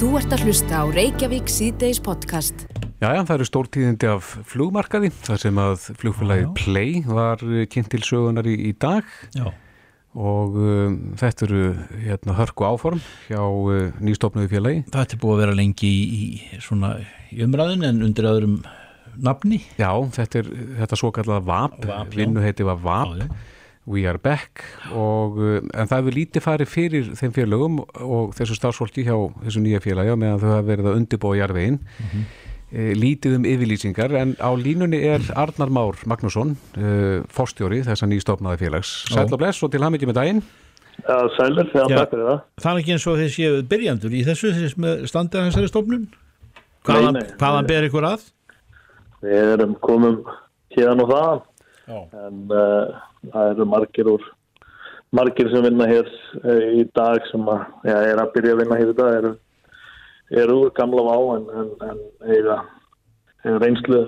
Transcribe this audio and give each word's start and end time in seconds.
Þú 0.00 0.14
ert 0.16 0.32
að 0.32 0.46
hlusta 0.48 0.78
á 0.80 0.84
Reykjavík 0.88 1.50
síðdeis 1.52 1.98
podcast. 2.00 2.62
Jæja, 3.02 3.20
það 3.28 3.34
eru 3.34 3.46
stórtíðindi 3.50 4.08
af 4.08 4.30
flugmarkaði, 4.48 5.10
þar 5.26 5.40
sem 5.42 5.60
að 5.60 5.82
flugfélagi 6.00 6.46
Play 6.56 7.02
var 7.04 7.44
eh, 7.44 7.66
kynnt 7.68 7.90
til 7.92 8.00
sögunar 8.08 8.48
í, 8.48 8.54
í 8.70 8.72
dag 8.80 9.04
Já. 9.36 9.50
og 10.16 10.56
um, 10.56 10.96
þetta 11.20 11.44
eru 11.50 11.60
hérna, 12.06 12.38
hörku 12.38 12.64
áform 12.64 13.04
hjá 13.26 13.42
uh, 13.44 13.92
nýstofnuði 14.00 14.48
félagi. 14.54 14.80
Þetta 14.88 15.18
er 15.18 15.20
búið 15.20 15.36
að 15.36 15.44
vera 15.44 15.60
lengi 15.60 15.92
í, 15.92 16.00
í, 16.08 16.64
svona, 16.64 16.94
í 17.28 17.44
umræðin 17.44 17.84
en 17.90 18.00
undir 18.08 18.32
öðrum 18.32 18.56
nafni. 19.20 19.60
Já, 19.76 19.92
þetta 20.16 20.40
er 20.46 20.52
þetta 20.80 21.02
svo 21.04 21.12
kallaða 21.12 21.44
VAP, 21.52 21.80
VAP, 21.84 22.08
já. 22.08 22.22
vinnuheiti 22.24 22.72
var 22.72 22.80
VAP, 22.88 23.18
Já, 23.20 23.28
já. 23.28 23.59
We 23.90 24.04
Are 24.08 24.20
Back 24.22 24.62
og 24.94 25.40
uh, 25.40 25.56
en 25.74 25.90
það 25.90 25.96
hefur 25.96 26.16
lítið 26.18 26.46
farið 26.46 26.70
fyrir 26.70 27.10
þeim 27.18 27.34
félögum 27.36 27.80
og 28.06 28.36
þessu 28.38 28.58
starfsfólki 28.58 29.04
hjá 29.08 29.16
þessu 29.42 29.64
nýja 29.64 29.82
félagi 29.84 30.14
meðan 30.18 30.40
þau 30.42 30.48
hafa 30.54 30.68
verið 30.70 30.90
að 30.92 31.02
undirbúa 31.02 31.40
jarðveginn. 31.42 31.82
Mhm. 32.06 32.30
Eh, 32.70 32.92
lítið 32.94 33.32
um 33.34 33.46
yfirlýsingar 33.50 34.12
en 34.14 34.36
á 34.38 34.46
línunni 34.54 35.00
er 35.02 35.24
Arnar 35.34 35.72
Már 35.74 35.96
Magnússon 36.06 36.52
uh, 36.78 37.24
fórstjóri 37.26 37.80
þess 37.82 38.04
að 38.06 38.12
nýstofnaði 38.12 38.60
félags 38.60 38.92
Sæll 39.10 39.26
og 39.26 39.40
bless 39.40 39.64
og 39.66 39.72
til 39.72 39.82
ham 39.82 39.96
ekki 39.98 40.06
með 40.06 40.20
daginn 40.20 40.42
Já, 41.00 41.16
sælir, 41.36 41.68
þegar 41.72 41.90
Já. 41.90 41.96
takk 41.96 42.12
fyrir 42.12 42.26
það. 42.28 42.40
Það 42.60 42.70
er 42.70 42.80
ekki 42.82 42.94
eins 42.94 43.06
og 43.08 43.18
þeir 43.20 43.32
séu 43.34 43.60
byrjandur 43.70 44.14
í 44.16 44.22
þessu 44.26 44.50
standið 45.08 45.40
að 45.40 45.46
þessari 45.48 45.70
stofnun. 45.70 46.06
Hvaðan, 46.86 47.18
hvaðan 47.40 47.68
ber 47.70 47.86
ykkur 47.88 48.06
að? 48.08 48.26
Við 49.24 49.52
erum 49.54 49.74
komum 49.84 50.18
hérna 50.76 51.04
og 51.04 51.12
það, 51.12 51.40
Já. 51.90 51.98
en 52.20 52.54
uh, 52.56 53.00
það 53.28 53.52
eru 53.52 53.68
margir 53.68 54.10
úr, 54.14 54.26
margir 55.16 55.50
sem 55.52 55.64
vinna 55.66 55.88
hér 55.90 56.10
uh, 56.42 56.66
í 56.80 56.84
dag 56.96 57.24
sem 57.30 57.48
að, 57.52 57.64
já, 57.88 57.96
er 58.12 58.22
að 58.22 58.34
byrja 58.36 58.56
að 58.56 58.62
vinna 58.64 58.80
hér 58.80 58.92
í 58.92 58.98
dag, 59.00 59.16
eru, 59.20 59.32
eru 60.42 60.58
úr 60.64 60.74
gamla 60.76 61.06
vá 61.06 61.16
en, 61.36 61.48
en, 61.60 61.72
en 61.90 62.34
eiga 62.36 62.60
reynslu 63.60 64.04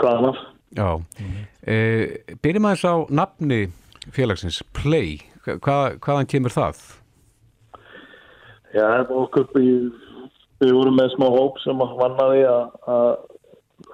hvaðan 0.00 0.32
af. 0.32 0.44
Já 0.76 0.88
mm 0.96 1.44
Byrjum 2.42 2.66
aðeins 2.68 2.84
á 2.86 2.94
nafni 3.10 3.56
félagsins 4.14 4.60
Play, 4.76 5.18
Hva, 5.42 5.96
hvaðan 6.02 6.28
kemur 6.30 6.54
það? 6.54 6.78
Já, 8.74 8.86
okkur 9.02 9.48
við 9.56 10.72
vorum 10.74 10.96
með 10.98 11.12
smá 11.14 11.26
hóp 11.30 11.58
sem 11.62 11.82
að 11.82 11.96
vannaði 12.00 12.44
að, 12.50 12.76
að 12.90 13.10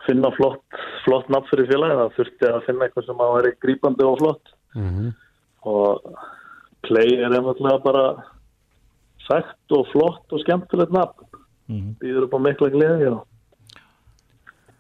finna 0.07 0.31
flott, 0.37 0.81
flott 1.05 1.29
nafn 1.33 1.49
fyrir 1.51 1.69
félagi, 1.71 1.99
það 2.01 2.17
þurfti 2.19 2.49
að 2.51 2.65
finna 2.67 2.87
eitthvað 2.87 3.07
sem 3.09 3.23
að 3.23 3.35
væri 3.37 3.53
grípandi 3.65 4.09
og 4.09 4.19
flott. 4.23 4.57
Mm 4.75 5.13
og 5.63 6.03
play 6.83 7.19
er 7.23 7.35
einfallega 7.37 7.79
bara 7.85 8.07
sætt 9.29 9.75
og 9.77 9.87
flott 9.93 10.35
og 10.35 10.43
skemmtilegt 10.43 10.95
nafn. 10.95 11.29
Mhm. 11.71 11.95
býður 12.01 12.25
upp 12.27 12.35
á 12.35 12.41
mikla 12.43 12.69
gleði 12.75 13.07
og, 13.13 13.21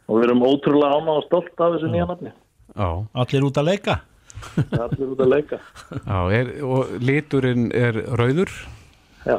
og 0.09 0.17
við 0.19 0.25
erum 0.27 0.43
ótrúlega 0.43 0.97
ána 0.99 1.15
og 1.15 1.25
stolt 1.29 1.61
af 1.63 1.77
þessu 1.77 1.89
nýja 1.93 2.09
nafni. 2.11 2.33
Já, 2.75 2.89
Allir 3.15 3.47
út 3.47 3.61
að 3.61 3.69
leika? 3.71 3.95
allir 4.85 5.13
út 5.15 5.23
að 5.23 5.31
leika. 5.31 5.61
Já 5.95 6.19
er, 6.35 6.51
og 6.67 6.91
liturinn 6.99 7.71
er 7.71 8.01
rauður? 8.19 8.51
Já. 9.25 9.39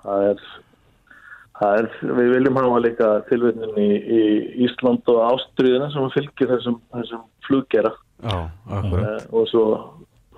Það 0.00 0.26
er, 0.30 0.42
er 1.78 1.88
við 2.18 2.32
viljum 2.34 2.58
hafa 2.58 2.80
líka 2.82 3.10
tilvinnin 3.28 3.76
í, 3.78 3.90
í 3.94 4.22
Ísland 4.66 5.06
og 5.12 5.20
Ástriðina 5.28 5.90
sem 5.94 6.10
fylgir 6.16 6.50
þessum, 6.50 6.80
þessum 6.96 7.22
fluggera 7.46 7.92
Já, 8.24 8.38
eh, 8.74 9.26
og 9.30 9.46
svo 9.50 9.64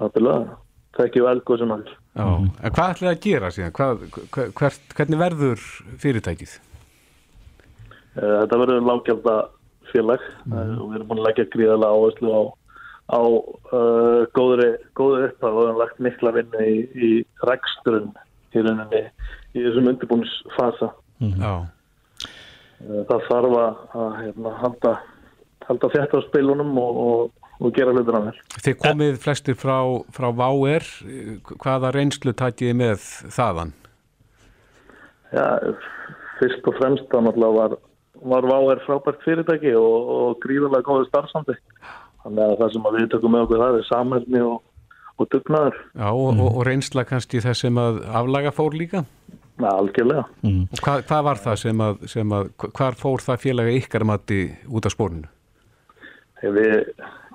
náttúrulega 0.00 0.58
tekjum 0.98 1.28
velgóð 1.28 1.62
sem 1.62 1.72
en 2.16 2.72
hvað 2.72 2.92
ætlaði 2.94 3.12
að 3.12 3.24
gera 3.24 3.50
síðan? 3.52 3.74
Hvað, 3.76 4.04
hver, 4.34 4.52
hvert, 4.60 4.94
hvernig 4.98 5.20
verður 5.20 5.64
fyrirtækið? 6.04 6.54
Eh, 8.16 8.36
Þetta 8.42 8.60
verður 8.62 8.86
lággjálta 8.90 9.38
félag 9.92 10.28
mm. 10.44 10.76
og 10.76 10.86
við 10.90 10.98
erum 10.98 11.10
búin 11.10 11.22
að 11.22 11.28
leggja 11.30 11.48
gríðarlega 11.54 11.96
áherslu 11.96 12.32
á, 12.36 12.42
á 13.12 13.20
uh, 13.22 14.22
góðri, 14.36 14.70
góðri 14.98 15.28
upphav 15.30 15.52
og 15.52 15.60
við 15.60 15.68
erum 15.70 15.82
lagt 15.82 16.00
mikla 16.02 16.32
vinnu 16.36 16.64
í, 16.66 16.78
í 16.96 17.10
reksturinn 17.46 18.12
í 18.56 19.04
í 19.56 19.64
þessum 19.64 19.90
undirbúinsfasa. 19.92 20.90
Já, 21.20 21.54
Eh, 22.76 23.02
Það 23.08 23.22
þarf 23.30 23.54
að, 23.56 23.78
hérna, 24.20 24.50
halda, 24.60 24.90
halda 25.64 25.88
þetta 25.94 26.18
á 26.20 26.26
spilunum 26.26 26.74
og, 26.76 26.98
og, 27.00 27.46
og 27.56 27.72
gera 27.72 27.94
hlutur 27.94 28.18
á 28.20 28.26
mér. 28.26 28.40
þið 28.60 28.76
komið 28.82 29.16
flestir 29.22 29.56
frá, 29.56 29.78
frá 30.12 30.28
VAR 30.36 30.84
hvaða 31.56 31.92
reynslu 31.96 32.34
takiði 32.36 32.76
með 32.76 33.06
þaðan? 33.32 33.72
Já, 35.32 35.46
fyrst 36.38 36.68
og 36.68 36.76
fremst 36.76 37.16
var, 37.16 37.78
var 38.22 38.48
VáR 38.52 38.84
frábært 38.84 39.24
fyrirtæki 39.24 39.72
og, 39.72 40.12
og 40.18 40.38
gríðarlega 40.44 40.84
góði 40.86 41.08
starfsandi. 41.08 41.56
Þannig 42.26 42.44
að 42.44 42.56
það 42.60 42.72
sem 42.76 42.86
að 42.90 42.98
við 43.00 43.10
tökum 43.14 43.34
með 43.34 43.46
okkur 43.46 43.62
það 43.64 43.80
er 43.80 43.88
samhælni 43.88 44.44
og, 44.44 44.60
og 45.16 45.28
dugnaður. 45.32 45.80
Já, 45.96 46.08
og, 46.12 46.28
og, 46.36 46.48
og 46.52 46.62
reynsla 46.68 47.06
kannski 47.08 47.40
þess 47.40 47.64
sem 47.64 47.80
að 47.80 48.02
aflaga 48.20 48.52
fór 48.52 48.76
líka? 48.76 49.06
Na, 49.56 49.70
algjörlega. 49.72 50.26
Og 50.44 50.80
hvað, 50.84 51.04
hvað 51.08 51.22
var 51.24 51.38
það 51.40 51.60
sem 51.62 51.78
að, 51.80 52.02
sem 52.12 52.32
að 52.36 52.50
hvar 52.76 52.98
fór 53.00 53.22
það 53.24 53.44
félaga 53.46 53.76
ykkar 53.78 54.04
mati 54.04 54.40
út 54.68 54.88
af 54.88 54.92
spórinu? 54.92 55.30
Ef 56.42 56.52
Við, 56.52 56.74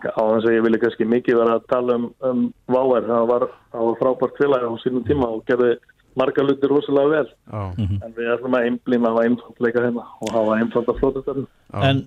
á 0.06 0.22
þess 0.22 0.46
að 0.46 0.54
ég 0.54 0.66
vilja 0.68 0.82
kannski 0.84 1.08
mikið 1.10 1.40
vera 1.42 1.56
að 1.58 1.66
tala 1.72 1.98
um, 1.98 2.06
um 2.30 2.44
VáR, 2.70 3.08
það 3.10 3.26
var, 3.32 3.48
það 3.74 3.88
var 3.90 4.00
frábært 4.04 4.38
félag 4.38 4.68
á 4.70 4.72
sínum 4.84 5.08
tíma 5.08 5.32
og 5.34 5.42
gerði 5.50 5.72
marga 6.20 6.46
luti 6.46 6.70
rosalega 6.70 7.12
vel. 7.16 7.28
Já, 7.50 7.62
En 8.06 8.16
við 8.18 8.32
ætlum 8.36 8.58
að 8.58 8.70
einblýna 8.70 9.14
á 9.14 9.24
einfaldleika 9.26 9.86
hérna 9.86 10.06
og 10.22 10.34
hafa 10.36 10.58
einfalda 10.62 10.98
flótastöfn. 11.00 11.46
já. 11.74 11.84
En 11.90 12.02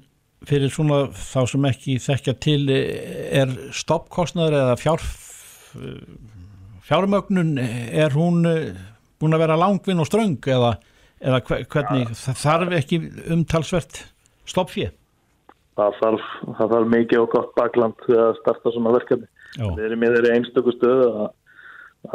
fyrir 0.44 0.70
svona 0.70 0.98
þá 1.16 1.40
sem 1.50 1.68
ekki 1.70 1.98
þekkja 2.04 2.34
til 2.46 2.62
er 2.70 3.54
stoppkostnaður 3.72 4.58
eða 4.60 4.74
fjár, 4.78 5.06
fjármögnun 6.84 7.56
er 7.58 8.12
hún 8.14 8.44
búin 9.24 9.36
að 9.38 9.44
vera 9.46 9.58
langvinn 9.60 10.02
og 10.04 10.08
ströng 10.08 10.36
eða, 10.56 10.74
eða 11.24 11.40
hve- 11.48 11.62
hvernig 11.74 12.12
það 12.20 12.42
þarf 12.44 12.74
ekki 12.80 13.00
umtalsvert 13.34 14.02
stoppfið? 14.48 14.92
Það 15.74 15.96
þarf, 16.00 16.26
það 16.58 16.68
þarf 16.76 16.90
mikið 16.92 17.22
og 17.24 17.30
gott 17.32 17.54
bakland 17.58 17.96
til 18.04 18.18
að 18.22 18.36
starta 18.42 18.70
svona 18.76 18.92
verkefni. 18.94 19.26
Já. 19.54 19.64
Við 19.74 19.84
erum 19.88 20.04
í 20.06 20.10
þeirri 20.12 20.30
einstöku 20.36 20.72
stöðu 20.76 21.08
að, 21.08 21.32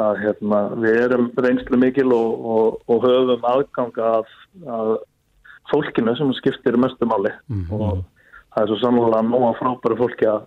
að 0.04 0.18
hérna, 0.22 0.60
við 0.80 0.96
erum 1.04 1.26
reynslu 1.44 1.78
mikil 1.80 2.06
og, 2.16 2.46
og, 2.54 2.78
og 2.92 3.04
höfum 3.04 3.44
aðgang 3.50 4.00
að, 4.06 4.32
að 4.78 4.90
fólkinu 5.72 6.14
sem 6.18 6.32
skiptir 6.40 6.76
mestu 6.80 7.06
máli 7.08 7.30
og 7.72 8.00
það 8.54 8.62
er 8.64 8.70
svo 8.72 8.78
samlega 8.80 9.20
nóga 9.28 9.52
frábæru 9.60 9.96
fólki 10.00 10.26
að, 10.30 10.40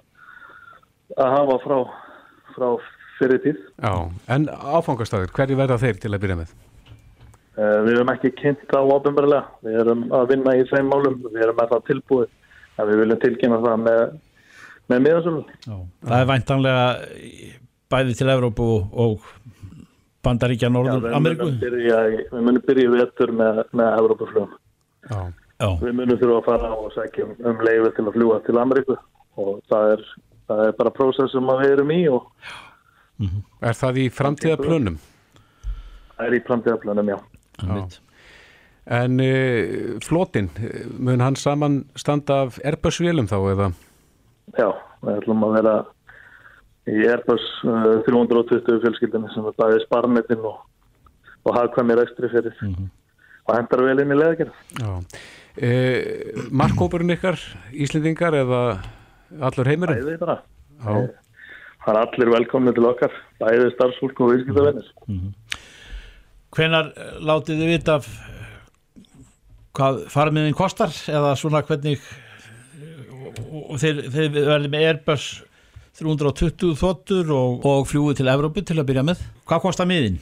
að 1.18 1.34
hafa 1.38 1.57
frá, 1.63 1.78
frá 2.56 2.68
fyrir 3.23 3.41
tíð. 3.47 3.63
já. 3.84 3.94
En 4.38 4.45
áfangastæður, 4.78 5.34
hverju 5.39 5.57
verða 5.63 5.79
þeir 5.81 6.00
til 6.03 6.13
að 6.13 6.22
byrja 6.28 6.39
með? 6.44 6.53
Uh, 7.53 7.79
við 7.85 7.91
erum 7.97 8.09
ekki 8.16 8.31
kynnt 8.39 8.72
á 8.73 8.81
ofinbarlega, 8.81 9.44
við 9.66 9.75
erum 9.84 10.06
að 10.17 10.29
vinna 10.34 10.56
í 10.57 10.63
þeim 10.72 10.88
málum, 10.89 11.19
við 11.33 11.44
erum 11.45 11.59
það 11.62 11.83
tilbúið 11.89 12.29
en 12.81 12.88
við 12.89 13.01
viljum 13.03 13.19
tilkynna 13.22 13.59
það 13.62 13.75
með, 13.83 14.00
með 14.89 15.03
miðasölu. 15.06 15.44
Það 15.67 16.16
er 16.23 16.29
væntanlega 16.31 16.88
bæði 17.94 18.16
til 18.17 18.29
Evrópu 18.33 18.66
og 19.06 19.28
Bandaríkja 20.25 20.69
Já, 20.69 20.73
Norður 20.73 21.03
við 21.03 21.16
Ameríku 21.19 21.45
munum 21.45 21.62
byrja, 21.62 22.00
í- 22.16 22.25
við 22.31 22.44
munum 22.47 22.63
byrja 22.66 22.88
í 22.89 22.91
vetur 22.95 23.33
með, 23.38 23.62
með 23.75 23.97
Evrópaflugum. 24.01 24.53
Já, 25.12 25.19
Já, 25.62 25.69
Við 25.83 25.94
munum 26.00 26.17
þurfa 26.19 26.39
að 26.41 26.45
fara 26.50 26.69
og 26.73 26.91
sækja 26.95 27.25
um, 27.28 27.33
um 27.51 27.62
leiði 27.67 27.91
til 27.95 28.06
að 28.09 28.16
fljúa 28.17 28.39
til 28.47 28.57
Ameríku 28.63 28.95
og 29.44 29.51
það 29.69 29.91
er, 29.94 30.01
það 30.50 30.62
er 30.66 30.73
bara 30.79 30.94
prósess 30.97 31.35
sem 31.38 31.51
við 31.53 31.73
erum 31.75 31.94
í 31.94 32.01
og 32.09 32.25
er 33.22 33.78
það 33.78 34.00
í 34.03 34.09
framtíðaplönum? 34.13 35.01
það 36.18 36.25
er 36.28 36.38
í 36.38 36.41
framtíðaflunum, 36.47 37.12
já. 37.13 37.19
einmitt. 37.63 38.00
En 38.94 39.19
uh, 39.24 40.00
flotin, 40.04 40.50
eh, 40.60 40.88
mun 41.00 41.24
hann 41.24 41.38
saman 41.39 41.83
standa 41.95 42.42
af 42.48 42.57
Airbus-vélum 42.68 43.30
þá 43.31 43.38
eða? 43.54 43.69
Já, 44.57 44.68
við 45.06 45.21
ætlum 45.21 45.45
að 45.48 45.56
vera 45.57 45.75
í 46.92 47.06
Airbus 47.07 47.45
uh, 47.63 48.01
320 48.10 48.81
fjölskyldinu 48.83 49.31
sem 49.31 49.48
er 49.48 49.56
bæði 49.62 49.86
sparnetin 49.86 50.44
og, 50.50 50.60
og 51.48 51.56
hagkvæmi 51.56 51.95
rekstri 52.00 52.31
fyrir 52.33 52.60
og 52.60 53.56
hendar 53.56 53.86
vel 53.88 54.04
inn 54.04 54.12
í 54.12 54.19
leðagjörð. 54.19 54.60
Já. 54.81 54.92
Uh, 55.54 56.44
Markkópurinn 56.51 57.15
ykkar, 57.15 57.39
Íslendingar 57.71 58.36
eða 58.36 58.63
allur 59.39 59.71
heimurinn? 59.71 60.04
Bæði 60.04 60.19
bara. 60.25 60.42
Já. 60.83 61.23
Það 61.83 61.94
er 61.94 62.00
allir 62.01 62.31
velkomni 62.31 62.74
til 62.75 62.85
okkar, 62.88 63.15
bæði 63.41 63.71
starfsfólk 63.74 64.21
og 64.24 64.30
viðskiptavinnir. 64.31 64.91
Hvenar 66.53 66.91
eh, 66.95 67.15
látið 67.25 67.59
þið 67.63 67.71
vita 67.74 67.95
eh, 68.00 69.07
hvað 69.75 70.03
farmiðin 70.13 70.56
kostar 70.57 70.94
eða 71.12 71.33
svona 71.39 71.63
hvernig 71.68 72.00
og- 73.24 73.71
og 73.74 73.81
þeir, 73.81 74.03
þeir 74.13 74.30
verði 74.38 74.69
með 74.71 74.88
Airbus 74.91 75.25
320 76.00 76.74
þóttur 76.80 77.33
og, 77.33 77.65
og 77.69 77.88
fljúið 77.89 78.21
til 78.21 78.31
Evrópu 78.31 78.63
til 78.65 78.79
að 78.79 78.88
byrja 78.89 79.03
með? 79.12 79.25
Hvað 79.50 79.65
kostar 79.68 79.89
miðin 79.89 80.21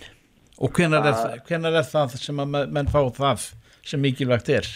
Og 0.62 0.70
hvenar 0.78 1.06
er, 1.10 1.40
hvenar 1.48 1.74
er 1.80 1.86
það 1.90 2.12
sem 2.22 2.38
að 2.44 2.58
menn 2.70 2.90
fá 2.92 3.00
það 3.18 3.46
sem 3.88 4.02
mikilvægt 4.04 4.50
er? 4.54 4.68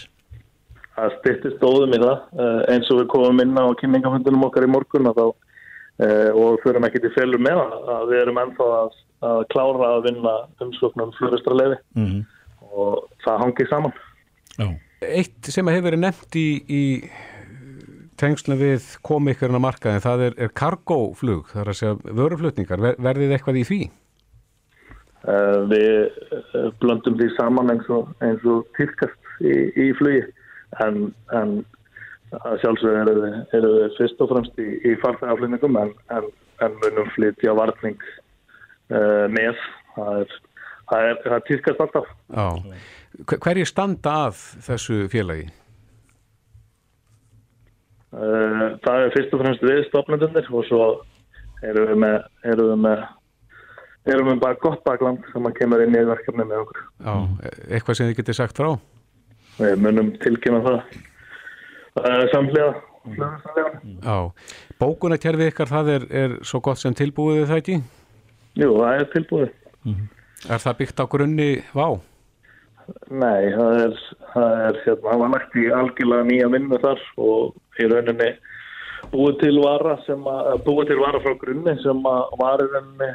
Það 0.96 1.12
styrtist 1.20 1.58
stóðum 1.60 1.94
í 1.94 2.00
það. 2.02 2.22
Uh, 2.40 2.62
eins 2.74 2.88
og 2.90 3.02
við 3.04 3.10
komum 3.12 3.42
inn 3.44 3.52
á 3.60 3.66
kynningafundunum 3.78 4.46
okkar 4.48 4.66
í 4.66 4.70
morgun 4.72 5.10
þá, 5.12 5.26
uh, 5.28 5.36
og 5.98 6.60
förum 6.64 6.84
ekki 6.84 7.00
til 7.00 7.14
félur 7.16 7.40
með 7.40 7.62
að 7.64 8.10
við 8.10 8.18
erum 8.22 8.40
ennþá 8.42 8.66
að, 8.80 8.98
að 9.30 9.44
klára 9.54 9.92
að 9.94 10.08
vinna 10.10 10.34
umsóknum 10.66 11.14
fluristra 11.16 11.56
lefi 11.56 11.78
Mm 11.96 12.08
-hmm. 12.08 12.26
og 12.76 13.06
það 13.24 13.40
hangið 13.44 13.70
saman. 13.70 13.94
Já. 14.58 14.68
Eitt 15.02 15.52
sem 15.54 15.68
hefur 15.68 15.88
verið 15.88 16.00
nefnt 16.00 16.36
í, 16.36 16.50
í 16.68 16.84
tengslu 18.20 18.56
við 18.60 18.88
komikurinn 19.06 19.60
á 19.60 19.66
markaðin, 19.68 20.04
það 20.04 20.24
er, 20.28 20.34
er 20.38 20.52
kargóflug, 20.56 21.52
það 21.52 21.62
er 21.62 21.72
að 21.72 21.80
segja 21.80 22.16
vöruflutningar, 22.20 22.82
Ver, 22.82 22.98
verðið 23.00 23.36
eitthvað 23.36 23.60
í 23.60 23.64
því? 23.70 23.80
Uh, 25.26 25.66
við 25.72 26.74
blöndum 26.80 27.18
því 27.18 27.30
saman 27.36 27.74
eins 27.74 27.88
og, 27.90 28.12
eins 28.22 28.44
og 28.46 28.68
týrkast 28.78 29.42
í, 29.42 29.56
í 29.74 29.88
flugi 29.98 30.22
en, 30.86 31.08
en 31.34 31.56
að 32.36 32.58
sjálfsögur 32.64 32.98
eru 33.04 33.16
við, 33.22 33.36
eru 33.60 33.70
við 33.80 33.94
fyrst 34.00 34.22
og 34.26 34.32
fremst 34.34 34.60
í, 34.60 34.68
í 34.90 34.96
farþegaflutningum 35.04 35.78
en, 35.82 35.92
en, 36.18 36.30
en 36.66 36.78
munum 36.82 37.10
flytja 37.16 37.54
varning 37.58 38.00
uh, 38.92 39.26
með 39.32 39.60
það 39.96 40.22
er, 40.24 40.34
það 40.90 41.10
er, 41.12 41.20
það 41.26 41.36
er 41.40 41.46
týrkast 41.52 41.84
alltaf 41.86 42.10
Já. 42.36 42.48
Hver- 43.30 43.42
Hverjir 43.46 43.70
standa 43.70 44.16
að 44.28 44.42
þessu 44.66 44.98
félagi? 45.14 45.46
Uh, 48.16 48.76
það 48.86 49.02
er 49.06 49.14
fyrst 49.16 49.34
og 49.36 49.42
fremst 49.44 49.64
við 49.66 49.82
stofnendunir 49.90 50.46
og 50.56 50.68
svo 50.70 50.84
erum 51.66 51.90
við 51.90 51.98
með 52.04 52.20
erum 52.48 52.70
við 52.72 52.78
með 52.86 53.02
erum 54.14 54.30
við 54.30 54.40
bara 54.44 54.60
gott 54.62 54.84
bakland 54.86 55.26
sem 55.34 55.48
að 55.50 55.56
kemur 55.58 55.82
inn 55.84 55.98
í 56.00 56.04
verkefni 56.08 56.46
með 56.48 56.62
okkur 56.62 56.84
Já, 57.04 57.16
eitthvað 57.76 57.98
sem 58.00 58.08
þið 58.12 58.20
getið 58.22 58.38
sagt 58.40 58.62
frá? 58.62 58.70
við 59.58 59.82
munum 59.84 60.14
tilkynna 60.24 60.62
það 60.64 60.80
samlega. 62.34 62.74
Já. 64.02 64.18
Bókunarkerfið 64.82 65.52
ykkar, 65.52 65.70
það 65.70 65.90
er, 65.94 66.06
er 66.10 66.32
svo 66.48 66.60
gott 66.66 66.82
sem 66.82 66.96
tilbúið 66.98 67.46
það 67.52 67.60
ekki? 67.62 67.76
Jú, 68.58 68.72
það 68.80 69.00
er 69.00 69.08
tilbúið 69.14 69.52
Er 70.50 70.62
það 70.62 70.78
byggt 70.80 71.02
á 71.02 71.06
grunni 71.10 71.48
vá? 71.76 71.86
Nei, 73.10 73.52
það 73.54 73.78
er, 73.84 73.94
það 74.34 74.56
er 74.66 74.80
hérna, 74.86 75.06
það 75.06 75.22
var 75.22 75.32
nægt 75.36 75.56
í 75.62 75.64
algjörlega 75.74 76.28
nýja 76.32 76.50
vinnu 76.54 76.80
þar 76.82 77.04
og 77.28 77.82
í 77.82 77.88
rauninni 77.90 78.30
búið 79.14 79.40
til 79.44 79.56
vara 79.62 79.96
sem 80.06 80.26
að, 80.30 80.52
búið 80.66 80.92
til 80.92 81.00
vara 81.02 81.22
frá 81.22 81.34
grunni 81.42 81.74
sem 81.86 82.06
að 82.10 82.36
var 82.42 82.62
í 82.66 82.68
rauninni 82.74 83.10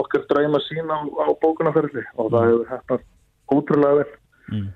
okkar 0.00 0.24
drauma 0.32 0.60
sín 0.64 0.88
á, 0.92 0.98
á 1.04 1.26
bókunarferðli 1.44 2.04
og 2.16 2.32
það 2.32 2.48
hefur 2.50 2.70
hægt 2.72 3.08
ótrúlega 3.52 4.02
vel 4.02 4.12
Mm. 4.44 4.66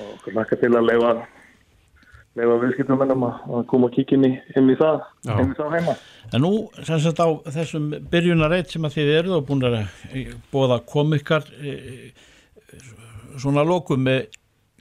og 0.00 0.12
okkur 0.14 0.32
lakka 0.32 0.56
til 0.56 0.70
að 0.72 0.86
leifa 0.88 1.08
leifa 2.34 2.58
viðskiptumennum 2.64 3.24
að, 3.28 3.40
að 3.54 3.64
koma 3.70 3.88
og 3.88 3.94
kíkja 3.94 4.18
inn 4.18 4.28
í, 4.28 4.32
það 4.78 5.02
inn 5.34 5.52
í 5.52 5.56
það 5.58 5.74
heima. 5.76 5.96
En 6.34 6.42
nú, 6.42 6.52
sem 6.82 7.02
sagt 7.02 7.22
á 7.22 7.28
þessum 7.54 7.90
byrjunarreit 8.10 8.72
sem 8.72 8.86
að 8.86 8.96
þið 8.98 9.12
eruð 9.18 9.36
og 9.38 9.48
búin 9.50 9.66
að 9.68 9.80
bóða 10.52 10.80
komikar 10.88 11.46
svona 13.40 13.64
lokum 13.66 14.06
e, 14.08 14.24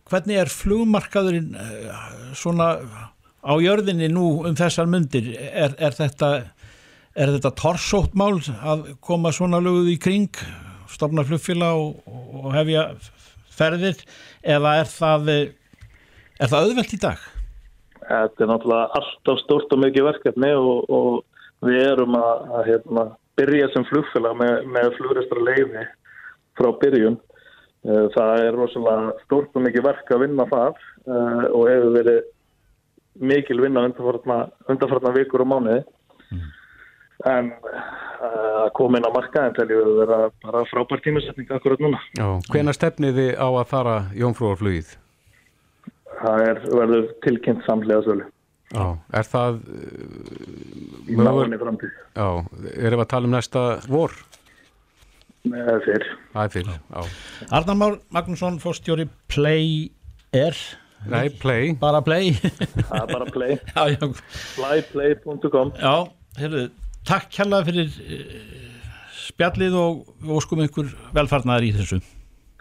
hvernig 0.10 0.42
er 0.44 0.52
flugmarkaðurinn 0.52 1.54
e, 1.58 1.68
svona 2.38 2.70
á 3.44 3.54
jörðinni 3.60 4.10
nú 4.12 4.44
um 4.48 4.58
þessar 4.58 4.90
myndir 4.90 5.34
er, 5.36 5.76
er 5.78 5.96
þetta 5.96 6.34
þetta 7.14 7.54
torsótt 7.60 8.16
mál 8.18 8.40
að 8.64 8.94
koma 9.04 9.34
svona 9.36 9.62
löguð 9.64 9.94
í 9.94 10.00
kring 10.02 10.44
stofna 10.94 11.26
flugfélag 11.26 11.78
og, 11.78 12.02
og 12.44 12.50
hefja 12.56 12.88
ferðir? 13.54 14.00
Eða 14.42 14.78
er 14.82 14.90
það 14.90 15.32
e, 15.34 15.40
er 16.40 16.52
það 16.52 16.70
auðvelt 16.70 16.98
í 16.98 17.02
dag? 17.02 17.30
Þetta 18.08 18.44
er 18.46 18.50
náttúrulega 18.52 19.00
alltaf 19.00 19.42
stórt 19.44 19.76
og 19.76 19.84
mikið 19.84 20.08
verkefni 20.10 20.54
og, 20.58 20.90
og 20.90 21.68
við 21.68 21.84
erum 21.88 22.18
að, 22.20 22.48
að 22.58 22.72
hérna, 22.72 23.06
byrja 23.40 23.70
sem 23.74 23.86
flugfélag 23.90 24.40
með, 24.40 24.56
með 24.76 24.90
flugröstra 24.98 25.46
leiði 25.48 25.86
frá 26.60 26.70
byrjun. 26.82 27.18
Eh, 27.84 28.06
Það 28.16 28.46
er 28.46 28.58
rosalega 28.58 29.14
stórt 29.26 29.58
og 29.58 29.66
mikið 29.66 29.88
verk 29.88 30.14
að 30.14 30.26
vinna 30.28 30.48
það 30.52 30.80
eh, 30.80 31.46
og 31.50 31.68
hefur 31.72 31.96
verið 31.98 32.22
mikil 33.22 33.60
vinna 33.62 33.86
undanfarna 33.86 35.14
vikur 35.18 35.46
og 35.46 35.52
mánuði. 35.52 35.84
En 37.30 37.52
eh, 37.54 37.92
að 38.64 38.72
koma 38.78 39.00
inn 39.00 39.08
á 39.08 39.12
markaðin 39.16 39.56
teljum 39.58 39.84
við 39.84 40.02
vera 40.02 40.20
bara 40.44 40.66
frábær 40.72 41.04
tímasetning 41.04 41.52
akkurat 41.54 41.84
núna. 41.84 42.02
Já. 42.18 42.28
Hvenær 42.52 42.78
stefnið 42.78 43.20
þið 43.20 43.32
á 43.40 43.48
að 43.48 43.66
fara 43.72 43.96
jómfrúarflugið? 44.18 44.98
Það 46.22 46.44
er, 46.50 46.62
verður 46.74 47.10
tilkynnt 47.26 47.66
samlega 47.68 48.04
sölu 48.06 48.30
Já. 48.74 48.86
Er 49.14 49.28
það 49.30 49.58
í 51.06 51.14
Möguleg- 51.14 51.44
náinni 51.52 51.60
framtíð. 51.62 51.92
Já, 52.18 52.28
erum 52.74 52.98
við 52.98 53.04
að 53.04 53.10
tala 53.12 53.28
um 53.30 53.36
næsta 53.36 53.64
vor? 53.92 54.16
Eða 55.46 55.76
fyrr. 55.84 56.06
Það 56.34 56.44
er 56.48 56.54
fyrir, 56.56 56.80
já. 56.96 57.04
Arnar 57.60 57.76
Már 57.78 57.98
Magnússon, 58.16 58.58
fórstjóri 58.64 59.06
Play 59.30 59.92
Air 60.34 60.56
Nei, 61.06 61.28
play. 61.30 61.74
bara 61.76 62.02
Play 62.02 62.32
Það 62.40 62.98
er 63.04 63.14
bara 63.14 63.26
play. 63.30 63.58
já, 63.76 63.84
já, 63.92 64.08
flyplay.com 64.56 65.74
já 65.78 65.94
heyrðu, 66.40 66.64
takk 67.06 67.30
kærlega 67.36 67.68
fyrir 67.70 67.92
uh, 67.92 68.34
spjallið 69.28 69.76
og 69.84 70.34
óskum 70.40 70.64
ykkur 70.66 70.90
velfarnaðar 71.14 71.68
í 71.70 71.74
þessu 71.78 72.00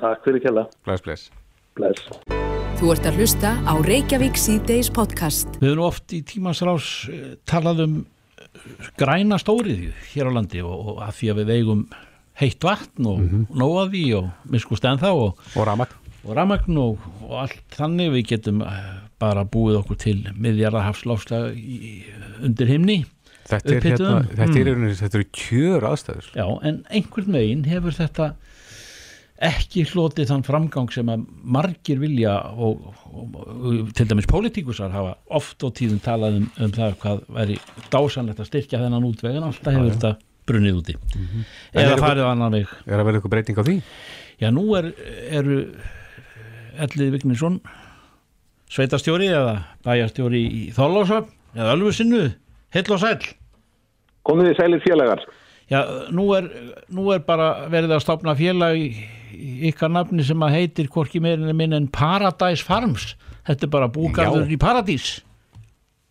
Takk 0.03 0.25
fyrir 0.27 0.43
kella. 0.43 0.67
Bless, 0.85 1.01
bless. 1.07 1.31
Bless. 1.79 2.42
Þú 2.83 2.89
ert 2.91 3.05
að 3.07 3.19
hlusta 3.21 3.51
á 3.63 3.79
Reykjavík 3.79 4.39
síðdeis 4.43 4.89
podcast. 4.91 5.53
Við 5.61 5.69
erum 5.69 5.85
oft 5.87 6.11
í 6.11 6.19
tímasrás 6.27 6.87
uh, 7.07 7.21
talað 7.47 7.83
um 7.85 7.93
eh, 8.03 8.73
græna 8.99 9.39
stórið 9.39 9.85
hér 10.11 10.27
á 10.27 10.35
landi 10.35 10.65
og, 10.67 10.73
og 10.91 10.99
að 11.07 11.13
því 11.21 11.31
að 11.31 11.39
við 11.39 11.53
eigum 11.55 11.85
heitt 12.43 12.67
vatn 12.67 13.07
og 13.07 13.21
mm 13.23 13.47
nóa 13.55 13.87
því 13.93 14.03
og 14.19 14.51
miskust 14.51 14.91
ennþá 14.91 15.13
og, 15.15 15.39
Og 15.55 15.71
og 16.27 16.35
ramagn 16.35 16.83
og, 16.83 17.07
og 17.23 17.39
allt 17.45 17.79
þannig 17.79 18.17
við 18.17 18.27
getum 18.35 18.67
eh, 18.67 18.93
bara 19.23 19.47
búið 19.47 19.79
okkur 19.85 20.03
til 20.03 20.19
miðjarðarhafslofslag 20.35 21.55
undir 22.43 22.67
himni 22.67 23.05
Þetta 23.47 23.77
er, 23.77 23.83
hérna, 23.83 24.13
þetta, 24.27 24.59
er, 24.59 24.73
mm. 24.75 24.95
þetta 24.99 25.19
eru 25.19 25.31
kjör 25.35 25.87
aðstæður. 25.87 26.29
Já, 26.35 26.45
en 26.67 26.83
einhvern 26.91 27.35
veginn 27.35 27.65
hefur 27.69 27.95
þetta 27.95 28.29
ekki 29.43 29.83
hlotið 29.91 30.29
þann 30.31 30.45
framgang 30.47 30.91
sem 30.95 31.09
að 31.11 31.25
margir 31.57 31.99
vilja 31.99 32.35
og, 32.55 32.83
og, 33.11 33.39
og 33.43 33.89
til 33.99 34.07
dæmis 34.11 34.29
pólitíkusar 34.31 34.93
hafa 34.95 35.17
oft 35.35 35.65
og 35.67 35.73
tíðum 35.79 35.99
talað 36.05 36.37
um, 36.41 36.45
um 36.63 36.75
það 36.77 36.95
hvað 37.03 37.23
væri 37.39 37.57
dásanlegt 37.91 38.43
að 38.45 38.51
styrkja 38.53 38.81
þennan 38.85 39.07
útveg 39.09 39.39
en 39.41 39.49
alltaf 39.49 39.75
hefur 39.75 39.91
þetta 39.91 40.13
brunnið 40.47 40.79
úti. 40.81 40.95
En 41.19 41.81
eða 41.83 41.93
eru- 41.97 42.03
farið 42.05 42.27
á 42.27 42.31
annan 42.33 42.55
veg. 42.57 42.71
Er 42.87 42.99
að 43.03 43.09
vera 43.09 43.19
eitthvað 43.21 43.35
breyting 43.35 43.59
á 43.59 43.65
því? 43.67 43.77
Já, 44.43 44.49
nú 44.55 44.65
er, 44.79 44.89
eru 45.31 45.59
Ellið 46.83 47.13
Vignisson 47.19 47.61
sveitastjóri 48.73 49.29
eða 49.29 49.57
bæjarstjóri 49.85 50.41
í 50.43 50.63
Þorlásöfn 50.75 51.31
eða 51.59 51.75
Ölfusinnu, 51.77 52.23
heill 52.73 52.95
og 52.95 53.03
sæll. 53.03 53.27
Komið 54.27 54.49
þið 54.53 54.61
sælir 54.61 54.85
félagar. 54.87 55.25
Já, 55.71 55.81
nú 56.15 56.29
er, 56.37 56.47
nú 56.93 57.11
er 57.15 57.21
bara 57.27 57.67
verið 57.73 57.97
að 57.97 58.05
stopna 58.07 58.35
félag 58.39 58.79
í 58.81 58.87
ykkar 59.71 59.93
nafni 59.93 60.25
sem 60.27 60.45
að 60.45 60.57
heitir 60.59 60.89
hvorki 60.93 61.21
meirinni 61.23 61.55
minn 61.57 61.77
en 61.77 61.91
Paradise 61.93 62.65
Farms. 62.65 63.13
Þetta 63.49 63.67
er 63.67 63.73
bara 63.73 63.91
búgarður 63.93 64.47
Já. 64.47 64.55
í 64.55 64.59
Paradís. 64.61 65.13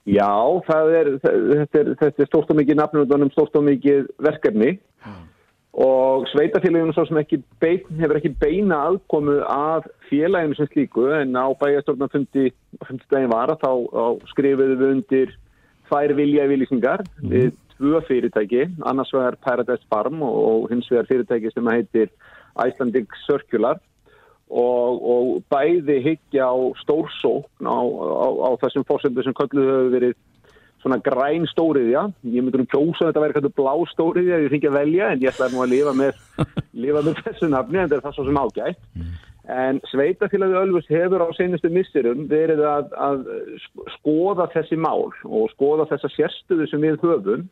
Já, 0.10 0.34
það 0.66 0.96
er, 0.98 1.10
þetta 1.22 1.82
er, 1.84 1.92
er 2.10 2.28
stórt 2.28 2.50
og 2.50 2.58
mikið 2.58 2.80
nafnundunum, 2.80 3.30
stórt 3.36 3.56
og 3.60 3.68
mikið 3.68 4.08
verkefni 4.26 4.80
og 5.72 6.26
sveitafélaginu 6.34 6.92
svo 6.92 7.06
sem 7.08 7.20
ekki 7.22 7.38
bein, 7.64 7.86
hefur 8.02 8.18
ekki 8.20 8.34
beina 8.42 8.82
aðkomu 8.90 9.38
að 9.48 9.88
félaginu 10.10 10.58
sem 10.58 10.68
slíku 10.68 11.06
en 11.16 11.38
á 11.40 11.48
bæjastjórnafundi 11.62 12.50
fundi 12.84 13.08
daginn 13.14 13.32
var 13.32 13.54
að 13.54 13.64
þá, 13.64 13.72
skrifuðu 14.34 14.76
við 14.82 14.94
undir 14.98 15.32
tvær 15.88 16.16
vilja 16.18 16.50
viljýsingar 16.52 17.06
við 17.24 17.54
tvö 17.78 18.02
fyrirtæki, 18.10 18.68
annars 18.84 19.14
vegar 19.16 19.40
Paradise 19.46 19.88
Farm 19.90 20.20
og, 20.28 20.36
og 20.50 20.74
hins 20.74 20.92
vegar 20.92 21.08
fyrirtæki 21.08 21.54
sem 21.54 21.72
heitir 21.72 22.12
Icelandic 22.60 23.16
Circular 23.26 23.80
og, 24.52 25.00
og 25.14 25.30
bæði 25.52 26.02
hyggja 26.04 26.50
á 26.52 26.56
stórsókn 26.82 27.70
á, 27.70 27.80
á, 27.80 28.28
á 28.48 28.50
þessum 28.64 28.86
fórsendu 28.90 29.24
sem 29.24 29.36
kölluð 29.38 29.70
hefur 29.70 29.96
verið 29.96 30.20
svona 30.82 30.98
græn 31.06 31.46
stóriðja. 31.46 32.08
Ég 32.26 32.44
myndur 32.44 32.64
um 32.64 32.70
kjósa 32.70 33.06
að 33.06 33.12
þetta 33.12 33.24
væri 33.24 33.36
eitthvað 33.36 33.58
blá 33.60 33.74
stóriðja 33.92 34.40
ég 34.42 34.54
fengi 34.54 34.70
að 34.72 34.78
velja 34.80 35.10
en 35.14 35.22
ég 35.22 35.32
ætlaði 35.32 35.56
nú 35.56 35.64
að 35.64 35.74
lifa 35.76 35.94
með 35.98 36.24
lifa 36.86 37.04
með 37.06 37.22
þessu 37.28 37.52
nafni 37.52 37.80
en 37.80 37.86
þetta 37.86 38.00
er 38.00 38.08
það 38.08 38.18
svo 38.18 38.28
sem 38.28 38.42
ágætt 38.42 39.30
En 39.50 39.80
sveitafélagi 39.90 40.54
Ölfus 40.54 40.86
hefur 40.88 41.24
á 41.26 41.28
senustu 41.34 41.70
missurum 41.74 42.28
verið 42.30 42.62
að, 42.62 42.92
að 42.94 43.24
skoða 43.98 44.46
þessi 44.54 44.78
mál 44.78 45.10
og 45.26 45.50
skoða 45.56 45.88
þessa 45.90 46.12
sérstöðu 46.14 46.68
sem 46.70 46.84
við 46.86 47.00
höfum 47.02 47.48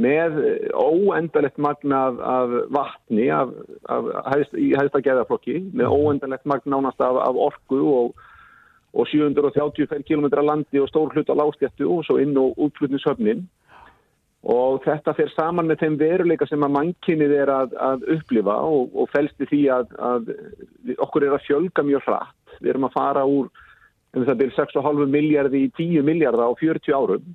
með 0.00 0.38
óendalegt 0.72 1.60
magna 1.60 2.00
af, 2.08 2.22
af 2.24 2.54
vatni 2.72 3.28
af, 3.30 3.52
af, 3.92 4.08
hæðst, 4.32 4.56
í 4.56 4.72
hæðsta 4.72 5.02
geðaflokki, 5.04 5.58
með 5.76 5.92
óendalegt 5.92 6.48
magna 6.48 6.78
nánast 6.78 7.04
af, 7.04 7.20
af 7.28 7.36
orku 7.36 7.82
og, 7.92 8.24
og 8.96 9.12
730 9.12 10.08
km 10.08 10.26
landi 10.40 10.80
og 10.80 10.88
stór 10.88 11.12
hlut 11.12 11.28
á 11.28 11.36
lástjættu 11.36 11.90
og 11.92 12.08
svo 12.08 12.16
inn 12.24 12.40
og 12.40 12.56
útflutnishöfnin 12.56 13.44
og 14.44 14.82
þetta 14.84 15.14
fer 15.16 15.30
saman 15.32 15.68
með 15.70 15.84
þeim 15.84 15.94
veruleika 16.00 16.46
sem 16.48 16.64
að 16.66 16.74
mannkynnið 16.76 17.30
er 17.38 17.52
að, 17.52 17.76
að 17.80 18.02
upplifa 18.18 18.56
og, 18.68 18.90
og 18.92 19.08
fælst 19.14 19.40
í 19.40 19.48
því 19.48 19.60
að, 19.72 19.94
að 19.96 20.32
okkur 21.00 21.24
er 21.24 21.36
að 21.36 21.46
fjölga 21.46 21.84
mjög 21.86 22.04
hratt. 22.04 22.58
Við 22.60 22.74
erum 22.74 22.88
að 22.90 22.98
fara 22.98 23.22
úr 23.24 23.48
um 24.14 24.26
það 24.26 24.42
byrjum 24.42 24.58
6,5 24.58 25.08
miljardi 25.14 25.64
í 25.64 25.70
10 25.78 26.04
miljarda 26.06 26.50
á 26.50 26.52
40 26.60 26.92
árum 26.92 27.32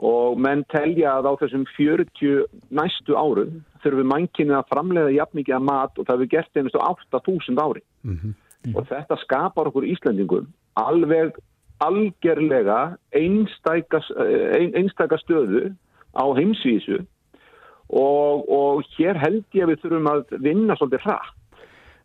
og 0.00 0.38
menn 0.40 0.62
telja 0.72 1.18
að 1.18 1.28
á 1.28 1.32
þessum 1.42 1.66
40 1.76 2.46
næstu 2.72 3.18
árum 3.20 3.60
þurfum 3.84 4.08
mannkynnið 4.14 4.56
að 4.56 4.70
framleiða 4.72 5.12
jafn 5.18 5.40
mikið 5.40 5.58
að 5.58 5.66
mat 5.68 6.00
og 6.00 6.08
það 6.08 6.16
hefur 6.16 6.32
gert 6.32 6.56
einhverstu 6.56 6.80
8.000 6.80 7.60
ári. 7.66 7.84
Mm 8.08 8.16
-hmm. 8.16 8.34
Og 8.76 8.88
þetta 8.88 9.16
skapar 9.20 9.68
okkur 9.68 9.84
Íslandingum 9.88 10.48
alveg 10.80 11.36
algerlega 11.80 12.96
einstæka, 13.16 14.00
einstæka 14.76 15.16
stöðu 15.20 15.70
á 16.14 16.24
heimsvísu 16.38 17.00
og, 17.90 18.46
og 18.50 18.82
hér 18.96 19.18
held 19.18 19.44
ég 19.54 19.66
að 19.66 19.72
við 19.72 19.82
þurfum 19.84 20.10
að 20.10 20.36
vinna 20.38 20.76
svolítið 20.78 21.06
hratt. 21.06 21.36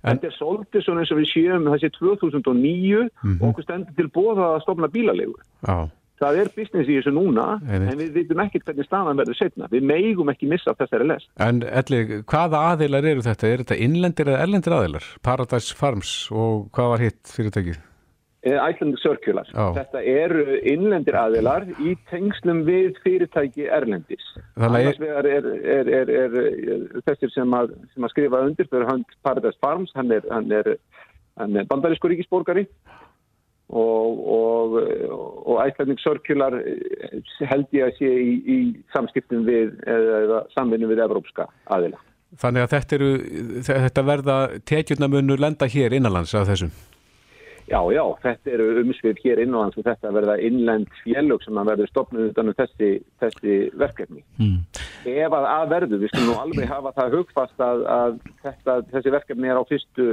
En 0.05 0.19
þetta 0.19 0.29
er 0.29 0.37
svolítið 0.37 0.83
svona 0.85 1.01
eins 1.01 1.11
og 1.13 1.19
við 1.19 1.29
séum 1.31 1.69
þessi 1.73 1.89
2009 1.97 2.49
mm 2.53 3.09
-hmm. 3.21 3.37
og 3.41 3.47
okkur 3.49 3.63
stendur 3.65 3.95
til 3.97 4.09
bóða 4.13 4.49
að 4.55 4.63
stofna 4.65 4.87
bílalegu. 4.87 5.37
Já. 5.65 5.89
Það 6.15 6.37
er 6.39 6.49
business 6.55 6.87
í 6.87 6.95
þessu 6.95 7.11
núna 7.11 7.45
Einnig. 7.67 7.89
en 7.91 7.97
við 7.99 8.11
veitum 8.13 8.39
ekkert 8.39 8.69
hvernig 8.69 8.85
staðan 8.87 9.17
verður 9.19 9.35
setna. 9.35 9.67
Við 9.67 9.83
meigum 9.83 10.29
ekki 10.31 10.47
missa 10.47 10.75
þessari 10.79 11.07
les. 11.09 11.25
En 11.43 11.59
Elli, 11.63 12.21
hvaða 12.23 12.61
aðilar 12.71 13.03
eru 13.09 13.25
þetta? 13.25 13.47
Er 13.47 13.63
þetta 13.65 13.79
innlendir 13.87 14.31
eða 14.31 14.45
erlendir 14.45 14.77
aðilar? 14.77 15.09
Paradise 15.21 15.75
Farms 15.75 16.31
og 16.31 16.69
hvað 16.71 16.89
var 16.93 17.03
hitt 17.03 17.33
fyrirtækið? 17.35 17.81
Icelandic 18.45 19.01
Circular. 19.01 19.47
Já. 19.49 19.65
Þetta 19.79 20.01
eru 20.05 20.59
innlendir 20.61 21.17
aðilar 21.17 21.65
í 21.81 21.95
tengslum 22.11 22.61
við 22.67 22.99
fyrirtæki 23.05 23.65
erlendis. 23.73 24.25
Annars 24.55 24.99
vegar 25.01 25.25
er, 25.25 25.47
er, 25.65 25.89
er, 26.01 26.13
er 26.25 27.01
þessir 27.07 27.33
sem 27.33 27.57
að, 27.57 27.73
sem 27.95 28.05
að 28.05 28.13
skrifa 28.13 28.43
undir 28.45 28.69
fyrir 28.69 28.85
hand 28.91 29.17
Paradise 29.25 29.57
Farms, 29.63 29.93
hann 29.97 30.13
er, 30.13 30.27
hann 30.29 30.53
hann 31.35 31.67
bandarísku 31.67 32.09
ríkisborgari 32.11 32.65
og, 33.69 34.19
og, 34.37 34.75
og 35.45 35.61
Icelandic 35.65 36.01
Circular 36.03 36.57
held 37.49 37.71
ég 37.75 37.87
að 37.87 37.95
sé 37.99 38.11
í, 38.11 38.33
í 38.45 38.57
samskiptum 38.93 39.45
við 39.47 39.73
eða 39.89 40.43
samvinni 40.53 40.89
við 40.91 41.01
evrópska 41.07 41.49
aðila. 41.73 41.99
Þannig 42.41 42.65
að 42.65 42.73
þetta, 42.73 42.97
eru, 42.97 43.11
þetta 43.63 44.03
verða 44.03 44.35
tekjurnamunur 44.67 45.41
lenda 45.41 45.69
hér 45.71 45.95
innanlands 45.95 46.35
af 46.35 46.49
þessum? 46.49 46.73
Já, 47.65 47.79
já, 47.89 48.03
þetta 48.21 48.51
eru 48.53 48.65
umsvið 48.83 49.19
hér 49.23 49.41
innanlands 49.41 49.77
og 49.79 49.87
þetta 49.87 50.11
verða 50.13 50.35
innlend 50.45 50.89
félög 51.01 51.41
sem 51.41 51.57
að 51.57 51.71
verður 51.71 51.89
stopnuð 51.89 52.27
utan 52.29 52.51
um 52.51 52.57
þessi, 52.59 52.89
þessi 53.23 53.55
verkefni. 53.81 54.21
Mm. 54.37 54.59
Ef 55.09 55.37
að 55.37 55.47
að 55.49 55.65
verður, 55.73 56.01
við 56.03 56.11
skulum 56.13 56.29
nú 56.29 56.35
alveg 56.43 56.69
hafa 56.69 56.93
það 56.99 57.17
hugfast 57.17 57.63
að, 57.65 57.85
að 57.95 58.17
þetta, 58.45 58.77
þessi 58.93 59.13
verkefni 59.15 59.49
er 59.49 59.61
á 59.61 59.63
fyrstu, 59.71 60.07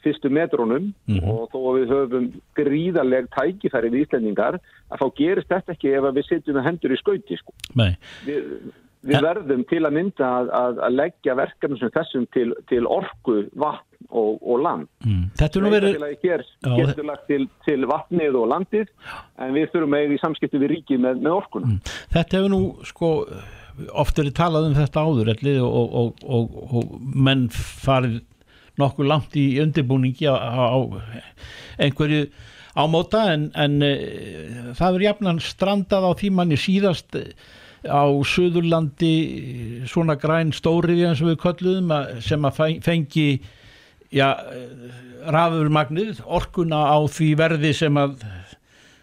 fyrstu 0.00 0.32
metrónum 0.32 0.88
mm 1.04 1.28
og 1.28 1.42
þó 1.52 1.58
að 1.60 1.76
við 1.76 1.92
höfum 1.94 2.30
gríðarleg 2.56 3.28
tækifæri 3.36 3.92
við 3.92 4.06
Íslandingar 4.06 4.56
að 4.88 5.02
þá 5.02 5.06
gerist 5.20 5.52
þetta 5.52 5.76
ekki 5.76 5.92
ef 5.98 6.08
við 6.16 6.28
sitjum 6.30 6.56
með 6.56 6.68
hendur 6.70 6.96
í 6.96 7.00
skauti. 7.02 7.40
Sko. 7.42 7.56
Nei. 7.76 7.92
Við, 8.24 8.72
við 9.04 9.28
verðum 9.28 9.68
til 9.68 9.84
að 9.84 9.96
mynda 9.98 10.32
að, 10.40 10.50
að, 10.62 10.82
að 10.88 10.98
leggja 11.02 11.36
verkefni 11.36 11.80
sem 11.80 11.92
þessum 11.92 12.26
til, 12.32 12.48
til 12.72 12.82
orku, 12.88 13.42
vatn 13.52 13.89
og, 14.08 14.40
og 14.40 14.62
land. 14.64 14.88
Mm. 15.04 15.22
Þetta 15.38 15.58
er 15.58 15.64
nú 15.64 15.72
verið... 15.74 16.04
Hér 16.24 16.44
getur 16.64 17.08
lagt 17.08 17.26
til, 17.30 17.46
til 17.66 17.86
vatnið 17.90 18.38
og 18.40 18.50
landið 18.54 18.90
en 19.40 19.54
við 19.56 19.70
þurfum 19.74 19.96
eiga 19.98 20.16
í 20.16 20.20
samskipti 20.22 20.60
við 20.62 20.74
ríkið 20.76 21.04
með, 21.04 21.24
með 21.26 21.36
orkuna. 21.36 21.72
Mm. 21.74 21.94
Þetta 22.16 22.40
hefur 22.40 22.54
nú 22.54 22.62
sko 22.88 23.12
oft 24.00 24.18
verið 24.18 24.36
talað 24.36 24.70
um 24.70 24.76
þetta 24.76 25.04
áður 25.06 25.32
og, 25.64 25.94
og, 26.26 26.58
og 26.76 26.98
menn 27.00 27.46
farið 27.54 28.20
nokkuð 28.80 29.08
langt 29.08 29.36
í 29.36 29.46
undirbúningi 29.62 30.28
á, 30.30 30.36
á 30.36 30.78
einhverju 31.80 32.28
ámóta 32.78 33.24
en, 33.34 33.48
en 33.58 33.80
e, 33.82 33.94
það 34.78 34.98
er 34.98 35.06
jafnan 35.08 35.40
strandað 35.42 36.06
á 36.06 36.12
tímanni 36.20 36.58
síðast 36.60 37.18
á 37.88 38.04
Suðurlandi 38.06 39.86
svona 39.88 40.16
græn 40.20 40.52
stóriði 40.54 41.08
eins 41.08 41.22
og 41.24 41.32
við 41.32 41.40
kolluðum 41.44 41.94
sem 42.24 42.44
að 42.46 42.60
fengi 42.84 43.26
rafurmagnið 44.10 46.22
orkuna 46.26 46.82
á 46.90 46.98
því 47.06 47.28
verði 47.38 47.72
sem 47.76 47.98
að, 48.00 48.24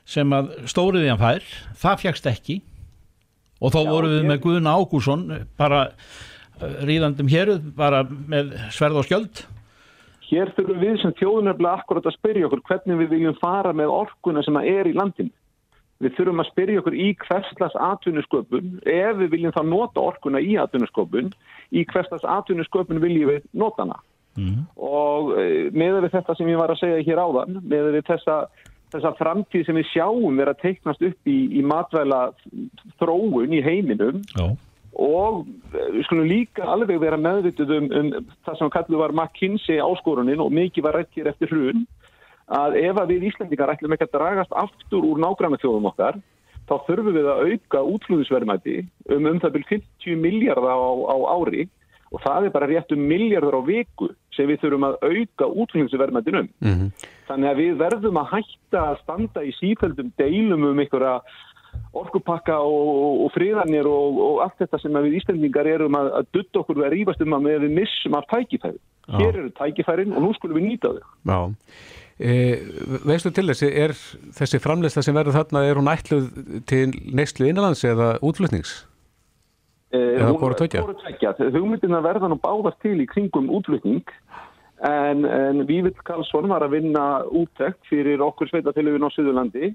sem 0.07 0.33
að 0.35 0.49
stóriðiðan 0.67 1.21
fær 1.21 1.45
það 1.79 2.01
fjagst 2.03 2.31
ekki. 2.31 2.61
Og 3.63 3.73
þá 3.73 3.79
Já, 3.79 3.89
vorum 3.89 4.13
við 4.13 4.21
ég... 4.21 4.29
með 4.31 4.41
Guðna 4.43 4.73
Ágússon 4.77 5.23
bara 5.57 5.83
ríðandum 6.59 7.29
hér 7.31 7.55
bara 7.77 8.03
með 8.03 8.57
sverð 8.73 9.01
og 9.01 9.07
skjöld. 9.07 9.45
Hér 10.27 10.51
þurfum 10.57 10.83
við 10.83 11.01
sem 11.01 11.15
þjóðunarfla 11.21 11.73
akkurat 11.79 12.07
að 12.09 12.17
spyrja 12.17 12.47
okkur 12.49 12.65
hvernig 12.67 13.03
við 13.03 13.13
viljum 13.15 13.37
fara 13.39 13.71
með 13.71 13.93
orkuna 13.95 14.43
sem 14.43 14.57
er 14.59 14.89
í 14.89 14.97
landin 14.97 15.31
við 16.03 16.17
þurfum 16.17 16.43
að 16.43 16.49
spyrja 16.51 16.81
okkur 16.81 16.97
í 16.97 17.07
hverslas 17.23 17.77
atvinnusköpun 17.87 18.75
ef 18.83 19.13
við 19.21 19.31
viljum 19.33 19.55
þá 19.55 19.63
nota 19.65 20.03
orkuna 20.03 20.41
í 20.43 20.57
atvinnusköpun 20.61 21.31
í 21.73 21.85
hverslas 21.89 22.27
atvinnusköpun 22.27 23.01
viljum 23.01 23.31
við 23.31 23.47
nota 23.57 23.85
hana 23.85 23.97
mm. 24.37 24.61
og 24.87 25.33
e, 25.39 25.47
með 25.75 26.01
við 26.05 26.15
þetta 26.15 26.37
sem 26.37 26.51
ég 26.51 26.61
var 26.61 26.73
að 26.73 26.81
segja 26.83 27.03
hér 27.09 27.21
áðan 27.23 27.59
með 27.63 27.91
við 27.95 28.05
þessa, 28.11 28.37
þessa 28.93 29.13
framtíð 29.19 29.67
sem 29.67 29.79
við 29.79 29.91
sjáum 29.91 30.39
vera 30.39 30.55
teiknast 30.61 31.03
upp 31.09 31.31
í, 31.33 31.37
í 31.59 31.65
matvæla 31.65 32.21
þróun 33.01 33.57
í 33.57 33.61
heiminum 33.65 34.23
Já. 34.33 34.47
og 34.93 35.43
e, 35.73 35.85
við 35.97 36.07
skulum 36.07 36.31
líka 36.31 36.69
alveg 36.69 37.01
vera 37.03 37.19
meðvituð 37.21 37.75
um, 37.79 37.91
um 38.01 38.31
það 38.47 38.61
sem 38.61 38.73
kallu 38.77 39.03
var 39.03 39.15
McKinsey 39.15 39.81
áskorunin 39.83 40.43
og 40.43 40.53
mikið 40.55 40.87
var 40.87 41.01
rættir 41.01 41.29
eftir 41.33 41.53
hrun 41.53 41.85
að 42.47 42.79
ef 42.79 42.97
að 43.01 43.13
við 43.13 43.29
Íslandingar 43.31 43.73
ætlum 43.73 43.93
ekki 43.95 44.07
að 44.07 44.15
dragast 44.15 44.53
aftur 44.55 45.03
úr 45.03 45.19
nágranna 45.19 45.59
þjóðum 45.59 45.89
okkar 45.91 46.21
þá 46.67 46.75
þurfum 46.87 47.15
við 47.15 47.27
að 47.31 47.41
auka 47.47 47.81
útflúðisverðmæti 47.93 48.77
um 49.15 49.27
um 49.31 49.41
það 49.43 49.53
byrjum 49.55 49.83
50 49.97 50.21
miljardar 50.23 50.75
á, 50.75 50.79
á 51.11 51.17
ári 51.35 51.67
og 52.11 52.23
það 52.23 52.47
er 52.47 52.55
bara 52.55 52.69
rétt 52.69 52.93
um 52.95 53.03
miljardar 53.09 53.59
á 53.59 53.61
viku 53.67 54.09
sem 54.35 54.47
við 54.47 54.61
þurfum 54.63 54.87
að 54.87 54.97
auka 55.01 55.49
útflýningsverðmættinum. 55.63 56.49
Mm 56.63 56.73
-hmm. 56.73 57.09
Þannig 57.27 57.49
að 57.49 57.59
við 57.61 57.73
verðum 57.83 58.21
að 58.21 58.31
hætta 58.33 58.79
að 58.91 58.99
standa 59.03 59.43
í 59.43 59.51
sífældum 59.59 60.11
deilum 60.17 60.63
um 60.63 60.79
einhverja 60.79 61.21
orkupakka 61.93 62.57
og, 62.63 63.25
og 63.25 63.31
fríðanir 63.35 63.87
og, 63.89 64.19
og 64.27 64.41
allt 64.45 64.57
þetta 64.61 64.79
sem 64.81 64.97
við 64.97 65.19
Íslandingar 65.21 65.69
erum 65.69 65.97
að, 65.97 66.11
að 66.19 66.27
dutta 66.37 66.61
okkur 66.61 66.79
við 66.79 66.87
að 66.87 66.95
rýfast 66.95 67.23
um 67.25 67.37
að 67.37 67.45
með 67.47 67.61
við 67.65 67.77
missum 67.81 68.17
af 68.17 68.27
tækifæri. 68.31 68.79
Já. 69.07 69.17
Hér 69.21 69.39
eru 69.39 69.53
tækifærin 69.57 70.13
og 70.13 70.25
nú 70.25 70.33
skulum 70.35 70.59
við 70.59 70.67
nýta 70.67 70.93
þau. 70.95 71.05
Já. 71.31 71.39
E, 72.17 72.33
veistu 73.05 73.31
til 73.31 73.45
þessi, 73.51 73.69
er 73.77 73.93
þessi 74.39 74.59
framleysla 74.61 75.03
sem 75.05 75.17
verður 75.17 75.37
þarna, 75.37 75.63
er 75.69 75.79
hún 75.79 75.91
ætluð 75.91 76.29
til 76.69 76.87
neyslu 77.13 77.49
innanlands 77.49 77.85
eða 77.85 78.15
útflutnings? 78.25 78.79
Eða 79.95 80.33
hvort 80.35 80.59
tvekja? 80.59 81.33
Hugmyndina 81.39 82.01
verða 82.03 82.27
nú 82.27 82.39
báðast 82.43 82.81
til 82.83 82.97
í 82.99 83.07
kringum 83.07 83.47
útflutning 83.55 84.03
en, 84.83 85.23
en 85.25 85.63
Vívill 85.69 85.95
Karlsson 86.03 86.49
var 86.51 86.65
að 86.65 86.75
vinna 86.75 87.05
úttekt 87.31 87.87
fyrir 87.89 88.21
okkur 88.25 88.51
sveitatelöfin 88.51 89.07
á 89.07 89.09
Suðurlandi 89.15 89.71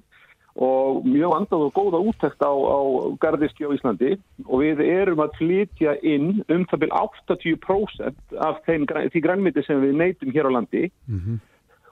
og 0.61 1.07
mjög 1.09 1.33
andað 1.37 1.63
og 1.67 1.79
góða 1.79 2.01
úttekt 2.11 2.45
á, 2.45 2.53
á 2.53 2.81
Gardiski 3.23 3.65
á 3.65 3.73
Íslandi 3.73 4.19
og 4.45 4.61
við 4.61 4.83
erum 4.85 5.23
að 5.25 5.39
flytja 5.39 5.95
inn 6.05 6.43
um 6.53 6.67
það 6.69 6.83
byrj 6.85 6.93
80% 7.33 8.37
af 8.37 8.61
þeim, 8.67 8.85
því 8.85 9.23
grænmyndi 9.25 9.65
sem 9.65 9.81
við 9.81 9.97
neytum 9.97 10.35
hér 10.35 10.51
á 10.53 10.57
landi 10.61 10.91
mm 11.09 11.19
-hmm. 11.19 11.39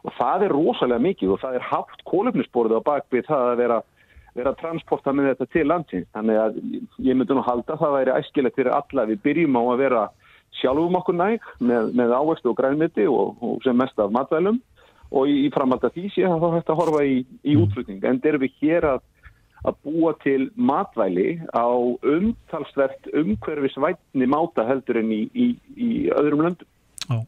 og 0.05 0.13
það 0.21 0.45
er 0.45 0.53
rosalega 0.53 1.07
mikið 1.09 1.33
og 1.33 1.41
það 1.41 1.55
er 1.55 1.69
haft 1.73 2.05
kólöfnisborðið 2.05 2.77
á 2.85 2.89
bakvið 2.91 3.27
það 3.33 3.49
að 3.49 3.57
vera 3.65 3.83
vera 4.39 4.53
að 4.53 4.61
transporta 4.63 5.15
með 5.15 5.31
þetta 5.33 5.47
til 5.55 5.67
landsins. 5.69 6.09
Þannig 6.15 6.41
að 6.41 6.59
ég 7.07 7.19
myndi 7.19 7.37
nú 7.37 7.45
halda 7.47 7.77
að 7.77 7.85
það 7.85 7.95
væri 7.99 8.17
æskilegt 8.17 8.59
fyrir 8.59 8.75
alla. 8.77 9.07
Við 9.11 9.23
byrjum 9.27 9.59
á 9.59 9.63
að 9.63 9.81
vera 9.85 10.03
sjálfum 10.61 10.99
okkur 10.99 11.17
næg 11.19 11.47
með, 11.63 11.93
með 11.99 12.17
ávægstu 12.17 12.51
og 12.51 12.59
grænmiti 12.59 13.07
og, 13.11 13.39
og 13.45 13.63
sem 13.65 13.79
mest 13.79 13.99
af 14.03 14.13
matvælum 14.15 14.59
og 15.11 15.31
í, 15.31 15.47
í 15.47 15.53
framhald 15.55 15.87
að 15.87 15.97
því 15.97 16.11
sé 16.15 16.27
að 16.27 16.43
þá 16.43 16.49
hægt 16.57 16.73
að 16.73 16.81
horfa 16.83 17.05
í, 17.07 17.17
í 17.43 17.55
mm. 17.55 17.65
útflutning. 17.65 18.05
En 18.07 18.21
erum 18.31 18.45
við 18.45 18.59
hér 18.63 18.87
að, 18.95 19.05
að 19.67 19.81
búa 19.87 20.15
til 20.25 20.51
matvæli 20.55 21.31
á 21.51 21.67
umtalsvert 22.15 23.11
umhverfisvætni 23.11 24.31
máta 24.31 24.67
heldur 24.69 25.03
en 25.03 25.15
í, 25.15 25.23
í 25.75 25.91
öðrum 26.15 26.47
löndum. 26.47 26.71
Já. 27.11 27.23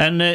En 0.00 0.20
e, 0.24 0.30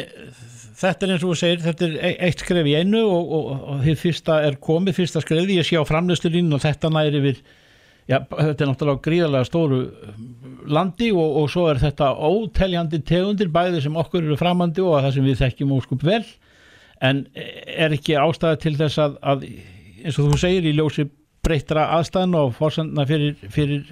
þetta 0.80 1.06
er 1.06 1.14
eins 1.14 1.24
og 1.24 1.32
þú 1.32 1.38
segir, 1.38 1.62
þetta 1.64 1.86
er 1.86 1.96
e- 2.08 2.16
eitt 2.26 2.44
skref 2.44 2.68
í 2.68 2.76
einu 2.80 3.00
og, 3.04 3.32
og, 3.36 3.48
og 3.74 3.80
því 3.84 3.96
fyrsta 4.00 4.40
er 4.46 4.58
komið, 4.62 4.96
fyrsta 5.00 5.22
skrefði, 5.24 5.58
ég 5.60 5.68
sé 5.68 5.80
á 5.80 5.84
framlöslulínu 5.88 6.56
og 6.56 6.62
þetta 6.64 6.92
næri 6.94 7.22
við, 7.24 7.40
já, 8.08 8.18
þetta 8.24 8.64
er 8.64 8.70
náttúrulega 8.70 9.04
gríðarlega 9.04 9.48
stóru 9.48 9.80
um, 9.84 10.30
landi 10.70 11.10
og, 11.12 11.40
og 11.42 11.50
svo 11.52 11.66
er 11.72 11.80
þetta 11.82 12.12
óteljandi 12.16 13.02
tegundir, 13.08 13.52
bæði 13.52 13.82
sem 13.84 13.98
okkur 14.00 14.24
eru 14.24 14.38
framandi 14.40 14.84
og 14.84 15.02
það 15.04 15.18
sem 15.18 15.28
við 15.28 15.42
þekkjum 15.44 15.74
óskup 15.76 16.06
vel, 16.08 16.22
en 17.04 17.24
er 17.34 17.96
ekki 17.96 18.16
ástæða 18.20 18.60
til 18.60 18.76
þess 18.80 19.00
að, 19.00 19.18
að 19.20 19.44
eins 19.50 20.16
og 20.20 20.30
þú 20.30 20.40
segir, 20.40 20.68
í 20.68 20.76
ljósi 20.76 21.06
breyttra 21.44 21.86
aðstæðan 21.96 22.36
og 22.40 22.56
fórsendna 22.56 23.04
fyrir, 23.08 23.36
fyrir 23.52 23.84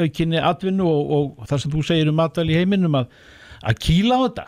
aukinni 0.00 0.40
atvinnu 0.40 0.86
og, 0.86 1.12
og 1.16 1.46
það 1.50 1.62
sem 1.62 1.72
þú 1.72 1.84
segir 1.84 2.10
um 2.12 2.18
matvæli 2.20 2.54
í 2.54 2.60
heiminum 2.60 2.98
að, 3.00 3.12
að 3.64 3.80
kýla 3.84 4.16
á 4.16 4.24
þetta? 4.24 4.46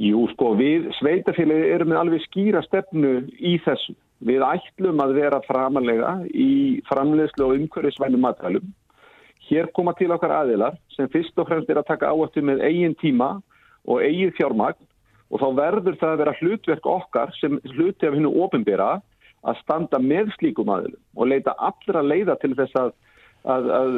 Jú, 0.00 0.24
sko, 0.32 0.56
við 0.58 0.88
sveitafélagi 0.98 1.68
erum 1.70 1.92
með 1.92 2.00
alveg 2.00 2.22
skýra 2.24 2.64
stefnu 2.66 3.12
í 3.38 3.54
þessu. 3.62 3.94
Við 4.26 4.42
ætlum 4.42 5.02
að 5.04 5.12
vera 5.20 5.38
framalega 5.46 6.16
í 6.34 6.80
framleiðslu 6.88 7.46
og 7.46 7.60
umhverfisvænu 7.60 8.18
matvælum. 8.18 8.72
Hér 9.46 9.68
koma 9.76 9.92
til 9.94 10.10
okkar 10.10 10.32
aðilar 10.40 10.78
sem 10.96 11.06
fyrst 11.12 11.38
og 11.38 11.46
fremst 11.46 11.70
er 11.70 11.78
að 11.78 11.90
taka 11.92 12.10
áhættu 12.10 12.42
með 12.42 12.64
eigin 12.66 12.96
tíma 12.98 13.36
og 13.84 14.02
eigin 14.02 14.32
fjármagn 14.34 14.80
og 15.30 15.42
þá 15.42 15.48
verður 15.60 15.98
það 16.00 16.14
að 16.14 16.22
vera 16.22 16.36
hlutverk 16.40 16.86
okkar 16.88 17.34
sem 17.38 17.58
hluti 17.74 18.08
af 18.08 18.16
hennu 18.16 18.32
ofinbera 18.42 18.96
að 19.44 19.60
standa 19.60 20.00
með 20.00 20.32
slíkum 20.38 20.72
aðilum 20.72 21.02
og 21.14 21.28
leita 21.30 21.54
allra 21.60 22.02
leiða 22.02 22.38
til 22.40 22.54
þess 22.56 22.80
að 22.80 22.94
að, 23.44 23.68
að 23.76 23.96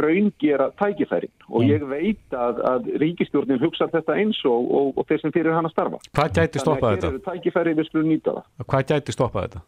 raungera 0.00 0.70
tækifærin 0.80 1.32
og 1.48 1.66
ég 1.68 1.84
veit 1.88 2.36
að, 2.36 2.60
að 2.70 2.88
ríkistjórnin 3.02 3.60
hugsa 3.60 3.90
þetta 3.92 4.16
eins 4.16 4.40
og, 4.48 4.70
og, 4.78 4.92
og 5.00 5.08
þeir 5.08 5.22
sem 5.24 5.34
fyrir 5.34 5.56
hann 5.56 5.68
að 5.68 5.74
starfa. 5.74 6.00
Hvað 6.16 6.38
gæti 6.38 6.62
stoppað 6.62 6.96
þetta? 6.96 7.10
Þannig 7.10 7.20
að 7.20 7.28
tækifæri 7.28 7.76
við 7.78 7.90
skulum 7.90 8.10
nýta 8.10 8.36
það. 8.36 8.50
Hvað 8.72 8.86
gæti 8.92 9.16
stoppað 9.16 9.48
þetta? 9.48 9.64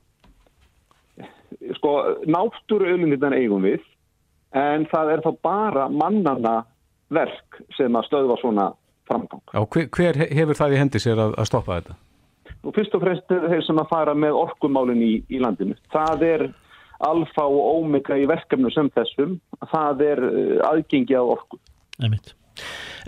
Sko, 1.79 1.97
náttúru 2.33 2.89
auðvunnitan 2.89 3.37
eigum 3.37 3.67
við 3.67 3.83
en 4.57 4.87
það 4.93 5.17
er 5.17 5.25
þá 5.25 5.33
bara 5.45 5.89
mannana 5.93 6.55
verk 7.13 7.61
sem 7.77 7.93
að 7.97 8.09
stöðva 8.09 8.39
svona 8.41 8.71
framgang. 9.09 9.45
Já, 9.53 9.61
hver, 9.75 9.91
hver 9.93 10.21
hefur 10.33 10.59
það 10.59 10.75
í 10.75 10.81
hendi 10.81 11.03
sér 11.03 11.21
að, 11.21 11.37
að 11.41 11.51
stoppa 11.51 11.79
þetta? 11.81 11.99
Og 12.63 12.75
fyrst 12.77 12.95
og 12.95 13.03
fremst 13.03 13.29
þeir 13.29 13.65
sem 13.67 13.81
að 13.81 13.91
fara 13.91 14.15
með 14.17 14.39
orkumálinn 14.39 15.03
í, 15.03 15.15
í 15.29 15.41
landinu. 15.43 15.77
Það 15.93 16.25
er 16.29 16.45
alfa 17.07 17.45
og 17.49 17.83
ómega 17.83 18.19
í 18.19 18.29
verkefnu 18.31 18.71
sem 18.75 18.91
þessum. 18.97 19.37
Það 19.73 20.05
er 20.09 20.25
uh, 20.29 20.57
aðgengi 20.71 21.19
af 21.19 21.35
orku. 21.37 21.61
Einmitt. 22.03 22.35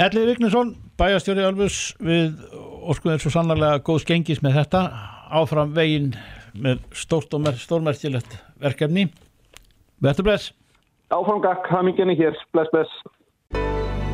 Ellið 0.02 0.32
Vignesson, 0.32 0.72
bæjastjóri 0.98 1.44
Alvus 1.46 1.92
við 2.02 2.32
orkuðin 2.90 3.20
svo 3.22 3.30
sannarlega 3.30 3.82
góð 3.86 4.02
skengis 4.02 4.42
með 4.42 4.58
þetta 4.58 4.80
áfram 5.34 5.74
veginn 5.76 6.14
með 6.54 6.82
stórt 6.94 7.34
og 7.36 7.46
stórmerkilegt 7.58 8.38
verkefni. 8.62 9.08
Verður 10.02 10.30
bless. 10.30 10.50
Áfram 11.14 11.42
gakk, 11.44 11.68
haminginni 11.70 12.16
hér. 12.18 12.34
Bless, 12.54 12.70
bless. 12.74 12.90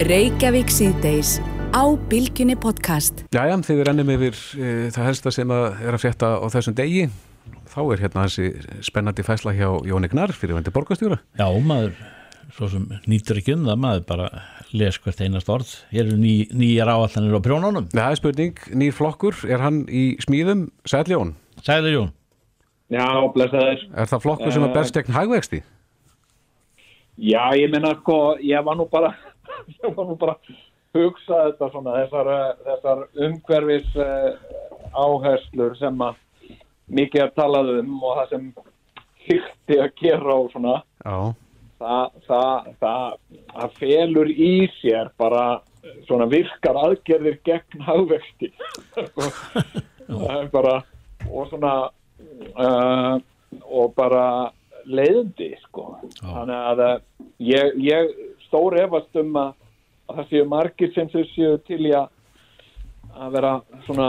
Reykjavík 0.09 0.73
síðdeis 0.73 1.39
á 1.77 1.85
Bilginni 2.11 2.57
podcast. 2.57 3.25
Jæja, 3.35 3.57
þið 3.65 3.83
er 3.83 3.91
ennum 3.93 4.13
yfir 4.17 4.37
e, 4.57 4.71
það 4.95 5.11
helsta 5.11 5.33
sem 5.35 5.53
að 5.55 5.67
er 5.85 5.97
að 5.97 6.03
frétta 6.05 6.31
á 6.41 6.47
þessum 6.53 6.77
degi. 6.79 7.09
Þá 7.71 7.81
er 7.85 8.01
hérna 8.03 8.25
hansi 8.25 8.49
spennandi 8.83 9.23
fæsla 9.23 9.53
hjá 9.55 9.69
Jóni 9.87 10.09
Gnar 10.11 10.33
fyrir 10.35 10.57
vendi 10.57 10.73
borgastjóra. 10.75 11.21
Já, 11.39 11.47
maður, 11.63 11.93
svo 12.57 12.67
sem 12.73 12.87
nýtur 13.07 13.39
ekki 13.39 13.55
um 13.55 13.67
það, 13.69 13.77
maður 13.85 14.07
bara 14.09 14.31
les 14.75 14.99
hvert 14.99 15.21
einast 15.23 15.51
orð. 15.53 15.71
Hér 15.93 16.09
eru 16.09 16.17
ný, 16.19 16.35
nýjar 16.51 16.91
áallanir 16.91 17.37
á 17.39 17.41
prjónunum. 17.45 17.87
Það 17.93 18.09
er 18.09 18.19
spurning, 18.19 18.63
nýr 18.81 18.97
flokkur, 18.97 19.39
er 19.47 19.63
hann 19.63 19.85
í 19.87 20.05
smíðum? 20.25 20.65
Sæli 20.91 21.15
Jón? 21.15 21.37
Sæli 21.67 21.93
Jón. 21.95 22.11
Já, 22.91 23.07
blessaður. 23.37 23.85
Er 23.95 24.11
það 24.11 24.25
flokkur 24.25 24.57
sem 24.57 24.67
er 24.67 24.75
berst 24.75 24.99
gegn 24.99 25.15
hagvexti? 25.15 25.61
Já, 27.21 27.45
ég 27.55 27.71
menna 27.71 27.93
sko, 28.01 28.17
ég 28.43 28.67
var 28.67 28.79
nú 28.81 28.89
bara, 28.91 29.13
ég 29.77 29.95
var 29.95 30.09
nú 30.09 30.19
bara 30.19 30.35
hugsa 30.97 31.45
þetta 31.53 31.71
svona, 31.71 31.95
þessar, 32.01 32.33
þessar 32.67 33.07
umhverfis 33.29 33.95
áherslur 34.91 35.79
sem 35.79 36.03
að 36.03 36.19
mikið 36.91 37.23
er 37.25 37.33
talað 37.37 37.73
um 37.79 38.03
og 38.03 38.19
það 38.19 38.29
sem 38.35 38.45
hýtti 39.27 39.79
að 39.79 39.91
gera 40.01 40.37
og 40.37 40.51
svona 40.53 40.77
Já. 41.05 41.17
það, 41.81 42.07
það, 42.29 42.55
það, 42.83 43.05
það 43.55 43.69
felur 43.81 44.29
í 44.31 44.53
sér 44.81 45.07
bara 45.21 45.45
svona 46.09 46.27
virkar 46.31 46.77
aðgerðir 46.85 47.39
gegn 47.47 47.81
er 50.41 50.49
bara 50.53 50.75
og 51.31 51.49
svona 51.51 51.75
uh, 52.59 53.17
og 53.67 53.95
bara 53.97 54.25
leiðindi 54.91 55.51
sko 55.67 55.85
Já. 56.03 56.27
þannig 56.27 56.59
að 56.59 56.79
uh, 56.87 56.95
ég, 57.51 57.65
ég 57.87 58.03
stór 58.49 58.73
efast 58.83 59.13
um 59.21 59.37
að, 59.39 59.51
að 60.09 60.15
það 60.21 60.27
séu 60.33 60.45
margir 60.51 60.91
sem 60.97 61.07
þau 61.13 61.25
séu 61.35 61.53
til 61.69 61.83
að 61.95 62.07
að 63.11 63.33
vera 63.35 63.53
svona 63.87 64.09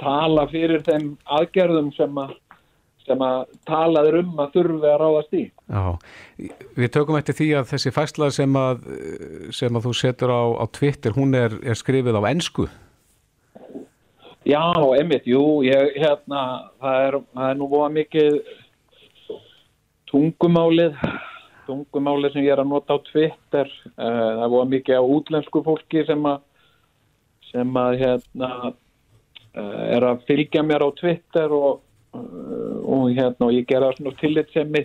tala 0.00 0.46
fyrir 0.50 0.84
þeim 0.86 1.12
aðgerðum 1.38 1.92
sem 1.96 2.22
að 2.22 2.36
sem 3.10 3.22
að 3.24 3.40
talaður 3.68 4.18
um 4.20 4.42
að 4.42 4.52
þurfi 4.54 4.90
að 4.90 4.98
ráðast 5.00 5.32
í. 5.34 5.42
Já, 5.70 5.82
við 6.76 6.92
tökum 6.94 7.18
eftir 7.18 7.36
því 7.38 7.48
að 7.58 7.70
þessi 7.72 7.92
fæsla 7.94 8.28
sem 8.34 8.58
að, 8.60 8.84
sem 9.56 9.78
að 9.78 9.88
þú 9.88 9.94
setur 9.96 10.32
á, 10.34 10.42
á 10.62 10.64
Twitter, 10.76 11.16
hún 11.16 11.34
er, 11.38 11.56
er 11.64 11.78
skrifið 11.78 12.20
á 12.20 12.22
ennsku. 12.30 12.68
Já, 14.48 14.62
einmitt, 14.96 15.26
jú, 15.28 15.60
ég, 15.66 15.96
hérna, 16.00 16.42
það 16.80 17.06
er, 17.06 17.16
það 17.36 17.50
er 17.50 17.58
nú 17.60 17.66
búið 17.70 17.96
mikið 17.98 18.38
tungumálið, 20.10 21.02
tungumálið 21.66 22.34
sem 22.34 22.46
ég 22.46 22.54
er 22.54 22.62
að 22.62 22.70
nota 22.72 22.96
á 22.96 23.04
Twitter, 23.10 23.72
uh, 23.92 24.06
það 24.06 24.46
er 24.46 24.54
búið 24.54 24.72
mikið 24.76 25.02
á 25.02 25.04
útlensku 25.16 25.62
fólki 25.66 26.06
sem 26.08 26.24
að, 26.30 26.40
sem 27.50 27.76
að, 27.82 27.98
hérna, 28.00 28.50
er 29.54 30.06
að 30.06 30.24
fylgja 30.28 30.62
mér 30.66 30.84
á 30.86 30.88
Twitter 30.98 31.52
og, 31.54 31.80
uh, 32.14 32.80
og 32.86 33.10
hérna, 33.10 33.48
og 33.48 33.54
ég 33.54 33.66
gera 33.68 33.92
svona 33.96 34.14
tillitsemi 34.20 34.84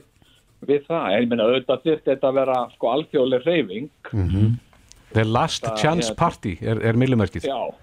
við 0.65 0.87
það. 0.87 1.09
Ég 1.13 1.27
meina, 1.29 1.47
auðvitað 1.49 1.83
þurft 1.85 2.07
þetta 2.09 2.29
að 2.31 2.39
vera, 2.39 2.59
sko, 2.75 2.93
alþjóðlega 2.95 3.45
reyfing. 3.45 3.89
Mm 4.11 4.29
-hmm. 4.29 4.55
The 5.13 5.23
Last 5.23 5.63
Það 5.63 5.77
Chance 5.81 6.11
er- 6.11 6.15
Party 6.15 6.57
er, 6.61 6.81
er 6.83 6.93
millimerkið. 6.93 7.45
Já, 7.45 7.73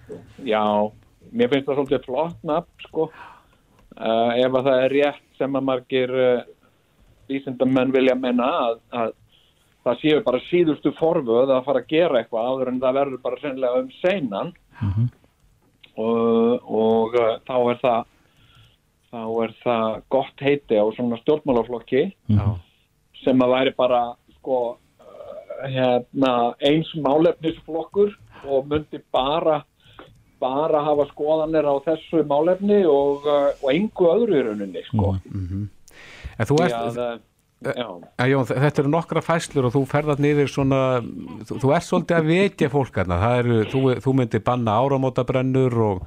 já, 0.44 0.92
mér 1.32 1.48
finnst 1.48 1.68
það 1.68 1.76
svolítið 1.76 2.04
flott 2.04 2.42
nafn, 2.42 2.88
sko. 2.88 3.10
Uh, 3.92 4.32
ef 4.40 4.52
að 4.52 4.64
það 4.64 4.84
er 4.84 4.90
rétt 4.90 5.38
sem 5.38 5.52
að 5.56 5.62
margir 5.62 6.10
uh, 6.10 6.42
vísindamenn 7.28 7.92
vilja 7.92 8.14
menna 8.14 8.48
að, 8.66 8.78
að 8.90 9.12
það 9.84 9.98
séu 10.00 10.22
bara 10.24 10.40
síðustu 10.50 10.92
forvöð 10.98 11.50
að 11.50 11.64
fara 11.64 11.82
að 11.82 11.88
gera 11.88 12.20
eitthvað 12.22 12.46
áður 12.48 12.68
en 12.68 12.80
það 12.80 12.94
verður 13.00 13.22
bara 13.22 13.40
sennilega 13.42 13.82
um 13.82 13.90
seinan 14.00 14.52
og, 16.00 16.62
og 16.62 17.16
uh, 17.18 17.34
þá 17.48 17.56
er 17.72 17.80
það 17.82 18.04
þá 19.12 19.24
er 19.44 19.56
það 19.62 19.88
gott 20.14 20.44
heiti 20.46 20.78
á 20.80 20.86
svona 20.96 21.18
stjórnmálaflokki 21.20 22.04
Já. 22.32 22.46
sem 23.24 23.44
að 23.44 23.52
væri 23.56 23.74
bara 23.76 24.00
sko 24.38 24.60
uh, 24.72 25.66
hérna, 25.66 26.32
eins 26.64 26.88
málefnisflokkur 27.04 28.16
og 28.48 28.70
myndi 28.70 29.02
bara 29.12 29.60
bara 30.42 30.80
hafa 30.82 31.06
skoðanir 31.12 31.68
á 31.68 31.74
þessu 31.84 32.24
málefni 32.26 32.80
og, 32.88 33.28
uh, 33.28 33.52
og 33.62 33.68
engu 33.74 34.08
öðru 34.10 34.40
í 34.40 34.46
rauninni 34.48 34.82
sko. 34.88 35.12
En 35.30 36.48
þú 36.48 36.56
ert, 36.64 36.74
að, 36.74 37.20
Jón, 37.62 38.46
þetta 38.48 38.82
eru 38.82 38.90
nokkra 38.92 39.22
fæslur 39.24 39.68
og 39.68 39.74
þú 39.76 39.82
ferðat 39.90 40.22
niður 40.22 40.50
svona, 40.50 40.80
þú, 41.46 41.58
þú 41.62 41.72
ert 41.76 41.86
svolítið 41.86 42.18
að 42.18 42.30
vekja 42.32 42.70
fólk. 42.72 43.00
Það 43.00 43.38
eru, 43.38 43.58
þú, 43.70 43.82
þú 44.04 44.14
myndir 44.18 44.44
banna 44.46 44.76
áramótabrennur 44.82 45.78
og, 45.86 46.06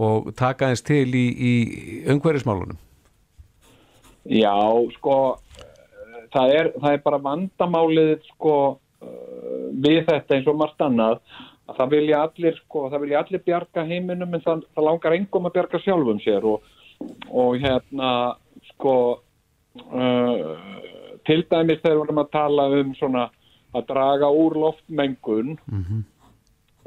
og 0.00 0.30
taka 0.38 0.70
eins 0.70 0.82
til 0.86 1.06
í, 1.14 1.26
í 1.30 1.54
umhverfismálunum. 2.10 2.78
já, 4.24 4.54
sko 4.98 5.16
það 6.34 6.56
er, 6.56 6.72
það 6.80 6.96
er 6.96 7.04
bara 7.04 7.22
vandamálið 7.24 8.18
sko 8.34 8.56
við 9.80 10.04
þetta 10.08 10.36
eins 10.36 10.50
og 10.50 10.58
margt 10.60 10.84
annað 10.84 11.20
að 11.70 11.78
það 11.78 11.94
vilja 11.94 12.20
allir 12.26 12.60
sko, 12.64 12.84
það 12.90 13.02
vilja 13.04 13.22
allir 13.22 13.42
bjarga 13.46 13.86
heiminum 13.86 14.36
en 14.36 14.44
það, 14.44 14.62
það 14.74 14.86
langar 14.88 15.16
engum 15.16 15.48
að 15.48 15.56
bjarga 15.56 15.82
sjálfum 15.84 16.22
sér 16.24 16.46
og, 16.50 16.70
og 17.30 17.58
hérna 17.62 18.12
sko 18.72 18.94
uh, 19.78 20.56
til 21.28 21.42
dæmis 21.50 21.82
þegar 21.82 21.98
við 21.98 22.04
erum 22.06 22.22
að 22.22 22.32
tala 22.34 22.66
um 22.80 22.94
svona 22.98 23.26
að 23.76 23.86
draga 23.90 24.30
úr 24.34 24.56
loftmengun. 24.58 25.56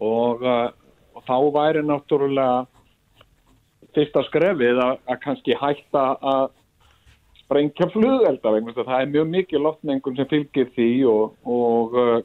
Og, 0.03 0.41
uh, 0.41 0.69
og 1.13 1.23
þá 1.27 1.37
væri 1.55 1.83
náttúrulega 1.85 2.65
fyrsta 3.93 4.23
skrefið 4.27 4.81
að, 4.81 4.99
að 5.07 5.19
kannski 5.23 5.57
hætta 5.59 6.05
að 6.17 6.45
sprengja 7.43 7.89
flugelda 7.93 8.53
vegna 8.55 8.73
þess 8.73 8.83
að 8.83 8.91
það 8.91 9.01
er 9.01 9.11
mjög 9.13 9.27
mikið 9.35 9.65
loftmengun 9.67 10.15
sem 10.17 10.29
fylgir 10.31 10.71
því 10.73 10.91
og, 11.11 11.35
og, 11.45 11.99
uh, 11.99 12.19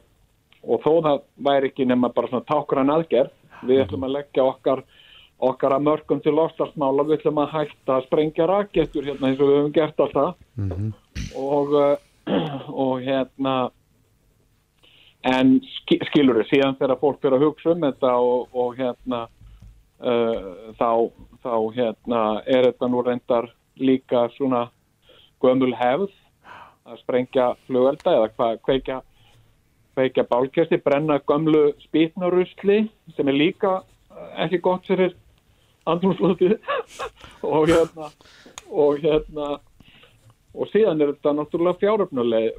og 0.65 0.81
þó 0.85 0.91
það 1.05 1.21
væri 1.49 1.69
ekki 1.69 1.85
nema 1.87 2.09
bara 2.15 2.31
svona 2.31 2.47
tákran 2.49 2.93
aðgerð 2.95 3.67
við 3.69 3.83
ætlum 3.83 4.07
að 4.07 4.15
leggja 4.17 4.47
okkar 4.47 4.83
okkar 5.39 5.75
að 5.75 5.85
mörgum 5.87 6.21
til 6.23 6.35
lofslagsmála 6.35 7.05
við 7.07 7.19
ætlum 7.19 7.41
að 7.43 7.53
hætta 7.55 7.95
að 7.95 8.05
sprengja 8.07 8.47
rakettur 8.49 9.07
hérna 9.07 9.29
eins 9.29 9.39
og 9.39 9.49
við 9.49 9.59
höfum 9.59 9.75
gert 9.75 10.01
alltaf. 10.03 10.39
Og, 11.39 11.75
uh, 11.75 11.95
og 12.85 13.03
hérna 13.05 13.55
en 15.27 15.57
ski, 15.79 15.99
skilur 16.09 16.41
þið 16.41 16.49
síðan 16.51 16.79
þegar 16.79 17.01
fólk 17.01 17.21
fyrir 17.21 17.37
að 17.37 17.45
hugsa 17.47 17.73
um 17.73 17.85
þetta 17.87 18.15
og, 18.23 18.55
og 18.55 18.79
hérna 18.79 19.21
uh, 19.99 20.73
þá, 20.79 20.91
þá 21.43 21.53
hérna 21.75 22.23
er 22.45 22.69
þetta 22.69 22.91
nú 22.91 23.03
reyndar 23.03 23.49
líka 23.79 24.27
svona 24.35 24.67
gömul 25.43 25.71
hefð 25.75 26.11
að 26.89 26.99
sprengja 27.03 27.53
flugvelda 27.67 28.15
eða 28.17 28.31
hvað 28.35 28.59
kveikja 28.65 29.01
kveikja 29.95 30.23
bálkesti, 30.29 30.77
brenna 30.79 31.19
gömlu 31.27 31.73
spýtnarusli 31.83 32.85
sem 33.17 33.27
er 33.27 33.35
líka 33.35 33.79
ekki 34.39 34.61
gott 34.63 34.87
fyrir 34.87 35.15
andrúmslótið 35.95 36.55
og 37.47 37.69
hérna 37.69 38.11
og 38.69 39.01
hérna 39.03 39.49
og 40.59 40.69
síðan 40.71 41.01
er 41.03 41.13
þetta 41.13 41.35
náttúrulega 41.37 41.79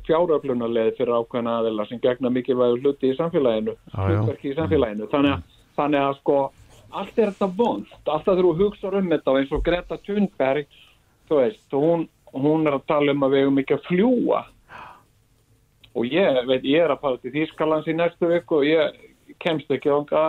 fjáröflunarleið 0.06 0.92
fyrir 0.98 1.16
ákveðna 1.16 1.56
aðeila 1.60 1.86
sem 1.88 2.00
gegna 2.02 2.30
mikilvægur 2.32 2.84
hluti 2.84 3.10
í 3.10 3.16
samfélaginu 3.18 3.74
hlutverki 3.96 4.52
í 4.52 4.56
samfélaginu. 4.58 5.08
Þannig 5.10 5.34
að, 5.34 5.58
þannig 5.78 6.04
að 6.04 6.14
sko 6.20 6.38
allt 6.90 7.18
er 7.18 7.32
þetta 7.32 7.50
vond, 7.58 7.90
alltaf 8.04 8.30
þegar 8.30 8.46
þú 8.46 8.54
hugsa 8.64 8.94
um 9.00 9.10
þetta 9.10 9.32
og 9.32 9.40
eins 9.40 9.52
og 9.54 9.66
Greta 9.66 9.98
Thunberg 10.06 10.80
þú 11.30 11.38
veist, 11.38 11.66
hún, 11.74 12.08
hún 12.34 12.66
er 12.66 12.78
að 12.78 12.88
tala 12.90 13.14
um 13.14 13.26
að 13.26 13.36
við 13.36 13.44
hefum 13.44 13.62
ekki 13.62 13.76
að 13.76 13.86
fljúa 13.86 14.40
og 15.90 16.06
ég 16.06 16.40
veit, 16.48 16.66
ég 16.66 16.84
er 16.84 16.94
að 16.94 17.02
fara 17.04 17.20
til 17.22 17.34
Þýskalands 17.34 17.90
í 17.90 17.96
næstu 17.98 18.30
viku 18.30 18.60
og 18.60 18.66
ég 18.66 18.98
kemst 19.42 19.70
ekki 19.74 19.92
ánga 19.94 20.24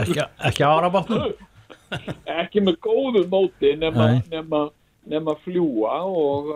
ekki, 0.00 0.20
ekki 0.48 0.64
ára 0.64 0.92
bátnum 0.92 1.32
ekki 2.40 2.64
með 2.64 2.80
góðu 2.84 3.24
móti 3.30 3.74
nema, 3.78 4.10
nema, 4.32 4.64
nema 5.10 5.36
fljúa 5.44 6.00
og, 6.08 6.50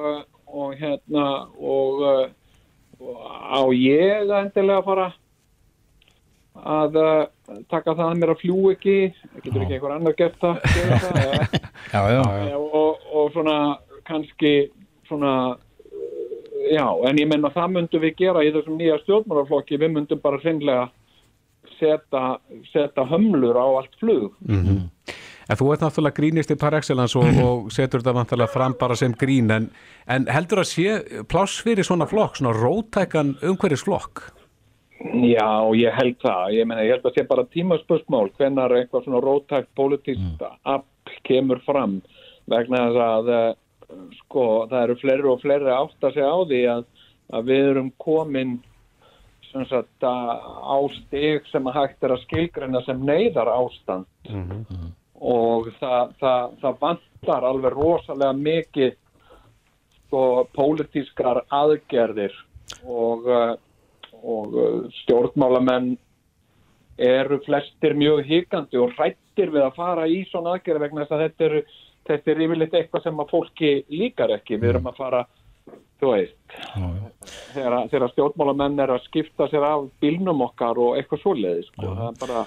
og 0.47 0.75
hérna 0.79 1.29
og, 1.59 2.05
og 2.99 3.25
á 3.29 3.61
ég 3.77 4.29
að 4.29 4.37
endilega 4.43 4.87
fara 4.87 5.09
að 6.59 6.99
uh, 6.99 7.23
taka 7.71 7.95
það 7.95 8.09
að 8.09 8.19
mér 8.19 8.33
að 8.33 8.41
fljú 8.43 8.73
ekki. 8.73 8.97
Getur 9.45 9.63
ekki 9.63 9.77
einhver 9.77 9.95
annar 9.95 10.17
gert 10.19 10.39
það, 10.43 10.59
það 10.75 11.21
eða, 11.23 11.47
já, 11.95 12.25
já, 12.49 12.59
og, 12.59 13.07
og 13.15 13.33
svona 13.37 13.57
kannski 14.09 14.53
svona 15.09 15.35
já, 16.69 16.85
en 17.09 17.21
ég 17.21 17.29
menna 17.31 17.53
það 17.55 17.75
myndum 17.77 18.05
við 18.05 18.17
gera 18.19 18.45
í 18.45 18.53
þessum 18.55 18.79
nýja 18.81 18.99
stjórnmálaflokki. 19.05 19.81
Við 19.81 19.95
myndum 19.95 20.23
bara 20.25 20.41
hreinlega 20.43 20.89
setja, 21.79 22.39
setja 22.73 23.07
hömlur 23.09 23.59
á 23.59 23.67
allt 23.79 23.99
flug 24.01 24.35
En 25.49 25.57
þú 25.57 25.71
ert 25.73 25.81
náttúrulega 25.81 26.17
grínist 26.19 26.51
í 26.53 26.57
par 26.61 26.75
excellence 26.77 27.17
og, 27.17 27.29
og 27.41 27.71
setur 27.73 28.03
þetta 28.03 28.13
vantarlega 28.19 28.53
fram 28.53 28.75
bara 28.81 28.97
sem 29.01 29.15
grín 29.17 29.49
en, 29.55 29.71
en 30.13 30.27
heldur 30.29 30.61
að 30.61 30.69
sé 30.69 30.99
pláss 31.31 31.63
fyrir 31.65 31.87
svona 31.89 32.05
flokk, 32.11 32.37
svona 32.37 32.53
rótækan 32.57 33.31
umhverjusflokk? 33.49 34.27
Já, 35.25 35.49
ég 35.79 35.95
held 35.95 36.17
það. 36.21 36.45
Ég 36.59 36.67
meina, 36.69 36.83
ég 36.85 36.97
held 36.97 37.07
að 37.07 37.17
sé 37.17 37.25
bara 37.31 37.47
tímaspörsmál 37.55 38.29
hvenar 38.37 38.75
eitthvað 38.81 39.05
svona 39.07 39.21
rótækt 39.25 39.71
pólitíst 39.79 40.43
afl 40.69 41.17
kemur 41.29 41.61
fram 41.65 42.01
vegna 42.51 42.81
þess 42.89 43.03
að 43.07 43.33
eh, 43.39 43.49
sko, 44.23 44.45
það 44.69 44.83
eru 44.85 44.97
fleiri 45.01 45.29
og 45.33 45.41
fleiri 45.45 45.69
að 45.71 45.79
átta 45.87 46.11
sig 46.17 46.27
á 46.29 46.37
því 46.51 46.61
að, 46.75 46.85
að 47.39 47.49
við 47.53 47.71
erum 47.73 47.91
komin 48.05 48.57
sem 49.49 49.65
sagt, 49.71 50.05
að- 50.05 50.45
á 50.61 50.77
stig 50.99 51.47
sem 51.49 51.71
að 51.71 51.79
hægt 51.81 52.05
er 52.05 52.13
að 52.19 52.25
skilgreina 52.27 52.83
sem 52.85 53.01
neyðar 53.09 53.49
ástand 53.55 54.09
og 55.21 55.71
það, 55.81 56.13
það, 56.21 56.51
það 56.63 56.83
vantar 56.83 57.47
alveg 57.49 57.77
rosalega 57.77 58.35
mikið 58.39 58.93
sko, 60.09 60.23
pólitískar 60.55 61.43
aðgerðir 61.49 62.37
og, 62.85 63.27
uh, 63.27 63.55
og 64.23 64.55
uh, 64.55 64.85
stjórnmálamenn 65.03 65.97
eru 66.99 67.39
flestir 67.47 67.95
mjög 67.95 68.25
hikandi 68.27 68.79
og 68.83 68.95
hrættir 68.97 69.53
við 69.55 69.65
að 69.69 69.77
fara 69.77 70.07
í 70.11 70.25
svona 70.31 70.57
aðgerði 70.57 70.85
vegna 70.87 71.05
þess 71.05 71.15
að 71.15 71.25
þetta 71.27 71.49
er, 71.49 71.59
þetta 72.11 72.33
er 72.33 72.41
yfirleitt 72.47 72.79
eitthvað 72.79 73.05
sem 73.05 73.21
að 73.23 73.35
fólki 73.35 73.75
líkar 73.93 74.35
ekki. 74.35 74.59
Við 74.59 74.73
erum 74.73 74.89
að 74.91 74.99
fara, 74.99 75.21
þú 76.03 76.15
veist, 76.15 76.57
þegar, 77.55 77.77
þegar 77.93 78.15
stjórnmálamenn 78.15 78.83
er 78.83 78.95
að 78.97 79.05
skipta 79.07 79.47
sér 79.53 79.69
af 79.69 79.87
bílnum 80.03 80.43
okkar 80.49 80.81
og 80.83 80.99
eitthvað 80.99 81.23
svoleiði, 81.23 81.69
sko. 81.69 81.87
Það 81.87 82.09
er 82.09 82.19
bara, 82.25 82.43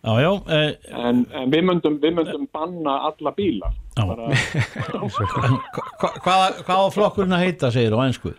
já, 0.00 0.12
já 0.24 0.30
eh, 0.56 0.70
en, 0.96 1.24
en 1.36 1.52
við 1.52 1.66
myndum, 1.68 1.98
við 2.02 2.16
myndum 2.18 2.46
banna 2.52 2.96
alla 3.10 3.34
bíla. 3.36 3.72
Já. 3.98 4.04
Bara, 4.06 4.30
hva, 6.00 6.12
hvaða, 6.24 6.48
hvaða 6.64 6.90
flokkurinn 6.94 7.36
að 7.36 7.44
heita 7.44 7.72
segir 7.74 7.96
á 7.96 8.00
einsku 8.06 8.32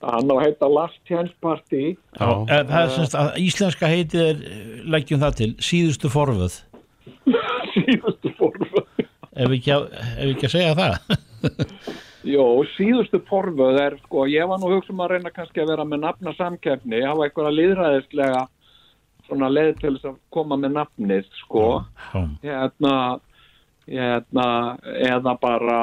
hann 0.00 0.32
á 0.32 0.34
að 0.34 0.44
heita 0.46 0.68
Last 0.70 1.00
Chance 1.08 1.34
Party. 1.44 1.96
það 2.16 2.76
er 2.80 2.92
semst 2.94 3.16
að 3.18 3.34
íslenska 3.42 3.90
heitið 3.90 4.22
er 4.24 4.44
eh, 4.48 4.68
leggjum 4.94 5.20
það 5.20 5.40
til 5.40 5.50
síðustu 5.60 6.10
forföð 6.12 6.60
síðustu 7.74 8.32
forföð. 8.38 8.86
ef 9.36 9.56
ekki 9.58 9.74
að, 9.74 9.90
ef 10.16 10.30
ekki 10.30 10.48
að 10.48 10.54
segja 10.54 10.78
það 10.78 10.94
Jó, 12.34 12.44
síðustu 12.74 13.16
forföð 13.28 13.78
er, 13.80 13.94
sko, 14.04 14.26
ég 14.28 14.48
var 14.48 14.60
nú 14.60 14.68
hugsa 14.74 14.92
um 14.92 15.04
að 15.04 15.14
reyna 15.14 15.30
kannski 15.32 15.62
að 15.62 15.70
vera 15.72 15.86
með 15.88 16.02
nafna 16.02 16.34
samkeppni, 16.36 17.00
hafa 17.00 17.24
eitthvað 17.26 17.54
líðræðislega 17.56 18.42
svona 19.30 19.48
leið 19.52 19.72
til 19.80 19.94
þess 19.96 20.08
að 20.10 20.18
koma 20.36 20.58
með 20.60 20.74
nafnið, 20.76 21.30
sko, 21.44 21.64
já, 22.12 22.22
hérna, 22.44 22.94
hérna, 23.88 24.46
eða 25.06 25.34
bara, 25.42 25.78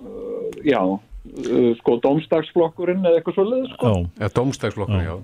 uh, 0.00 0.50
já, 0.66 0.80
uh, 0.82 1.70
sko, 1.80 1.96
domstagsflokkurinn 2.04 3.04
eða 3.06 3.20
eitthvað 3.20 3.38
svo 3.38 3.46
leið, 3.52 3.70
sko. 3.76 3.94
já, 3.94 4.10
Ja, 4.26 4.32
Dómstæksflokkur, 4.40 5.02
já. 5.06 5.16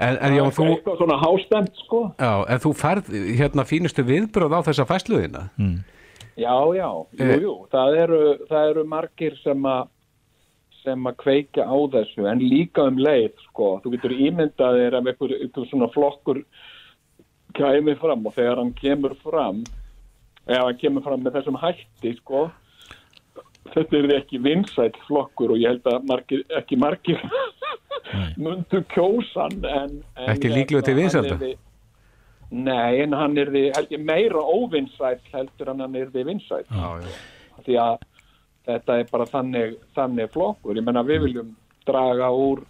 En, 0.00 0.16
en 0.24 0.32
já, 0.38 0.42
þú, 0.56 0.64
Eitthvað 0.78 0.96
svona 1.02 1.16
hástemt, 1.20 1.74
sko. 1.84 2.02
já, 2.18 2.32
en 2.48 2.60
þú 2.64 2.70
færð 2.80 3.08
hérna 3.36 3.66
fínustu 3.68 4.04
viðbröð 4.08 4.54
á 4.56 4.60
þessa 4.70 4.86
fæsluðina. 4.88 5.42
Já, 6.40 6.54
já, 6.72 6.88
jú, 6.88 7.06
Eh. 7.20 7.38
jú, 7.42 7.54
það 7.72 7.96
eru, 8.00 8.20
það 8.48 8.70
eru 8.70 8.84
margir 8.88 9.34
sem 9.44 9.60
að 9.68 9.88
sem 10.80 11.02
að 11.04 11.16
kveika 11.20 11.66
á 11.68 11.76
þessu 11.92 12.24
en 12.30 12.38
líka 12.40 12.86
um 12.88 12.96
leið, 12.96 13.34
sko, 13.50 13.82
þú 13.84 13.90
getur 13.92 14.14
ímyndað 14.16 14.78
þér 14.80 14.94
ef 14.96 15.08
einhver, 15.10 15.34
einhver 15.44 15.66
svona 15.68 15.88
flokkur 15.92 16.38
kæmi 17.56 17.94
fram 18.00 18.26
og 18.26 18.34
þegar 18.36 18.60
hann 18.62 18.72
kemur 18.78 19.14
fram 19.22 19.62
ef 20.50 20.58
hann 20.64 20.78
kemur 20.80 21.04
fram 21.06 21.22
með 21.24 21.36
þessum 21.38 21.58
hætti, 21.62 22.14
sko 22.20 22.46
þetta 23.74 23.98
er 24.00 24.14
ekki 24.18 24.38
vinsætt 24.42 24.96
flokkur 25.06 25.52
og 25.54 25.60
ég 25.60 25.74
held 25.74 25.86
að 25.92 26.06
margir, 26.08 26.44
ekki 26.58 26.78
margir 26.80 27.20
mundu 28.42 28.80
kjósan 28.94 29.58
en, 29.68 29.98
en 30.16 30.30
Ekki 30.32 30.48
til 30.48 30.56
hérna, 30.56 30.80
hann 30.80 30.96
vinsælda? 31.02 31.36
yrði- 31.36 31.58
Nei, 32.50 32.96
en 33.04 33.12
hann 33.14 33.36
er 33.38 33.46
því, 33.54 33.60
held 33.76 33.92
ég, 33.94 34.00
meira 34.02 34.40
óvinsætt 34.42 35.28
heldur 35.30 35.68
en 35.70 35.84
hann 35.84 35.94
er 36.00 36.08
því 36.10 36.24
vinsætt 36.32 36.72
því 37.66 37.76
að 37.78 38.00
þetta 38.66 38.96
er 38.98 39.06
bara 39.12 39.26
þannig, 39.30 39.76
þannig 39.94 40.32
flokkur. 40.34 40.74
Ég 40.76 40.84
menna 40.86 41.04
við 41.06 41.22
viljum 41.28 41.52
draga 41.86 42.26
úr 42.34 42.64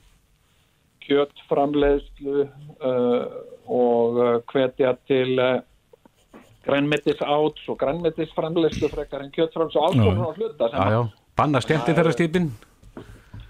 kjöttframleiðslu 1.06 2.44
uh, 2.44 3.24
og 3.70 4.18
uh, 4.18 4.30
hvetja 4.52 4.92
til 5.08 5.38
uh, 5.38 5.60
grænmetis 6.66 7.22
áts 7.22 7.68
og 7.70 7.78
grænmetisframleiðslu 7.80 8.90
frekar 8.92 9.24
en 9.24 9.32
kjöttframleiðslu 9.36 9.80
og 9.80 9.86
alls 9.88 10.02
konar 10.02 10.18
svona 10.18 10.36
hluta 10.36 10.68
sem 10.72 10.80
Já, 10.82 10.90
já. 10.96 11.02
Banna 11.40 11.60
skemmtifærastýpin. 11.64 12.50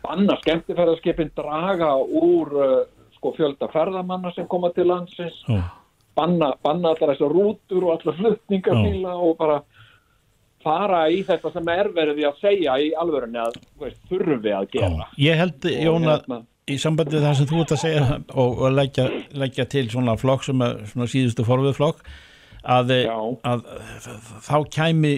banna 0.05 0.37
skemmtifæraskipin 0.43 1.31
draga 1.37 1.91
úr 2.01 2.53
uh, 2.55 2.79
sko 3.17 3.35
fjölda 3.37 3.69
ferðamanna 3.73 4.31
sem 4.35 4.47
koma 4.49 4.71
til 4.77 4.87
landsins. 4.89 5.41
Já, 5.49 5.63
banna, 6.17 6.53
banna 6.65 6.95
allar 6.95 7.15
þessar 7.15 7.35
rútur 7.35 7.85
og 7.89 7.99
allar 7.99 8.17
flutningabíla 8.21 9.13
og 9.17 9.37
bara 9.39 9.59
fara 10.65 11.07
í 11.09 11.23
þetta 11.25 11.53
sem 11.55 11.69
er 11.73 11.89
verið 11.97 12.25
að 12.29 12.41
segja 12.41 12.77
í 12.81 12.91
alvörunni 13.01 13.41
að 13.41 13.59
veist, 13.81 14.01
þurfum 14.11 14.43
við 14.45 14.57
að 14.59 14.67
gera. 14.75 15.07
Ég 15.19 15.39
held 15.41 15.69
Jón 15.71 16.05
að 16.05 16.11
hérna- 16.11 16.43
í 16.71 16.79
sambandi 16.81 17.17
við 17.19 17.27
það 17.27 17.39
sem 17.39 17.49
þú 17.51 17.61
ert 17.65 17.75
að 17.77 17.83
segja 17.85 18.03
og, 18.17 18.51
og 18.65 18.75
leggja, 18.77 19.07
leggja 19.43 19.67
til 19.71 19.87
svona 19.93 20.17
flokk 20.21 20.47
sem 20.47 20.65
er 20.67 20.81
svona 20.91 21.09
síðustu 21.11 21.47
forföð 21.47 21.77
flokk 21.79 22.03
að, 22.61 22.93
Já. 23.07 23.17
að 23.49 23.63
þá 24.45 24.57
kæmi 24.77 25.13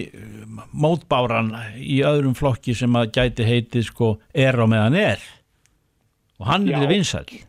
mótbáran 0.71 1.51
í 1.77 2.01
öðrum 2.07 2.35
flokki 2.37 2.75
sem 2.77 2.93
að 2.99 3.11
gæti 3.17 3.47
heitið 3.47 3.87
sko 3.89 4.13
er 4.31 4.55
á 4.59 4.65
meðan 4.69 4.99
er. 4.99 5.25
Og 6.39 6.47
hann 6.49 6.67
er 6.67 6.77
Já. 6.77 6.79
þið 6.83 6.93
vinsæll. 6.93 7.41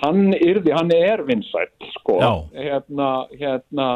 Hann 0.00 0.32
yrði, 0.32 0.72
hann 0.72 0.92
er 0.96 1.22
vinsætt 1.28 1.90
sko, 1.98 2.16
hérna, 2.56 3.10
hérna 3.36 3.88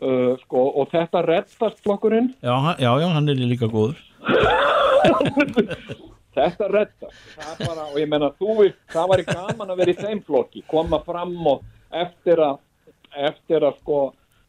uh, 0.00 0.32
sko, 0.46 0.62
og 0.80 0.88
þetta 0.94 1.20
reddast 1.26 1.82
flokkurinn, 1.84 2.32
já, 2.40 2.54
já, 2.80 2.88
já, 3.02 3.08
hann 3.12 3.28
er 3.28 3.42
líka 3.42 3.68
góður 3.68 4.00
þetta 6.36 6.68
er 6.68 6.90
bara, 7.60 7.86
og 7.90 8.00
ég 8.00 8.08
menna 8.10 8.32
þú, 8.40 8.68
það 8.92 9.12
væri 9.12 9.28
gaman 9.28 9.72
að 9.72 9.82
vera 9.82 9.94
í 9.94 10.00
þeim 10.00 10.24
flokki, 10.26 10.64
koma 10.70 11.02
fram 11.06 11.36
og 11.54 11.64
eftir 11.92 12.40
að 12.40 12.60
eftir 13.12 13.64
að 13.66 13.78
sko 13.80 13.98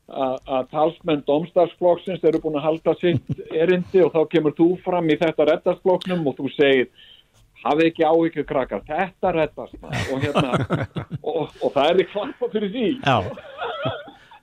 að, 0.08 0.68
talsmenn 0.72 1.24
domstagsflokksins 1.28 2.24
eru 2.28 2.42
búin 2.44 2.60
að 2.60 2.68
halda 2.68 2.96
sitt 3.00 3.42
erindi 3.52 4.04
og 4.04 4.14
þá 4.14 4.22
kemur 4.32 4.56
þú 4.58 4.70
fram 4.84 5.10
í 5.12 5.18
þetta 5.20 5.48
reddastflokknum 5.50 6.28
og 6.30 6.38
þú 6.40 6.52
segir 6.56 6.90
hafið 7.64 7.90
ekki 7.90 8.04
áhyggjur 8.08 8.48
krakkar, 8.48 8.84
þetta 8.88 9.32
reddast 9.38 9.78
maður." 9.82 10.10
og 10.12 10.26
hérna 10.26 10.88
og, 11.22 11.54
og 11.62 11.70
það 11.72 11.86
er 11.86 12.02
ekki 12.04 12.12
klappa 12.12 12.52
fyrir 12.52 12.74
því. 12.74 12.90
Já, 13.00 13.18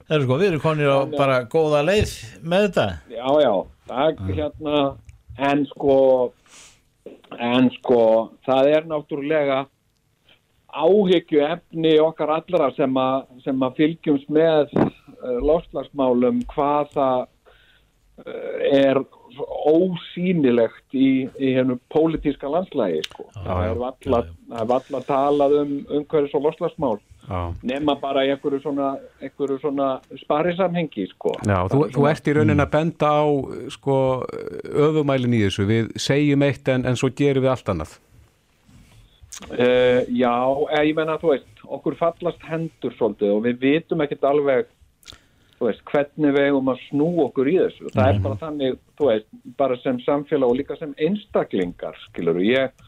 það 0.09 0.16
er 0.16 0.24
sko, 0.24 0.40
við 0.40 0.48
erum 0.48 0.64
konir 0.64 0.92
á 0.92 1.00
bara 1.16 1.38
góða 1.53 1.85
leið 1.85 2.16
með 2.40 2.66
þetta. 2.68 2.87
Já, 3.12 3.29
já, 3.44 3.55
það 3.90 4.24
hérna 4.31 4.85
en 5.50 5.64
sko 5.74 5.96
en 7.38 7.71
sko 7.79 8.01
það 8.47 8.73
er 8.77 8.88
náttúrulega 8.90 9.61
áhyggju 10.71 11.43
efni 11.47 11.97
okkar 12.03 12.35
allra 12.37 12.71
sem 12.77 12.97
að, 12.99 13.27
sem 13.45 13.62
að 13.66 13.79
fylgjumst 13.81 14.31
með 14.33 14.71
uh, 14.79 15.38
lofslagsmálum 15.43 16.45
hvað 16.53 16.93
það 16.95 17.21
uh, 17.25 18.59
er 18.71 19.03
ósýnilegt 19.71 20.95
í, 20.95 21.27
í 21.38 21.53
hennu 21.57 21.79
pólitíska 21.93 22.51
landslægi 22.51 23.03
sko. 23.09 23.29
það 23.38 23.66
er 23.66 23.81
valla, 23.83 24.23
það 24.51 24.62
er 24.62 24.71
valla 24.75 25.03
talað 25.09 25.57
um 25.61 25.77
umhverfis 26.01 26.37
og 26.38 26.47
lofslagsmál 26.49 26.99
Já. 27.29 27.41
nema 27.63 27.95
bara 28.01 28.25
í 28.27 28.31
einhverju 28.33 28.63
svona, 28.65 28.93
einhverju 29.23 29.61
svona 29.63 29.89
sparisamhengi 30.19 31.05
sko. 31.13 31.37
Já, 31.47 31.59
þú, 31.71 31.85
þú 31.95 32.07
ert 32.11 32.31
í 32.31 32.35
raunin 32.35 32.65
að 32.65 32.73
benda 32.73 33.11
á 33.11 33.25
sko, 33.77 33.97
öfumælin 34.89 35.37
í 35.39 35.45
þessu 35.45 35.67
við 35.69 35.93
segjum 36.01 36.47
eitt 36.49 36.71
en, 36.73 36.89
en 36.91 36.99
svo 36.99 37.13
gerum 37.15 37.47
við 37.47 37.53
allt 37.55 37.75
annað 37.75 37.99
Uh, 39.49 40.05
já, 40.13 40.37
eh, 40.69 40.91
ég 40.91 40.97
menna, 40.99 41.17
þú 41.17 41.33
veist, 41.33 41.63
okkur 41.65 41.97
fallast 41.97 42.43
hendur 42.45 42.93
svolítið 42.99 43.33
og 43.33 43.47
við 43.47 43.63
vitum 43.63 44.03
ekkert 44.05 44.27
alveg, 44.29 44.69
veist, 45.63 45.81
hvernig 45.89 46.35
við 46.37 46.49
eigum 46.51 46.69
að 46.69 46.83
snú 46.91 47.09
okkur 47.25 47.49
í 47.49 47.57
þessu. 47.63 47.89
Það 47.95 48.11
er 48.11 48.21
bara 48.27 48.41
þannig, 48.43 48.77
þú 49.01 49.09
veist, 49.09 49.29
bara 49.57 49.79
sem 49.81 50.01
samfélag 50.05 50.53
og 50.53 50.61
líka 50.61 50.77
sem 50.77 50.93
einstaklingar, 51.01 51.97
skilur 52.11 52.43
ég, 52.45 52.85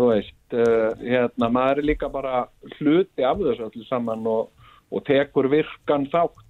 þú 0.00 0.06
veist, 0.14 0.36
uh, 0.56 0.90
hérna, 1.04 1.50
maður 1.52 1.82
er 1.82 1.88
líka 1.92 2.08
bara 2.12 2.46
hluti 2.78 3.24
af 3.26 3.40
þessu 3.42 3.66
öllu 3.68 3.84
saman 3.88 4.24
og, 4.30 4.48
og 4.90 5.04
tekur 5.06 5.48
virkan 5.52 6.06
þátt 6.12 6.46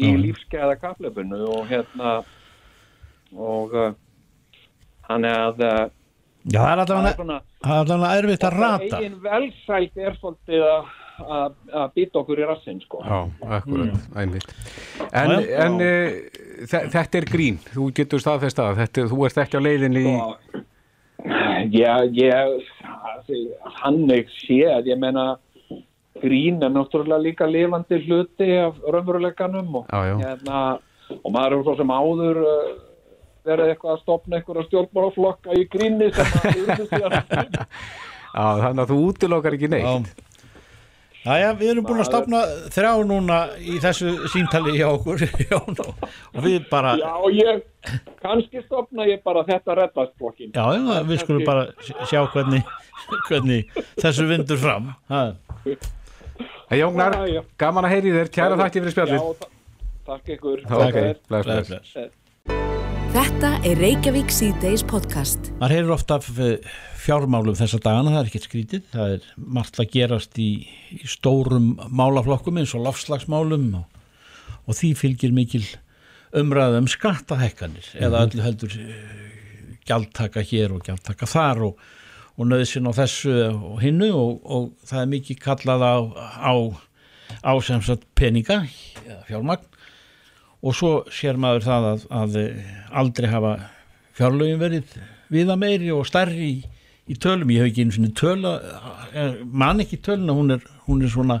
í 0.00 0.08
Já. 0.10 0.16
lífskeiða 0.24 0.74
kapleipinu 0.82 1.38
og 1.54 1.68
hérna, 1.70 2.16
og 3.38 3.74
uh, 3.78 3.92
hann 5.08 5.28
er 5.28 5.38
að, 5.52 5.62
uh, 5.62 5.84
Já, 6.44 6.60
það 6.60 6.72
er 6.74 6.82
allavega 6.82 8.10
er 8.10 8.18
erfitt 8.26 8.42
að 8.44 8.58
rata. 8.58 8.98
Egin 8.98 9.14
velsælt 9.24 10.02
er 10.04 10.18
svolítið 10.18 10.64
að- 10.68 10.92
að 11.24 11.52
að 11.78 11.92
býta 11.94 12.18
okkur 12.20 12.40
í 12.42 12.46
rassin 12.50 12.80
sko. 12.82 12.98
Já, 13.06 13.20
akkurat, 13.56 14.08
einmitt. 14.18 14.48
En, 15.14 15.30
en 15.38 15.76
þe 15.78 16.80
þetta 16.90 17.20
er 17.20 17.26
grín. 17.30 17.60
Þú 17.70 17.86
getur 17.96 18.20
staðfest 18.20 18.58
að 18.60 18.80
þetta, 18.82 19.04
þú 19.12 19.20
ert 19.28 19.38
ekki 19.44 19.56
á 19.56 19.62
leiðinni 19.62 20.02
í 20.02 20.14
Og, 20.18 20.34
já, 21.72 21.94
ég 22.12 22.64
hannig 23.80 24.28
séð, 24.42 24.90
ég 24.90 24.98
meina 25.00 25.34
grín 26.22 26.62
er 26.62 26.72
náttúrulega 26.72 27.20
líka 27.22 27.46
lifandi 27.48 28.00
hluti 28.06 28.50
af 28.60 28.76
raunveruleikanum 28.84 29.80
og, 29.80 29.86
Já, 29.90 30.00
já. 30.10 30.16
Hérna, 30.22 30.60
og 31.22 31.32
maður 31.34 31.58
er 31.58 31.64
svo 31.66 31.76
sem 31.80 31.94
áður 31.94 32.42
uh, 32.42 32.68
verið 33.44 33.72
eitthvað 33.72 33.96
að 33.96 34.02
stopna 34.04 34.38
einhverja 34.38 34.66
stjórnmálaflokka 34.68 35.58
í 35.58 35.66
gríni 35.72 36.10
sem 36.14 36.38
að 36.38 36.62
urðu 36.62 36.86
síðan 36.92 37.18
Já, 38.34 38.46
þannig 38.62 38.84
að 38.84 38.92
þú 38.92 39.00
útilokar 39.08 39.56
ekki 39.58 39.70
neitt 39.74 39.84
Já. 39.88 40.30
Jæja, 41.24 41.52
við 41.56 41.70
erum 41.72 41.86
búin 41.88 42.02
að 42.02 42.08
stopna 42.10 42.40
þrjá 42.74 42.90
núna 43.08 43.36
í 43.56 43.78
þessu 43.80 44.10
símtali 44.28 44.74
hjá 44.76 44.84
okkur 44.90 45.22
Jón, 45.48 45.78
og 45.80 46.40
við 46.44 46.66
bara 46.68 46.90
Já, 47.00 47.12
ég, 47.32 47.62
kannski 48.20 48.60
stopna 48.66 49.06
ég 49.08 49.22
bara 49.24 49.44
þetta 49.48 49.76
reddastflokkin. 49.80 50.52
Já, 50.52 50.66
já, 50.76 50.98
við 51.08 51.22
skulum 51.24 51.46
bara 51.48 51.64
sjá 52.10 52.20
hvernig, 52.34 52.68
hvernig 53.30 53.72
þessu 54.02 54.28
vindur 54.28 54.60
fram 54.60 54.92
ha. 55.08 55.22
En 55.64 56.78
Jónar, 56.80 57.16
gaman 57.60 57.88
að 57.88 57.94
heyri 57.96 58.12
þér, 58.18 58.30
kæra 58.34 58.60
þakki 58.60 58.82
fyrir 58.84 58.96
spjallið 58.98 59.18
Já, 59.22 59.32
ta- 59.40 59.50
takk 60.10 60.34
ykkur. 60.36 60.60
Ok, 60.68 60.82
Takk. 60.84 61.00
bless, 61.30 61.48
Bless, 61.48 61.72
bless. 61.72 61.94
bless. 61.94 63.03
Þetta 63.14 63.60
er 63.62 63.78
Reykjavík 63.78 64.32
C-Days 64.34 64.82
podcast. 64.90 65.52
Maður 65.60 65.72
heyrir 65.76 65.90
ofta 65.94 66.16
af 66.18 66.24
eh, 66.42 66.64
fjármálum 66.98 67.54
þessa 67.54 67.78
dagana, 67.78 68.10
það 68.10 68.16
er 68.18 68.30
ekkert 68.30 68.46
skrítið, 68.48 68.80
það 68.90 69.12
er 69.12 69.26
margt 69.54 69.76
að 69.78 69.92
gerast 69.92 70.40
í, 70.42 70.48
í 70.98 71.06
stórum 71.06 71.68
málaflokkum 71.94 72.58
eins 72.58 72.72
og 72.74 72.82
lofslagsmálum 72.88 73.68
og, 73.78 74.00
og 74.66 74.78
því 74.80 74.90
fylgir 74.98 75.36
mikil 75.36 75.62
umræða 76.34 76.80
um 76.82 76.88
skattahekkanir 76.90 77.92
eða 78.02 78.24
öllu 78.26 78.42
heldur 78.48 78.74
eh, 78.82 78.98
gjaldtaka 79.86 80.42
hér 80.50 80.74
og 80.74 80.82
gjaldtaka 80.88 81.28
þar 81.30 81.62
og, 81.68 81.84
og 82.34 82.50
nöðsinn 82.50 82.90
á 82.90 82.98
þessu 82.98 83.36
og 83.52 83.78
hinnu 83.84 84.10
og, 84.10 84.42
og 84.42 84.66
það 84.90 85.04
er 85.04 85.12
mikið 85.14 85.40
kallað 85.46 85.86
á, 85.86 85.96
á, 86.50 86.54
á 87.46 87.52
sem 87.62 87.86
sagt 87.92 88.10
peninga 88.18 88.64
eða 89.06 89.22
fjármagn 89.30 89.70
og 90.64 90.76
svo 90.76 90.92
sér 91.12 91.38
maður 91.40 91.66
það 91.66 91.88
að, 91.90 92.06
að 92.20 92.38
eh, 92.40 92.70
aldrei 92.96 93.28
hafa 93.32 93.52
fjárlögin 94.16 94.62
verið 94.62 94.96
viða 95.32 95.56
meiri 95.60 95.90
og 95.92 96.06
stærri 96.08 96.48
í, 96.48 96.54
í 97.10 97.16
tölum, 97.20 97.52
ég 97.52 97.64
hef 97.64 97.72
ekki 97.72 97.84
einu 97.84 97.96
sinni 97.96 98.12
töla 98.16 98.56
eh, 99.12 99.40
man 99.44 99.82
ekki 99.84 100.00
töluna, 100.04 100.36
hún 100.36 100.56
er, 100.56 100.64
hún 100.88 101.04
er 101.04 101.12
svona 101.12 101.40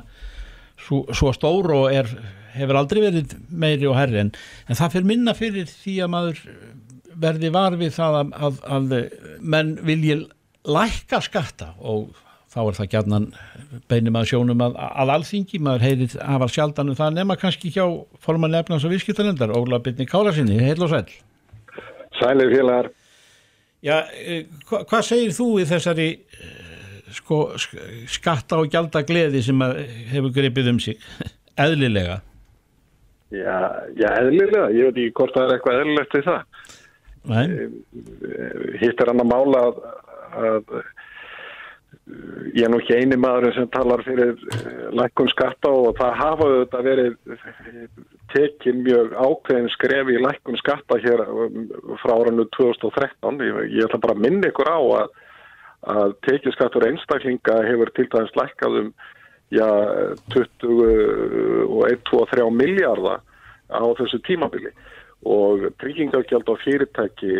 svo, 0.84 1.04
svo 1.14 1.32
stór 1.36 1.72
og 1.76 1.86
er, 1.94 2.10
hefur 2.54 2.80
aldrei 2.80 3.04
verið 3.06 3.36
meiri 3.48 3.88
og 3.88 3.96
herri 3.98 4.24
en, 4.26 4.34
en 4.68 4.80
það 4.80 4.98
fyrir 4.98 5.10
minna 5.12 5.36
fyrir 5.38 5.70
því 5.70 5.98
að 6.04 6.12
maður 6.16 6.44
verði 7.24 7.50
var 7.54 7.78
við 7.78 7.94
það 7.94 8.20
að, 8.20 8.34
að, 8.48 8.60
að 8.76 8.94
menn 9.54 9.74
vilji 9.86 10.18
lækka 10.64 11.20
skatta 11.24 11.72
og 11.78 12.12
þá 12.54 12.58
er 12.70 12.76
það 12.78 12.90
gjarnan 12.94 13.24
beinum 13.90 14.16
að 14.20 14.28
sjónum 14.30 14.60
að, 14.64 14.76
að 15.02 15.12
alþingi, 15.16 15.58
maður 15.66 15.84
heyrir 15.88 16.16
afar 16.22 16.52
sjaldan 16.54 16.92
um 16.92 16.98
það 16.98 17.16
nema 17.18 17.36
kannski 17.40 17.72
hjá 17.74 17.84
formann 18.22 18.54
efnans 18.58 18.84
og 18.86 18.92
viðskiptalendar, 18.94 19.52
Óla 19.58 19.80
Byrni 19.82 20.06
Kárasinni 20.06 20.60
heil 20.62 20.82
og 20.86 20.92
sæl. 20.92 21.08
Sælir 22.20 22.52
félagar. 22.54 22.92
Já, 23.84 23.96
eh, 24.16 24.44
hva, 24.70 24.84
hvað 24.88 25.02
segir 25.10 25.34
þú 25.36 25.48
í 25.60 25.66
þessari 25.68 26.06
eh, 26.14 27.10
sko, 27.18 27.40
sk- 27.60 27.82
skatta 28.14 28.60
og 28.62 28.70
gjalda 28.72 29.02
gleði 29.04 29.42
sem 29.44 29.60
hefur 30.14 30.30
gripið 30.38 30.70
um 30.72 30.78
sig 30.80 31.02
eðlilega? 31.66 32.20
Já, 33.34 33.58
já, 33.98 34.08
eðlilega. 34.22 34.68
Ég 34.78 34.88
veit 34.92 35.02
ekki 35.02 35.12
hvort 35.18 35.34
það 35.34 35.48
er 35.48 35.56
eitthvað 35.58 35.80
eðlilegt 35.82 36.16
við 36.20 36.26
það. 36.30 36.70
Nei, 37.24 37.46
Hitt 38.82 39.00
er 39.00 39.10
hann 39.10 39.22
að 39.24 39.30
mála 39.30 39.60
að, 39.66 39.78
að 40.44 40.74
ég 42.04 42.66
er 42.66 42.68
nú 42.68 42.78
ekki 42.82 42.98
eini 43.00 43.16
maður 43.16 43.54
sem 43.56 43.68
talar 43.72 44.02
fyrir 44.04 44.34
uh, 44.36 44.88
lækkun 44.92 45.30
skatta 45.32 45.70
og 45.72 45.94
það 45.96 46.18
hafa 46.20 46.48
auðvitað 46.50 46.88
verið 46.88 47.14
eh, 47.32 47.86
tekin 48.34 48.82
mjög 48.84 49.14
ákveðin 49.16 49.70
skref 49.72 50.10
í 50.12 50.18
lækkun 50.20 50.60
skatta 50.60 50.98
hér 51.00 51.24
um, 51.24 51.62
frá 52.02 52.12
áranu 52.18 52.44
2013. 52.58 53.40
Ég, 53.48 53.60
ég 53.78 53.88
ætla 53.88 54.02
bara 54.04 54.16
að 54.18 54.24
minna 54.26 54.50
ykkur 54.52 54.68
á 54.68 54.80
að, 55.00 55.14
að 55.94 56.16
tekjuskattur 56.28 56.88
einstaklinga 56.90 57.56
hefur 57.70 57.92
til 57.96 58.08
dæmis 58.12 58.36
lækkað 58.36 58.80
um 58.82 58.92
já, 59.54 59.68
20 60.36 60.74
og 61.70 61.82
1, 61.88 62.04
2 62.10 62.20
og 62.20 62.28
3 62.34 62.50
miljardar 62.52 63.24
á 63.72 63.84
þessu 63.96 64.20
tímabili 64.28 64.74
og 65.24 65.64
tryggingagjald 65.80 66.48
á 66.52 66.54
fyrirtæki 66.60 67.32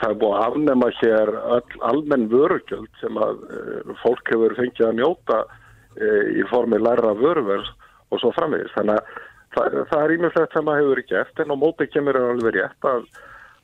það 0.00 0.08
er 0.08 0.18
búið 0.18 0.34
að 0.34 0.44
afnema 0.48 0.90
hér 0.98 1.30
öll 1.56 1.82
almenn 1.86 2.26
vörugjöld 2.32 2.90
sem 2.98 3.18
að 3.22 3.44
uh, 3.46 3.92
fólk 4.02 4.32
hefur 4.32 4.56
fengið 4.58 4.88
að 4.88 4.96
njóta 4.98 5.38
uh, 5.46 6.24
í 6.34 6.42
formi 6.50 6.80
læra 6.82 7.14
vöruvers 7.18 7.70
og 8.10 8.18
svo 8.22 8.32
framvegis. 8.34 8.74
Þannig 8.74 8.98
að 8.98 9.20
það, 9.54 9.76
það 9.92 10.02
er 10.02 10.14
ímjöflegt 10.16 10.56
sem 10.56 10.70
að 10.70 10.80
hefur 10.80 10.94
verið 10.96 11.10
gert 11.12 11.44
en 11.44 11.54
á 11.54 11.56
móti 11.62 11.90
kemur 11.92 12.18
er 12.18 12.32
alveg 12.32 12.56
rétt 12.58 12.90
að, 12.90 13.06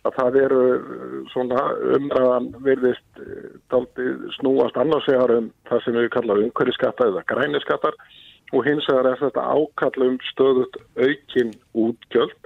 að 0.07 0.16
það 0.20 0.40
eru 0.44 0.62
uh, 0.76 1.18
svona 1.35 1.66
umræðan 1.98 2.48
virðist 2.68 3.22
uh, 3.24 3.50
daldið 3.74 4.29
snúast 4.38 4.79
annars 4.79 5.11
vegar 5.11 5.35
um 5.40 5.50
það 5.66 5.85
sem 5.88 5.98
við 5.98 6.12
kallaðum 6.14 6.52
umhverfiskatta 6.52 7.11
eða 7.11 7.26
græniskattar 7.35 7.98
og 8.55 8.62
hins 8.62 8.87
vegar 8.87 9.11
er 9.11 9.22
þetta 9.26 9.42
ákall 9.42 10.07
um 10.07 10.20
stöðut 10.31 10.79
aukin 11.02 11.57
útgjöld 11.74 12.45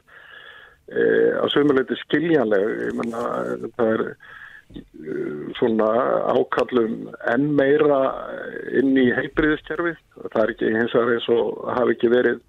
e, 0.90 1.06
að 1.40 1.48
sömuleiti 1.54 1.98
skiljanleg. 2.04 2.92
Menna 2.98 3.24
það 3.78 3.92
er 3.94 4.04
eh, 4.10 5.48
svona 5.58 5.88
ákallum 6.34 7.08
enn 7.32 7.48
meira 7.58 8.02
inn 8.80 8.94
í 8.98 9.08
heilbriðiskerfi 9.16 9.96
það 10.20 10.42
er 10.44 10.54
ekki 10.54 10.74
hins 10.76 10.94
vegar 10.96 11.16
eins 11.16 11.30
og 11.34 11.64
hafi 11.78 11.96
ekki 11.96 12.12
verið 12.12 12.42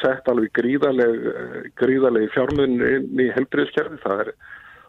sett 0.00 0.26
alveg 0.30 0.50
gríðaleg 0.58 1.28
gríðaleg 1.78 2.32
fjármun 2.34 2.80
inn 2.82 3.22
í 3.22 3.28
heilbriðiskerfi 3.36 4.00
það 4.02 4.24
er 4.24 4.32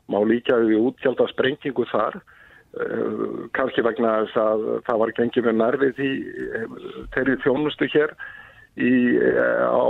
má 0.10 0.18
líka 0.26 0.58
við 0.62 0.88
útgjald 0.90 1.22
að 1.22 1.32
sprengingu 1.34 1.86
þar 1.92 2.18
kannski 3.56 3.84
vegna 3.86 4.16
þess 4.26 4.40
að 4.42 4.64
það 4.88 4.98
var 5.02 5.14
gengið 5.20 5.46
með 5.48 5.56
nærfið 5.62 6.02
í 6.04 6.10
þeirri 7.14 7.36
þjónustu 7.44 7.88
hér 7.94 8.12
í, 8.76 8.92
á 9.64 9.88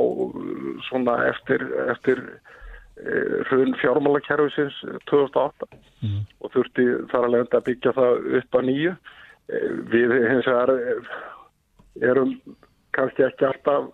svona 0.90 1.16
eftir, 1.32 1.66
eftir 1.90 2.22
hrun 3.50 3.76
fjármálakerfisins 3.82 4.78
2008 5.12 5.68
mm. 6.02 6.22
og 6.40 6.54
þurfti 6.54 6.86
þar 7.12 7.28
að 7.28 7.34
lenda 7.36 7.60
að 7.60 7.68
byggja 7.70 7.94
það 7.98 8.28
upp 8.40 8.58
að 8.60 8.68
nýju. 8.70 8.96
Við 9.92 10.16
hins 10.30 10.48
vegar 10.50 10.72
erum 12.02 12.34
kannski 12.96 13.26
ekki 13.28 13.48
alltaf 13.50 13.92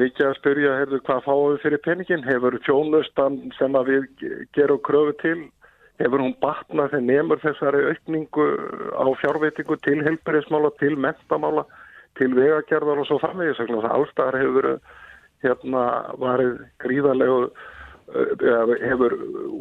mikið 0.00 0.26
að 0.26 0.38
spyrja 0.40 0.76
heyrðu, 0.80 1.00
hvað 1.06 1.24
fáum 1.26 1.48
við 1.52 1.62
fyrir 1.66 1.82
peningin 1.84 2.26
hefur 2.26 2.56
þjónustan 2.66 3.38
sem 3.58 3.76
að 3.76 3.90
við 3.92 4.06
gerum 4.56 4.80
kröfu 4.84 5.14
til 5.20 5.38
hefur 6.00 6.24
hún 6.24 6.34
batnað 6.42 6.94
þegar 6.94 7.06
nefnur 7.08 7.42
þessari 7.42 7.82
aukningu 7.92 8.46
á 8.96 9.06
fjárveitingu 9.20 9.76
til 9.84 9.98
helbærismála, 10.06 10.72
til 10.80 10.96
mentamála 10.96 11.66
til 12.18 12.32
vegagerðar 12.36 13.02
og 13.02 13.08
svo 13.08 13.18
framvegis 13.22 13.60
allstaðar 13.60 14.40
hefur 14.40 14.68
hérna 15.42 15.84
varið 16.22 16.60
gríðarlegu 16.82 17.38
eh, 17.48 18.72
hefur 18.86 19.16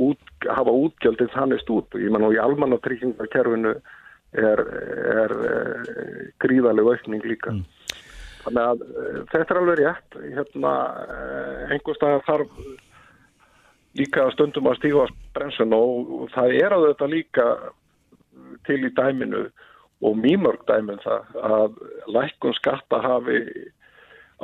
út, 0.09 0.23
hafa 0.45 0.77
útgjöldið 0.85 1.33
þannig 1.35 1.63
stút 1.63 1.99
ég 1.99 2.13
menn 2.13 2.27
og 2.27 2.35
í 2.35 2.41
almannatryggingarkerfinu 2.41 3.75
er, 4.31 4.63
er, 5.15 5.35
eh, 5.51 6.21
gríðarlegu 6.43 6.95
aukning 6.95 7.25
líka. 7.27 7.55
Mm. 7.55 7.65
Þannig 8.41 8.63
að 8.65 8.79
uh, 8.81 9.17
þetta 9.29 9.53
er 9.53 9.59
alveg 9.59 9.79
rétt, 9.81 10.15
hérna, 10.33 10.69
einhverstað 11.69 12.23
þarf 12.25 12.55
líka 13.99 14.23
stundum 14.33 14.69
að 14.71 14.79
stífa 14.79 15.03
brensun 15.35 15.75
og, 15.75 16.29
það 16.33 16.55
er 16.57 16.73
á 16.73 16.79
þetta 16.87 17.09
líka 17.11 17.45
til 18.67 18.79
í 18.87 18.93
dæminu 18.97 19.43
og 20.01 20.17
mýmörg 20.17 20.63
dæmin 20.69 21.01
það 21.03 21.37
að 21.45 21.77
lækun 22.15 22.57
skatta 22.57 23.01
hafi 23.03 23.41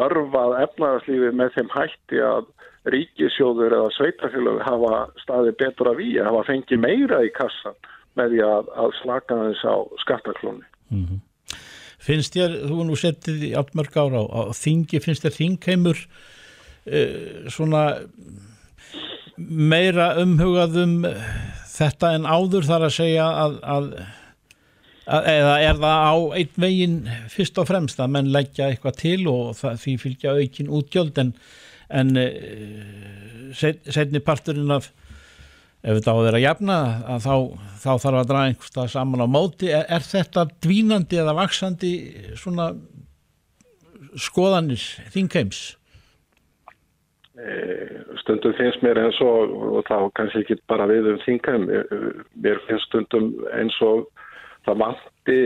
örfað 0.05 0.55
efnagaslífi 0.63 1.33
með 1.35 1.53
þeim 1.55 1.71
hætti 1.73 2.21
að 2.23 2.49
ríkisjóður 2.93 3.75
eða 3.77 3.93
sveitafélög 3.97 4.59
hafa 4.63 5.05
staði 5.23 5.53
betur 5.59 5.91
að 5.91 6.01
við, 6.01 6.19
hafa 6.27 6.43
fengið 6.47 6.83
meira 6.83 7.21
í 7.25 7.31
kassan 7.35 7.77
með 8.17 8.35
því 8.35 8.43
að, 8.47 8.69
að 8.83 8.93
slaka 9.01 9.39
þess 9.41 9.65
á 9.67 9.75
skattaklóni. 10.03 10.67
Mm 10.93 11.05
-hmm. 11.05 11.23
Finnst 12.07 12.37
þér, 12.37 12.53
þú 12.69 12.83
nú 12.87 12.95
settið 12.95 13.43
í 13.49 13.53
allmörg 13.57 13.97
ára 13.97 14.21
á, 14.23 14.41
þingi, 14.55 15.01
finnst 15.03 15.25
þér 15.25 15.35
þingheimur 15.35 15.99
uh, 15.99 17.49
svona 17.51 17.83
meira 19.37 20.13
umhugaðum 20.21 21.03
þetta 21.67 22.13
en 22.17 22.25
áður 22.25 22.65
þar 22.69 22.87
að 22.87 22.95
segja 22.95 23.25
að, 23.43 23.59
að 23.61 23.89
eða 25.07 25.55
er 25.63 25.79
það 25.79 26.03
á 26.03 26.15
einn 26.41 26.61
veginn 26.63 26.97
fyrst 27.31 27.59
og 27.61 27.69
fremst 27.69 27.99
að 28.03 28.13
menn 28.17 28.31
leggja 28.33 28.67
eitthvað 28.71 28.99
til 28.99 29.21
og 29.31 29.55
það, 29.55 29.81
því 29.83 29.97
fylgja 30.03 30.35
aukin 30.35 30.71
útgjöld 30.79 31.21
en, 31.23 31.33
en 31.87 32.15
set, 33.55 33.85
setni 33.87 34.19
parturinn 34.23 34.73
af 34.75 34.89
ef 35.87 35.99
þetta 35.99 36.11
á 36.11 36.19
vera 36.25 36.43
jafna 36.43 36.77
þá, 37.23 37.33
þá 37.79 37.91
þarf 38.03 38.19
að 38.19 38.29
draga 38.31 38.51
einhverstað 38.51 38.91
saman 38.91 39.23
á 39.23 39.27
móti 39.29 39.71
er, 39.71 39.85
er 39.87 40.03
þetta 40.03 40.47
dvínandi 40.65 41.21
eða 41.21 41.37
vaksandi 41.37 41.91
svona 42.35 42.71
skoðanir 44.17 44.83
þingheims? 45.13 45.61
Eh, 47.37 47.99
stundum 48.23 48.55
finnst 48.57 48.81
mér 48.81 48.97
eins 49.03 49.19
og 49.21 49.51
og 49.77 49.83
þá 49.85 50.09
kannski 50.17 50.41
ekki 50.41 50.57
bara 50.67 50.87
við 50.89 51.11
um 51.13 51.19
þingheim 51.21 51.67
mér 51.69 52.63
finnst 52.65 52.89
stundum 52.89 53.35
eins 53.53 53.77
og 53.85 54.07
það 54.67 54.79
vanti 54.83 55.39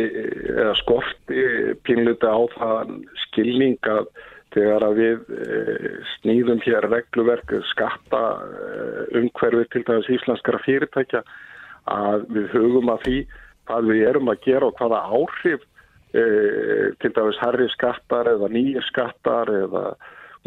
eða 0.58 0.76
skorti 0.82 1.48
pínluti 1.86 2.28
á 2.28 2.42
það 2.58 2.94
skilning 3.28 3.90
að 3.90 4.08
þegar 4.52 4.86
að 4.86 4.98
við 5.00 5.30
e, 5.32 5.92
snýðum 6.18 6.62
hér 6.66 6.88
regluverk 6.92 7.54
skatta 7.70 8.22
e, 8.44 9.04
umhverfið 9.22 9.70
til 9.72 9.84
dæmis 9.88 10.10
íslenskara 10.18 10.62
fyrirtækja 10.66 11.22
að 11.92 12.26
við 12.36 12.50
hugum 12.56 12.92
að 12.94 13.06
því 13.06 13.20
hvað 13.70 13.92
við 13.92 14.08
erum 14.10 14.32
að 14.32 14.42
gera 14.48 14.68
og 14.68 14.82
hvaða 14.82 15.04
áhrif 15.08 15.64
e, 16.12 16.26
til 17.00 17.14
dæmis 17.16 17.40
herri 17.42 17.70
skattar 17.72 18.32
eða 18.34 18.52
nýja 18.52 18.84
skattar 18.90 19.54
eða 19.62 19.86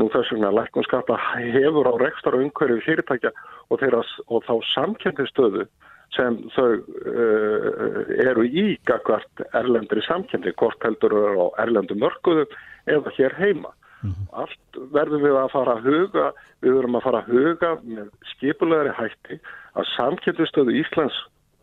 nú 0.00 0.10
þess 0.12 0.34
vegna 0.34 0.52
læknum 0.52 0.84
skattar 0.88 1.24
hefur 1.38 1.88
á 1.88 1.94
rekstar 2.02 2.36
umhverfið 2.36 2.84
fyrirtækja 2.84 3.32
og, 3.70 3.80
þeirra, 3.80 4.02
og 4.28 4.44
þá 4.44 4.54
samkjöndistöðu 4.74 5.68
sem 6.14 6.36
þau 6.54 6.68
uh, 6.78 8.00
eru 8.24 8.44
í 8.46 8.66
gagvart 8.88 9.44
erlendri 9.52 10.02
samkjöndi, 10.06 10.54
hvort 10.60 10.86
heldur 10.86 11.16
eru 11.18 11.48
á 11.50 11.66
erlendu 11.66 11.96
mörguðu 11.98 12.46
eða 12.90 13.12
hér 13.18 13.34
heima. 13.38 13.72
Mm 14.04 14.10
-hmm. 14.12 14.26
Allt 14.42 14.80
verðum 14.92 15.22
við 15.24 15.36
að 15.40 15.52
fara 15.52 15.76
að 15.78 15.86
huga, 15.88 16.26
við 16.60 16.74
verðum 16.76 16.98
að 16.98 17.06
fara 17.06 17.22
að 17.22 17.30
huga 17.32 17.70
með 17.82 18.08
skipulegri 18.34 18.92
hætti 18.98 19.40
að 19.74 19.88
samkjöndustöðu 19.96 20.76
Íslands 20.82 21.16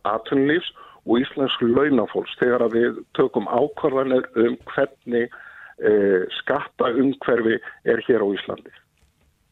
atvinnulífs 0.04 0.72
og 1.06 1.22
Íslands 1.22 1.56
launafólks 1.62 2.34
þegar 2.40 2.66
að 2.66 2.76
við 2.78 3.00
tökum 3.18 3.48
ákvarðanir 3.50 4.28
um 4.36 4.58
hvernig 4.74 5.30
eh, 5.82 6.26
skatta 6.42 6.92
umhverfi 6.94 7.58
er 7.86 8.04
hér 8.08 8.26
á 8.26 8.28
Íslandi. 8.34 8.74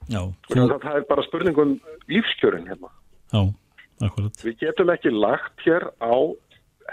Já, 0.09 0.21
þú... 0.49 0.65
það, 0.65 0.77
það 0.83 0.95
er 0.99 1.07
bara 1.09 1.25
spurningum 1.27 1.73
lífskjörin 2.09 2.69
hérna. 2.69 2.89
Já, 3.29 3.41
akkurat. 4.05 4.43
Við 4.45 4.57
getum 4.63 4.93
ekki 4.93 5.11
lagt 5.13 5.65
hér 5.65 5.89
á 5.99 6.15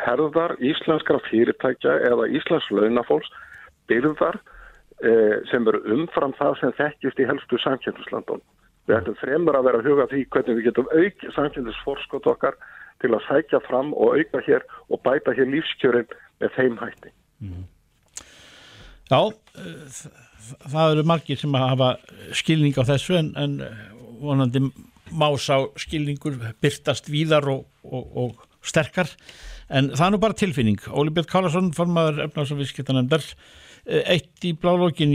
herðar 0.06 0.56
íslenskra 0.60 1.22
fyrirtækja 1.30 1.94
eða 2.10 2.28
Íslands 2.36 2.68
launafólks 2.74 3.30
byrðar 3.88 4.40
Eh, 5.04 5.42
sem 5.50 5.66
eru 5.68 5.82
umfram 5.92 6.32
það 6.38 6.54
sem 6.56 6.70
þekkist 6.78 7.18
í 7.20 7.26
helstu 7.28 7.58
samkjæmslandun. 7.60 8.40
Við 8.88 8.94
ættum 8.96 9.16
fremur 9.20 9.58
að 9.58 9.66
vera 9.68 9.80
að 9.82 9.88
huga 9.90 10.06
því 10.08 10.20
hvernig 10.32 10.56
við 10.56 10.68
getum 10.70 10.88
auk 10.88 11.24
samkjæmsforskot 11.34 12.28
okkar 12.32 12.56
til 13.04 13.10
að 13.12 13.26
sækja 13.26 13.60
fram 13.66 13.90
og 13.92 14.16
auka 14.16 14.40
hér 14.46 14.64
og 14.88 15.02
bæta 15.04 15.34
hér 15.36 15.50
lífskjörin 15.52 16.08
með 16.40 16.56
þeim 16.56 16.80
hætti. 16.80 17.12
Mm. 17.44 17.66
Já, 19.10 19.20
það 20.64 20.94
eru 20.94 21.04
margir 21.12 21.42
sem 21.42 21.60
að 21.60 21.68
hafa 21.74 21.90
skilning 22.40 22.80
á 22.80 22.88
þessu 22.88 23.20
en, 23.20 23.30
en 23.36 23.60
vonandi 24.24 24.64
más 25.10 25.50
á 25.52 25.58
skilningur 25.78 26.38
byrtast 26.62 27.10
víðar 27.12 27.46
og, 27.52 27.66
og, 27.84 28.08
og 28.16 28.66
sterkar. 28.66 29.10
En 29.66 29.92
það 29.94 30.06
er 30.06 30.14
nú 30.14 30.22
bara 30.22 30.38
tilfinning. 30.38 30.80
Óli 30.90 31.14
Björn 31.14 31.30
Kálarsson, 31.30 31.72
formadur 31.74 32.26
efnaðs- 32.26 32.52
og 32.54 32.60
viðskiptanemndar 32.62 33.24
Eh, 33.86 34.02
eitt 34.16 34.42
í 34.42 34.52
blálókin 34.58 35.14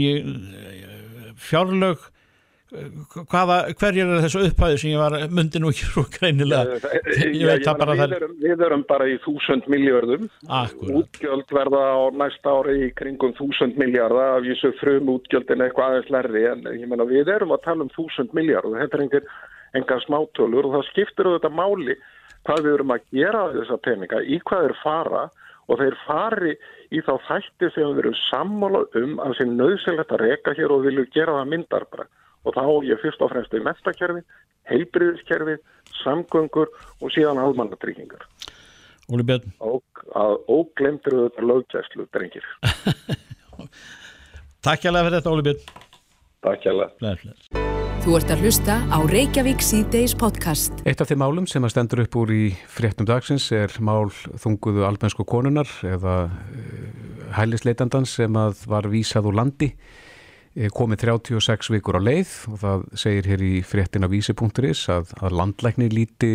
fjárlög. 1.36 2.08
Hvaða, 3.28 3.56
hverjar 3.76 4.08
er 4.08 4.22
þessu 4.24 4.46
upphæðu 4.46 4.76
sem 4.80 4.92
ég 4.94 5.00
var 5.02 5.12
myndi 5.28 5.60
nú 5.60 5.68
ekki 5.74 5.90
svo 5.90 6.06
greinilega? 6.14 6.78
Eh, 6.88 7.26
ég 7.42 7.44
veit 7.44 7.66
það 7.66 7.82
bara 7.82 7.96
það 7.98 8.14
Við 8.40 8.62
erum 8.64 8.84
bara 8.88 9.08
í 9.12 9.18
þúsund 9.20 9.68
miljardum 9.68 10.24
útgjöld 10.80 11.52
verða 11.52 11.82
á 11.92 12.00
næsta 12.16 12.54
ári 12.56 12.78
í 12.86 12.88
kringum 12.96 13.36
þúsund 13.36 13.76
miljarda 13.76 14.30
af 14.38 14.48
þessu 14.48 14.72
frum 14.80 15.12
útgjöldin 15.18 15.66
eitthvað 15.66 15.90
aðeins 15.90 16.14
lærri 16.16 16.46
en 16.48 16.64
ég 16.78 16.88
menna 16.88 17.04
við 17.12 17.28
erum 17.34 17.52
að 17.52 17.66
tala 17.68 17.84
um 17.84 17.92
þúsund 17.92 18.32
miljard 18.32 18.70
og 18.70 18.80
þetta 18.80 18.96
er 18.96 19.04
einhver, 19.04 19.28
engar 19.78 20.02
smátölur 20.06 20.68
og 20.68 20.76
það 20.76 20.88
skiptir 20.90 21.28
auðvitað 21.28 21.56
máli 21.58 21.96
hvað 22.46 22.64
við 22.64 22.74
erum 22.76 22.94
að 22.94 23.06
gera 23.14 23.42
þessa 23.54 23.78
peninga, 23.84 24.22
í 24.22 24.38
hvað 24.48 24.68
er 24.68 24.76
fara 24.82 25.22
og 25.70 25.78
þeir 25.78 25.98
fari 26.06 26.54
í 26.92 27.02
þá 27.06 27.12
þætti 27.28 27.70
sem 27.74 27.92
við 27.92 28.02
erum 28.02 28.18
sammála 28.26 28.82
um 28.98 29.14
að 29.22 29.36
sem 29.38 29.54
nöðsynlegt 29.58 30.14
að 30.14 30.24
reyka 30.26 30.56
hér 30.58 30.74
og 30.74 30.84
vilju 30.86 31.06
gera 31.14 31.38
það 31.38 31.52
myndar 31.54 31.86
bara 31.92 32.08
og 32.42 32.56
þá 32.56 32.64
ég 32.88 32.98
fyrst 33.02 33.22
og 33.22 33.30
fremst 33.30 33.54
í 33.54 33.62
mestakerfi, 33.62 34.24
heilbriðiskerfi, 34.70 35.56
samgöngur 36.02 36.72
og 36.98 37.14
síðan 37.14 37.38
almannatryggingar. 37.42 38.26
Óli 39.12 39.26
Björn. 39.28 39.54
Og 39.62 40.04
að 40.18 40.38
óglemdur 40.50 41.18
þetta 41.24 41.48
löggæslu, 41.52 42.08
drengir. 42.14 42.46
Takk 44.66 44.86
hjálpa 44.86 45.06
fyrir 45.06 45.20
þetta 45.20 45.34
Óli 45.36 45.50
Björn. 45.50 45.66
Takk 46.42 46.66
hjálpa. 46.66 47.61
Þú 48.02 48.16
ert 48.18 48.32
að 48.34 48.40
hlusta 48.42 48.76
á 48.90 48.98
Reykjavík 49.06 49.60
C-Days 49.62 50.16
podcast. 50.18 50.80
Eitt 50.82 50.98
af 50.98 51.06
þeim 51.06 51.20
málum 51.22 51.44
sem 51.46 51.62
að 51.62 51.70
stendur 51.70 52.00
upp 52.02 52.16
úr 52.18 52.32
í 52.34 52.46
fréttum 52.66 53.06
dagsins 53.06 53.44
er 53.54 53.70
mál 53.78 54.10
þunguðu 54.42 54.82
albensku 54.88 55.22
konunar 55.22 55.70
eða 55.86 56.16
uh, 56.26 57.28
hælisleitandans 57.38 58.16
sem 58.18 58.40
að 58.42 58.64
var 58.66 58.90
vísað 58.90 59.30
úr 59.30 59.38
landi 59.38 59.70
eh, 59.70 60.66
komið 60.74 61.04
36 61.14 61.70
vikur 61.76 62.00
á 62.02 62.02
leið 62.02 62.34
og 62.50 62.58
það 62.64 62.84
segir 63.04 63.30
hér 63.30 63.46
í 63.46 63.54
fréttina 63.62 64.10
vísi.is 64.10 64.82
að, 64.90 65.14
að 65.22 65.38
landlækni 65.38 65.92
líti 65.94 66.34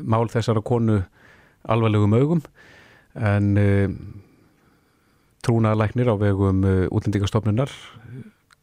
mál 0.00 0.32
þessara 0.32 0.64
konu 0.64 1.02
alvarlegum 1.68 2.16
augum 2.16 2.44
en 3.20 3.52
uh, 3.60 3.88
trúnaðalæknir 5.44 6.08
á 6.08 6.16
vegum 6.16 6.64
útlendingastofnunar 6.88 7.68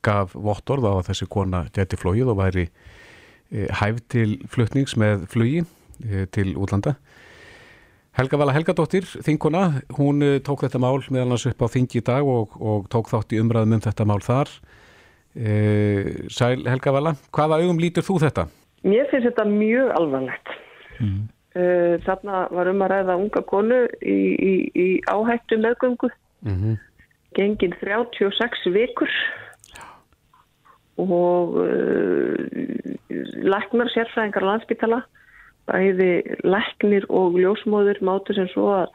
gaf 0.05 0.35
vottorð 0.35 0.87
á 0.87 0.93
að 0.97 1.07
þessi 1.09 1.27
kona 1.31 1.65
geti 1.75 1.99
flóið 1.99 2.33
og 2.33 2.39
væri 2.39 2.67
e, 3.51 3.67
hæf 3.81 4.01
til 4.11 4.39
flutnings 4.51 4.95
með 4.99 5.25
flugi 5.31 5.63
e, 5.63 6.25
til 6.33 6.53
útlanda 6.55 6.95
Helga 8.19 8.39
Vala 8.41 8.51
Helgadóttir, 8.51 9.05
þinguna, 9.23 9.83
hún 9.95 10.23
eh, 10.25 10.39
tók 10.43 10.65
þetta 10.65 10.79
mál 10.81 10.97
meðal 11.13 11.35
hans 11.35 11.45
upp 11.47 11.61
á 11.63 11.67
þingi 11.71 12.01
í 12.01 12.03
dag 12.03 12.27
og, 12.27 12.55
og 12.59 12.89
tók 12.91 13.07
þátt 13.07 13.31
í 13.31 13.39
umræðum 13.39 13.77
um 13.77 13.83
þetta 13.85 14.07
mál 14.09 14.19
þar. 14.25 14.49
E, 15.37 15.53
sæl 16.33 16.65
Helga 16.65 16.91
Vala, 16.97 17.13
hvaða 17.31 17.61
augum 17.61 17.79
lítur 17.79 18.03
þú 18.03 18.17
þetta? 18.25 18.47
Mér 18.83 19.07
finnst 19.11 19.29
þetta 19.29 19.45
mjög 19.47 19.93
alvarlegt. 19.95 20.51
Mm. 20.99 21.21
Þarna 22.05 22.41
var 22.55 22.69
um 22.73 22.83
að 22.83 22.91
ræða 22.91 23.15
unga 23.21 23.41
konu 23.47 23.79
í, 24.01 24.17
í, 24.35 24.53
í 24.73 24.87
áhættu 25.07 25.57
meðgöngu. 25.61 26.09
Mm 26.43 26.57
-hmm. 26.59 26.75
Gengin 27.37 27.75
36 27.79 28.67
vikur 28.73 29.15
og 30.99 31.55
uh, 31.63 32.35
læknar 33.53 33.91
sérfræðingar 33.93 34.45
landsbytala, 34.45 35.01
bæði 35.69 36.11
læknir 36.43 37.07
og 37.09 37.37
ljósmóður 37.39 38.01
mátu 38.05 38.35
sem 38.37 38.49
svo 38.53 38.71
að 38.81 38.93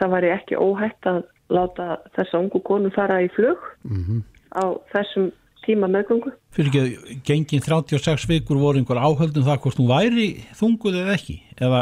það 0.00 0.14
væri 0.16 0.32
ekki 0.36 0.58
óhætt 0.58 1.10
að 1.10 1.22
láta 1.52 1.88
þessa 2.16 2.40
ungu 2.40 2.62
konu 2.64 2.90
fara 2.94 3.20
í 3.22 3.28
flug 3.36 3.60
mm 3.84 4.02
-hmm. 4.02 4.20
á 4.56 4.64
þessum 4.94 5.30
tíma 5.66 5.86
meðgöngu. 5.86 6.32
Fyrir 6.54 6.70
ekki, 6.70 7.18
gengin 7.26 7.62
36 7.62 8.28
vikur 8.28 8.58
voru 8.58 8.78
einhver 8.78 8.98
áhöldum 8.98 9.46
það 9.46 9.60
hvort 9.62 9.78
hún 9.78 9.92
væri 9.92 10.28
þunguð 10.58 10.98
eða 11.02 11.14
ekki? 11.18 11.36
Eða... 11.60 11.80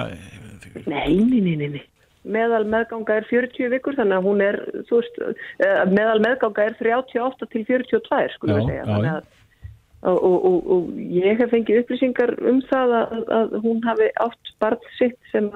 Nei, 0.86 1.16
nei, 1.16 1.40
nei, 1.40 1.68
nei. 1.68 1.82
Meðal 2.24 2.64
meðganga 2.68 3.16
er 3.16 3.26
40 3.30 3.70
vikur 3.72 3.96
þannig 3.96 4.18
að 4.18 4.26
hún 4.28 4.40
er, 4.44 4.58
veist, 4.90 5.20
meðal 5.88 6.18
meðganga 6.20 6.66
er 6.68 6.74
38 6.76 7.46
til 7.52 7.62
42, 7.64 8.34
skulum 8.34 8.60
við 8.60 8.72
segja. 8.72 8.88
Þannig 8.88 9.14
að 9.18 9.36
Og, 10.00 10.24
og, 10.24 10.44
og, 10.44 10.70
og 10.72 11.00
ég 11.12 11.36
hef 11.36 11.50
fengið 11.52 11.82
upplýsingar 11.82 12.30
um 12.48 12.62
það 12.70 12.92
að, 12.96 13.10
að 13.36 13.56
hún 13.60 13.82
hafi 13.84 14.06
átt 14.24 14.52
barn 14.62 14.86
sitt 14.96 15.18
sem 15.28 15.50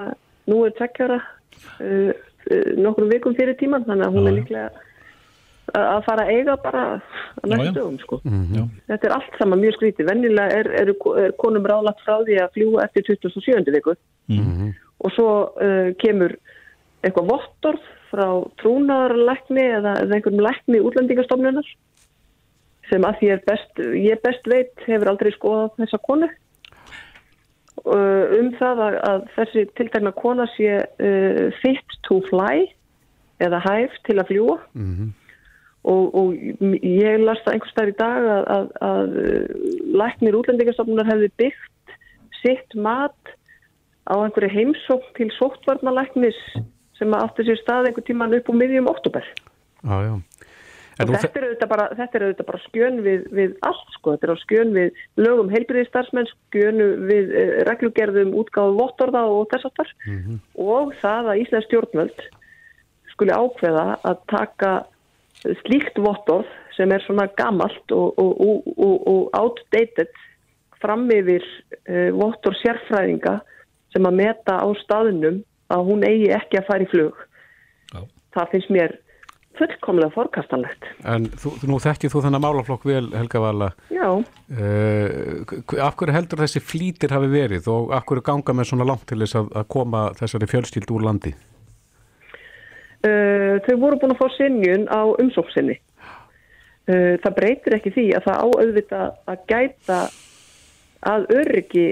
nú 0.45 0.59
er 0.67 0.75
tvekkjara 0.77 1.17
uh, 1.17 2.11
uh, 2.11 2.67
nokkrum 2.77 3.09
vikum 3.09 3.33
fyrir 3.33 3.57
tíman 3.57 3.87
þannig 3.87 4.05
að 4.05 4.13
hún 4.13 4.27
já, 4.27 4.29
er 4.29 4.37
líklega 4.37 4.67
að 5.73 6.03
fara 6.05 6.27
að 6.27 6.31
eiga 6.35 6.55
bara 6.61 6.83
að 6.93 7.49
næstu 7.49 7.73
dögum 7.73 7.97
sko. 7.99 8.19
Mm 8.23 8.43
-hmm. 8.45 8.67
Þetta 8.87 9.07
er 9.07 9.15
allt 9.15 9.37
saman 9.39 9.59
mjög 9.59 9.73
skrítið. 9.79 10.09
Vennilega 10.11 10.59
er, 10.59 10.67
er, 10.81 10.89
er 11.23 11.31
konum 11.41 11.65
ráðlagt 11.65 12.05
frá 12.05 12.21
því 12.21 12.37
að 12.43 12.53
fljúa 12.53 12.83
eftir 12.85 13.03
2007. 13.09 13.71
viku 13.73 13.95
mm 14.27 14.37
-hmm. 14.37 14.73
Og 15.03 15.11
svo 15.15 15.29
uh, 15.49 15.89
kemur 16.01 16.37
eitthvað 17.05 17.31
vottorð 17.31 17.89
frá 18.11 18.27
trúnaðarleikni 18.61 19.65
eða, 19.79 19.97
eða 20.03 20.17
einhverjum 20.17 20.45
leikni 20.45 20.81
útlendingastofnunar 20.87 21.67
sem 22.89 23.05
að 23.05 23.19
því 23.19 23.35
best, 23.47 23.83
ég 23.97 24.21
best 24.23 24.49
veit 24.49 24.85
hefur 24.85 25.11
aldrei 25.11 25.31
skoðað 25.33 25.77
þessa 25.81 26.01
konu 26.05 26.29
um 27.85 28.49
það 28.57 28.81
að, 28.81 28.95
að 29.09 29.27
þessi 29.35 29.65
tiltegna 29.77 30.13
kona 30.15 30.47
sé 30.55 30.79
uh, 30.81 31.45
fit 31.61 31.99
to 32.07 32.21
fly 32.29 32.65
eða 33.43 33.59
hæf 33.65 33.95
til 34.07 34.17
að 34.19 34.29
fljúa 34.31 34.57
mm 34.73 34.91
-hmm. 34.95 35.09
og, 35.91 36.15
og 36.15 36.33
ég 36.81 37.19
las 37.21 37.41
það 37.43 37.53
einhvers 37.53 37.73
stær 37.75 37.91
í 37.91 37.97
dag 37.99 38.29
að, 38.35 38.43
að, 38.57 38.67
að 38.89 39.09
læknir 40.01 40.37
útlendingarstofnunar 40.39 41.11
hefði 41.11 41.31
byggt 41.37 41.97
sitt 42.41 42.75
mat 42.75 43.35
á 44.05 44.13
einhverju 44.15 44.51
heimsókn 44.53 45.13
til 45.17 45.29
sóttvarnalæknis 45.39 46.37
sem 46.97 47.13
átti 47.17 47.45
sér 47.47 47.59
stað 47.61 47.89
einhver 47.89 48.05
tíman 48.07 48.35
upp 48.37 48.49
á 48.49 48.53
miðjum 48.53 48.91
oktober 48.91 49.25
Já, 49.85 49.97
já. 50.01 50.15
Þetta 50.95 51.27
er 51.27 51.45
auðvitað 51.49 51.71
bara, 51.73 52.45
bara 52.47 52.59
skjön 52.69 53.01
við, 53.03 53.25
við 53.35 53.55
allt 53.67 53.89
sko, 53.97 54.13
þetta 54.13 54.27
er 54.27 54.31
á 54.31 54.37
skjön 54.39 54.69
við 54.71 54.99
lögum 55.19 55.49
heilbyrðistarsmenn, 55.51 56.29
skjönu 56.31 56.87
við 57.09 57.33
eh, 57.35 57.51
reglugerðum 57.67 58.31
útgáðu 58.39 58.77
vottorða 58.79 59.25
og 59.27 59.49
þess 59.51 59.67
aftar 59.67 59.91
mm 60.05 60.21
-hmm. 60.21 60.37
og 60.55 60.93
það 61.01 61.31
að 61.33 61.41
Íslands 61.43 61.67
stjórnvöld 61.67 62.21
skuli 63.11 63.35
ákveða 63.35 63.85
að 64.07 64.21
taka 64.31 64.71
slíkt 65.65 65.99
vottorð 65.99 66.47
sem 66.77 66.91
er 66.91 67.03
svona 67.03 67.27
gamalt 67.35 67.91
og, 67.91 68.15
og, 68.15 68.63
og, 68.77 68.95
og 69.07 69.29
outdated 69.35 70.11
fram 70.79 71.11
yfir 71.11 71.43
eh, 71.91 72.11
vottorð 72.15 72.55
sérfræðinga 72.63 73.41
sem 73.95 74.07
að 74.09 74.19
meta 74.19 74.59
á 74.59 74.67
staðinum 74.83 75.39
að 75.71 75.87
hún 75.87 76.05
eigi 76.05 76.29
ekki 76.35 76.59
að 76.59 76.67
fara 76.67 76.85
í 76.85 76.91
flug. 76.91 77.25
Já. 77.93 78.01
Það 78.35 78.51
finnst 78.51 78.73
mér 78.75 78.95
fullkomlega 79.55 80.11
forkastanlegt. 80.11 80.87
En 81.07 81.29
þú, 81.39 81.53
nú 81.69 81.79
þekkið 81.79 82.11
þú 82.11 82.23
þannig 82.25 82.43
málaflokk 82.43 82.85
vel, 82.89 83.05
Helga 83.15 83.41
Vala. 83.43 83.71
Já. 83.93 84.09
Uh, 84.51 85.55
af 85.79 85.95
hverju 85.95 86.15
heldur 86.15 86.43
þessi 86.43 86.61
flýtir 86.63 87.15
hafi 87.15 87.31
verið 87.31 87.69
og 87.71 87.95
af 87.95 88.05
hverju 88.09 88.25
ganga 88.27 88.57
með 88.57 88.71
svona 88.71 88.87
langt 88.89 89.07
til 89.09 89.21
þess 89.23 89.39
að, 89.39 89.51
að 89.61 89.67
koma 89.77 90.05
þessari 90.19 90.51
fjölstíld 90.51 90.91
úr 90.91 91.07
landi? 91.07 91.33
Uh, 93.05 93.61
þau 93.63 93.75
voru 93.79 94.01
búin 94.01 94.15
að 94.15 94.21
fá 94.21 94.27
sinjun 94.35 94.87
á 94.91 95.01
umsóksinni. 95.23 95.79
Uh, 96.85 97.15
það 97.23 97.37
breytir 97.39 97.79
ekki 97.79 97.95
því 97.95 98.07
að 98.17 98.27
það 98.27 98.43
áauðvita 98.43 99.03
að 99.31 99.45
gæta 99.49 100.01
að 101.05 101.29
öryggi 101.37 101.87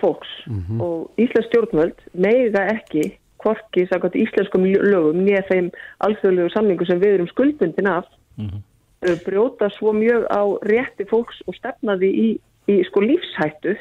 fólks 0.00 0.30
mm 0.46 0.60
-hmm. 0.60 0.82
og 0.82 1.10
Íslands 1.18 1.48
stjórnvöld 1.48 1.98
meiga 2.12 2.62
ekki 2.74 3.18
korki 3.38 3.86
sakot 3.86 4.14
íslenskum 4.14 4.64
lögum 4.64 5.22
nýja 5.24 5.42
þeim 5.50 5.70
alþjóðlegu 6.06 6.50
samningu 6.52 6.86
sem 6.86 7.00
við 7.00 7.14
erum 7.14 7.28
skuldbundin 7.28 7.86
af 7.86 8.04
mm 8.36 8.48
-hmm. 8.48 9.22
brjóta 9.26 9.70
svo 9.70 9.92
mjög 9.92 10.26
á 10.30 10.42
rétti 10.62 11.04
fólks 11.10 11.38
og 11.46 11.54
stefnaði 11.54 12.10
í, 12.24 12.28
í 12.68 12.84
sko 12.84 13.00
lífshættu 13.00 13.76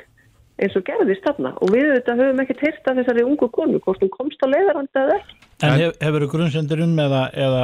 eins 0.57 0.75
og 0.75 0.83
gerðist 0.83 1.25
þarna 1.25 1.53
og 1.61 1.73
við 1.73 1.91
þetta 1.95 2.17
höfum 2.19 2.41
ekkert 2.41 2.63
heyrst 2.65 2.87
af 2.89 2.97
þessari 2.97 3.25
ungu 3.25 3.49
konu 3.49 3.79
hvort 3.79 4.01
hún 4.01 4.09
komst 4.09 4.41
á 4.45 4.47
leiðaranda 4.49 5.03
eða 5.03 5.17
ekki 5.19 5.35
En 5.65 5.73
hef, 5.73 5.95
hefur 6.01 6.21
þú 6.21 6.29
grunnsendur 6.31 6.81
um 6.85 6.99
eða, 7.01 7.21
eða 7.33 7.63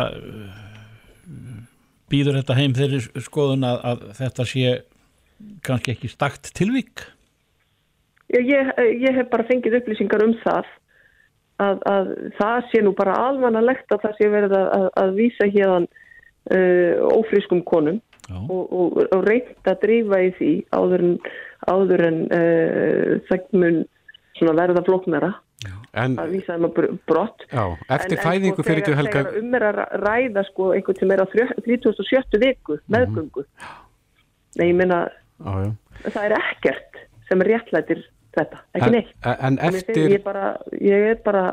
býður 2.09 2.39
þetta 2.39 2.57
heim 2.57 2.73
þeirri 2.77 3.01
skoðun 3.21 3.67
að, 3.67 3.77
að 3.89 4.05
þetta 4.19 4.45
sé 4.49 4.73
kannski 5.65 5.93
ekki 5.93 6.09
stakt 6.11 6.51
tilvík? 6.57 7.05
Ég, 8.33 8.71
ég 9.03 9.13
hef 9.13 9.29
bara 9.29 9.45
fengið 9.45 9.77
upplýsingar 9.81 10.23
um 10.25 10.33
það 10.41 10.69
að, 11.61 11.83
að 11.85 12.09
það 12.39 12.69
sé 12.71 12.81
nú 12.81 12.93
bara 12.97 13.19
alvanalegt 13.27 13.93
að 13.93 14.07
það 14.07 14.17
sé 14.17 14.29
verið 14.33 14.57
að, 14.57 14.87
að 15.03 15.13
vísa 15.19 15.49
hérðan 15.53 15.87
uh, 15.87 16.93
ófrískum 17.13 17.61
konum 17.67 18.01
og, 18.31 18.61
og, 18.71 18.99
og 19.11 19.25
reynd 19.27 19.69
að 19.69 19.81
drífa 19.83 20.21
í 20.23 20.29
því 20.39 20.51
áður 20.73 21.05
en, 21.05 21.15
áður 21.69 22.05
en 22.09 22.21
uh, 22.33 23.09
þegnmun 23.29 23.83
verða 24.43 24.83
floknara 24.87 25.33
En, 25.93 26.15
að 26.17 26.31
vísa 26.33 26.55
þeim 26.55 26.65
að 26.65 26.79
brott 27.07 27.43
já, 27.47 27.61
eftir 27.93 28.17
en, 28.17 28.23
fæðingu 28.25 28.55
sko, 28.57 28.63
fyrir 28.65 28.87
þú 28.87 28.95
helga 28.97 29.19
þegar 29.19 29.35
um 29.39 29.53
er 29.53 29.65
að 29.67 29.81
ræða 30.01 30.43
sko 30.47 30.69
einhvern 30.73 30.97
sem 30.99 31.13
er 31.13 31.21
á 31.21 31.27
37. 31.29 32.39
viku 32.41 32.79
mhm. 32.79 32.95
meðgöngu 32.95 33.43
mm 33.43 33.61
-hmm. 33.61 33.75
nei 34.57 34.65
ég 34.67 34.75
minna 34.79 34.99
það 35.37 36.25
er 36.25 36.35
ekkert 36.39 36.99
sem 37.29 37.45
réttlætir 37.45 38.01
þetta, 38.37 38.63
ekki 38.73 38.89
en, 38.89 38.97
neitt 38.97 39.29
en 39.33 39.61
eftir... 39.69 40.01
ég, 40.03 40.17
er 40.19 40.25
bara, 40.25 40.49
ég 40.79 41.07
er 41.13 41.21
bara 41.25 41.45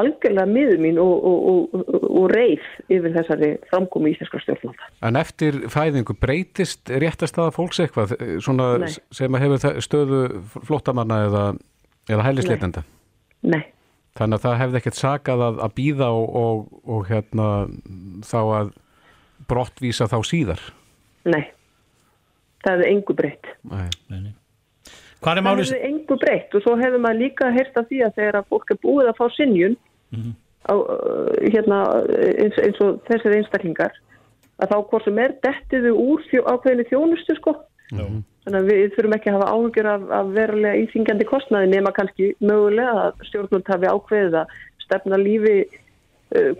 algjörlega 0.00 0.48
miður 0.48 0.80
mín 0.80 1.00
og, 1.02 1.24
og, 1.30 1.74
og, 1.74 1.90
og 2.08 2.28
reið 2.32 2.68
yfir 2.92 3.14
þessari 3.16 3.50
framkomi 3.70 4.14
íslenskra 4.14 4.40
stjórnlanda. 4.44 4.88
En 5.06 5.18
eftir 5.20 5.58
fæðingu 5.72 6.16
breytist 6.20 6.92
réttast 7.02 7.38
aða 7.40 7.52
fólks 7.56 7.82
eitthvað 7.82 8.14
svona 8.44 8.70
Nei. 8.84 8.88
sem 9.14 9.40
hefur 9.42 9.82
stöðu 9.84 10.22
flottamanna 10.68 11.20
eða, 11.26 11.44
eða 12.08 12.26
hælisleitenda? 12.28 12.84
Nei. 13.42 13.60
Nei. 13.60 13.62
Þannig 14.18 14.40
að 14.40 14.44
það 14.44 14.58
hefði 14.60 14.78
ekkert 14.80 14.98
sakað 14.98 15.42
að, 15.46 15.60
að 15.64 15.74
býða 15.78 16.10
og 16.10 17.06
hérna 17.08 17.46
þá 18.26 18.40
að 18.42 18.72
brottvísa 19.50 20.08
þá 20.10 20.18
síðar? 20.26 20.64
Nei. 21.30 21.44
Það 22.60 22.74
hefði 22.74 22.88
engu 22.90 23.16
breytt. 23.16 23.52
Nei. 23.70 23.86
Nei. 24.10 24.32
Hvað 25.20 25.40
er 25.40 25.44
málið? 25.44 25.64
Það 25.64 25.74
hefur 25.76 25.88
engu 25.90 26.18
breytt 26.20 26.54
og 26.54 26.62
svo 26.64 26.76
hefur 26.80 27.02
maður 27.04 27.22
líka 27.24 27.50
heyrst 27.54 27.76
af 27.76 27.88
því 27.90 27.98
að 28.06 28.14
þegar 28.20 28.38
að 28.40 28.48
fólk 28.52 28.70
er 28.72 28.78
búið 28.84 29.10
að 29.10 29.18
fá 29.18 29.26
sinjun 29.36 29.76
mm 29.76 30.20
-hmm. 30.20 30.32
á, 30.70 30.74
hérna, 31.52 31.80
eins, 32.44 32.56
eins 32.64 32.80
og 32.80 33.02
þessir 33.08 33.36
einstaklingar 33.36 33.92
að 34.60 34.72
þá 34.72 34.78
hvort 34.88 35.04
sem 35.04 35.18
er 35.18 35.36
dettiðu 35.44 35.92
úr 35.96 36.24
þjó, 36.30 36.40
ákveðinu 36.52 36.88
þjónustu 36.88 37.36
sko. 37.36 37.54
Mm 37.92 38.00
-hmm. 38.00 38.24
Þannig 38.44 38.60
að 38.60 38.70
við 38.70 38.94
þurfum 38.94 39.14
ekki 39.16 39.30
að 39.30 39.36
hafa 39.36 39.52
áhugjur 39.52 39.86
af, 39.86 40.02
af 40.10 40.26
verulega 40.36 40.80
íþingjandi 40.82 41.24
kostnaði 41.28 41.66
nema 41.68 41.92
kannski 41.92 42.34
mögulega 42.40 42.92
að 43.04 43.24
stjórnult 43.28 43.68
hafi 43.68 43.86
ákveðið 43.86 44.34
að 44.40 44.46
stefna 44.84 45.16
lífi 45.16 45.56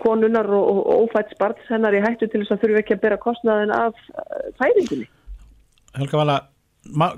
konunar 0.02 0.48
og, 0.50 0.80
ófætt 1.04 1.30
sparts 1.34 1.68
hennar 1.70 1.94
í 1.94 2.02
hættu 2.02 2.26
til 2.26 2.42
þess 2.42 2.56
að 2.56 2.62
þurfum 2.64 2.80
ekki 2.82 2.96
að 2.96 3.02
bera 3.04 3.18
kostnaðin 3.22 3.74
af 3.74 3.94
færingunni. 4.58 5.06
Helga 5.94 6.20
Vala, 6.20 6.36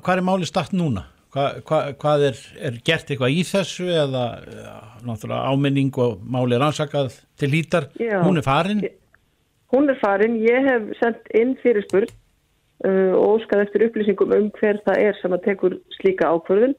hvað 0.05 0.17
er 0.17 0.27
málið 0.27 0.51
start 0.51 0.77
núna? 0.77 1.07
Hva, 1.33 1.47
hva, 1.65 1.79
hvað 1.97 2.23
er, 2.27 2.41
er 2.61 2.75
gert 2.85 3.09
eitthvað 3.09 3.33
í 3.33 3.45
þessu 3.49 3.87
eða 3.89 4.25
ja, 4.53 4.75
áminning 5.49 5.95
og 6.03 6.19
máli 6.29 6.59
rannsakað 6.61 7.15
til 7.41 7.49
lítar, 7.55 7.87
Já, 7.97 8.19
hún 8.21 8.37
er 8.37 8.45
farin? 8.45 8.83
Hún 9.73 9.89
er 9.89 9.97
farin, 10.03 10.35
ég 10.45 10.67
hef 10.69 10.91
sendt 10.99 11.31
inn 11.33 11.55
fyrir 11.63 11.87
spurn 11.87 12.11
uh, 12.85 13.15
og 13.17 13.39
óskað 13.39 13.63
eftir 13.65 13.87
upplýsingum 13.87 14.35
um 14.37 14.51
hver 14.59 14.83
það 14.85 15.01
er 15.07 15.17
sem 15.23 15.33
að 15.33 15.47
tekur 15.47 15.79
slíka 15.97 16.29
ákvörðun, 16.35 16.75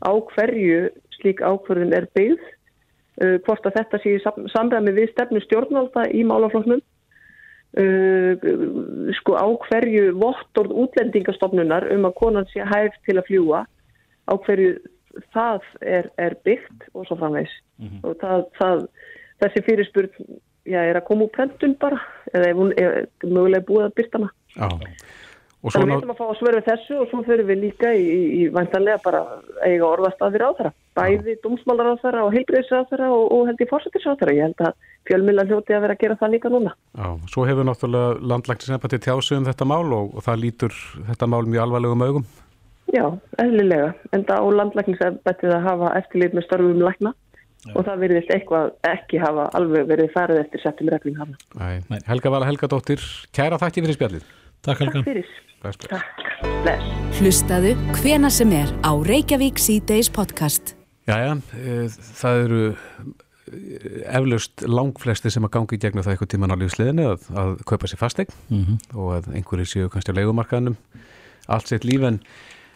á 0.00 0.12
hverju 0.32 0.78
slík 1.18 1.42
ákvörðun 1.44 1.92
er 1.98 2.06
byggð 2.16 2.40
uh, 2.40 3.36
hvort 3.44 3.68
að 3.68 3.76
þetta 3.82 4.00
sé 4.00 4.14
samræmi 4.54 4.94
við 4.96 5.12
stefnu 5.12 5.42
stjórnvalda 5.44 6.06
í 6.16 6.22
málafloknum 6.24 6.80
uh, 6.80 8.48
sko 9.18 9.36
á 9.36 9.46
hverju 9.66 10.16
vottorð 10.24 10.72
útlendingastofnunar 10.86 11.90
um 11.92 12.08
að 12.08 12.16
konan 12.22 12.48
sé 12.54 12.64
hægt 12.64 13.04
til 13.04 13.18
að 13.20 13.28
fljúa 13.28 13.60
á 14.30 14.34
hverju 14.46 14.76
það 15.34 15.66
er, 15.82 16.10
er 16.18 16.36
byggt 16.46 16.86
og 16.94 17.06
svo 17.06 17.18
framvegs 17.18 17.54
mm 17.78 17.88
-hmm. 17.88 18.00
og 18.06 18.16
það, 18.22 18.44
það, 18.60 18.86
þessi 19.42 19.64
fyrirspurn 19.66 20.10
já, 20.64 20.80
er 20.84 20.96
að 20.96 21.06
koma 21.08 21.26
úr 21.26 21.34
prentun 21.34 21.74
bara 21.74 21.98
eða 22.32 22.50
ef 22.50 22.56
hún 22.56 22.72
er 22.76 23.06
mögulega 23.24 23.66
búið 23.66 23.88
að 23.88 23.96
byrta 23.98 24.18
hana 24.18 24.30
Þannig 25.60 25.76
að 25.76 25.90
við 25.90 25.96
ætlum 25.98 26.12
að 26.14 26.20
fá 26.20 26.24
að 26.24 26.38
svöru 26.38 26.60
þessu 26.64 26.94
og 26.96 27.08
svo 27.10 27.18
fyrir 27.26 27.44
við 27.44 27.58
líka 27.66 27.90
í, 27.92 28.00
í, 28.00 28.20
í 28.40 28.44
vantanlega 28.48 29.00
bara 29.04 29.18
eiga 29.60 29.90
orðastafir 29.90 30.40
á 30.40 30.50
þeirra. 30.56 30.70
Bæði 30.96 31.34
dómsmálar 31.44 31.90
á 31.92 31.94
þeirra 32.00 32.22
og 32.24 32.32
heilbreyðsra 32.32 32.80
á 32.80 32.88
þeirra 32.88 33.08
og, 33.12 33.24
og 33.36 33.50
held 33.50 33.60
í 33.60 33.68
fórsettis 33.68 34.06
á 34.08 34.16
þeirra. 34.16 34.36
Ég 34.38 34.48
held 34.48 34.62
að 34.64 34.88
fjölmjöla 35.10 35.44
hljóti 35.50 35.76
að 35.76 35.84
vera 35.84 35.96
að 35.98 36.04
gera 36.06 36.16
það 36.22 36.32
líka 36.32 36.52
núna. 36.54 36.72
Já, 36.96 37.08
svo 37.34 37.44
hefur 37.50 37.68
náttúrulega 37.68 38.14
landlækningsnefnati 38.32 39.02
tjásu 39.04 39.36
um 39.36 39.48
þetta 39.50 39.68
mál 39.68 39.84
og, 39.98 40.16
og 40.16 40.24
það 40.24 40.40
lítur 40.46 40.80
þetta 41.10 41.28
mál 41.28 41.44
mjög 41.44 41.66
alvarlegum 41.66 42.06
augum. 42.08 42.26
Já, 42.90 43.04
eðlilega. 43.38 43.90
En 44.14 44.24
það 44.26 44.42
á 44.42 44.46
landlækningsnefnati 44.60 45.50
að 45.50 45.66
hafa 45.66 45.92
eftirlit 46.00 46.34
með 46.34 46.46
störfum 46.48 46.82
lækna 46.82 47.12
Já. 47.60 47.74
og 47.74 47.84
það 47.86 48.02
verðist 48.04 48.32
eitthvað 48.34 48.72
ekki 48.88 49.20
hafa 49.22 49.46
alveg 49.58 49.86
verið 49.90 50.10
farið 50.14 50.42
eftir 50.42 50.64
settum 50.64 50.90
reglum 50.90 51.20
hafa. 51.20 51.70
Helga 52.08 52.34
Vala 52.34 52.48
Helgadóttir, 52.48 53.04
kæra 53.36 53.60
þakki 53.62 53.84
fyrir 53.84 53.98
spjallið. 53.98 54.26
Takk 54.66 54.82
Helga. 54.82 54.98
Takk 54.98 55.10
fyrir. 55.12 55.32
Bless, 55.60 55.76
bless. 55.76 55.92
Takk. 55.92 56.52
Bless. 56.64 56.92
Hlustaðu 57.20 57.74
hvena 58.00 58.30
sem 58.32 58.52
er 58.56 58.70
á 58.80 58.92
Reykjavík 58.96 59.60
C-Days 59.60 60.10
podcast. 60.12 60.74
Jæja, 61.10 61.36
e, 61.58 61.76
það 62.20 62.44
eru 62.46 62.64
eflaust 64.10 64.64
langflesti 64.66 65.30
sem 65.32 65.44
að 65.46 65.54
gangi 65.56 65.76
í 65.76 65.82
gegnum 65.82 66.04
það 66.06 66.14
eitthvað 66.14 66.32
tíman 66.34 66.54
á 66.54 66.60
lífsliðinu 66.60 67.06
að, 67.10 67.24
að 67.42 67.54
kaupa 67.66 67.90
sér 67.90 68.00
fastegn 68.00 68.34
mm 68.48 68.60
-hmm. 68.64 68.76
og 68.94 69.08
að 69.16 69.30
einhverju 69.34 69.66
séu 69.66 69.90
kannski 69.90 70.14
á 70.14 70.18
leikumarkaðanum 70.18 70.76
allt 71.50 71.70
sitt 71.70 71.84
líf 71.84 72.04
en, 72.06 72.20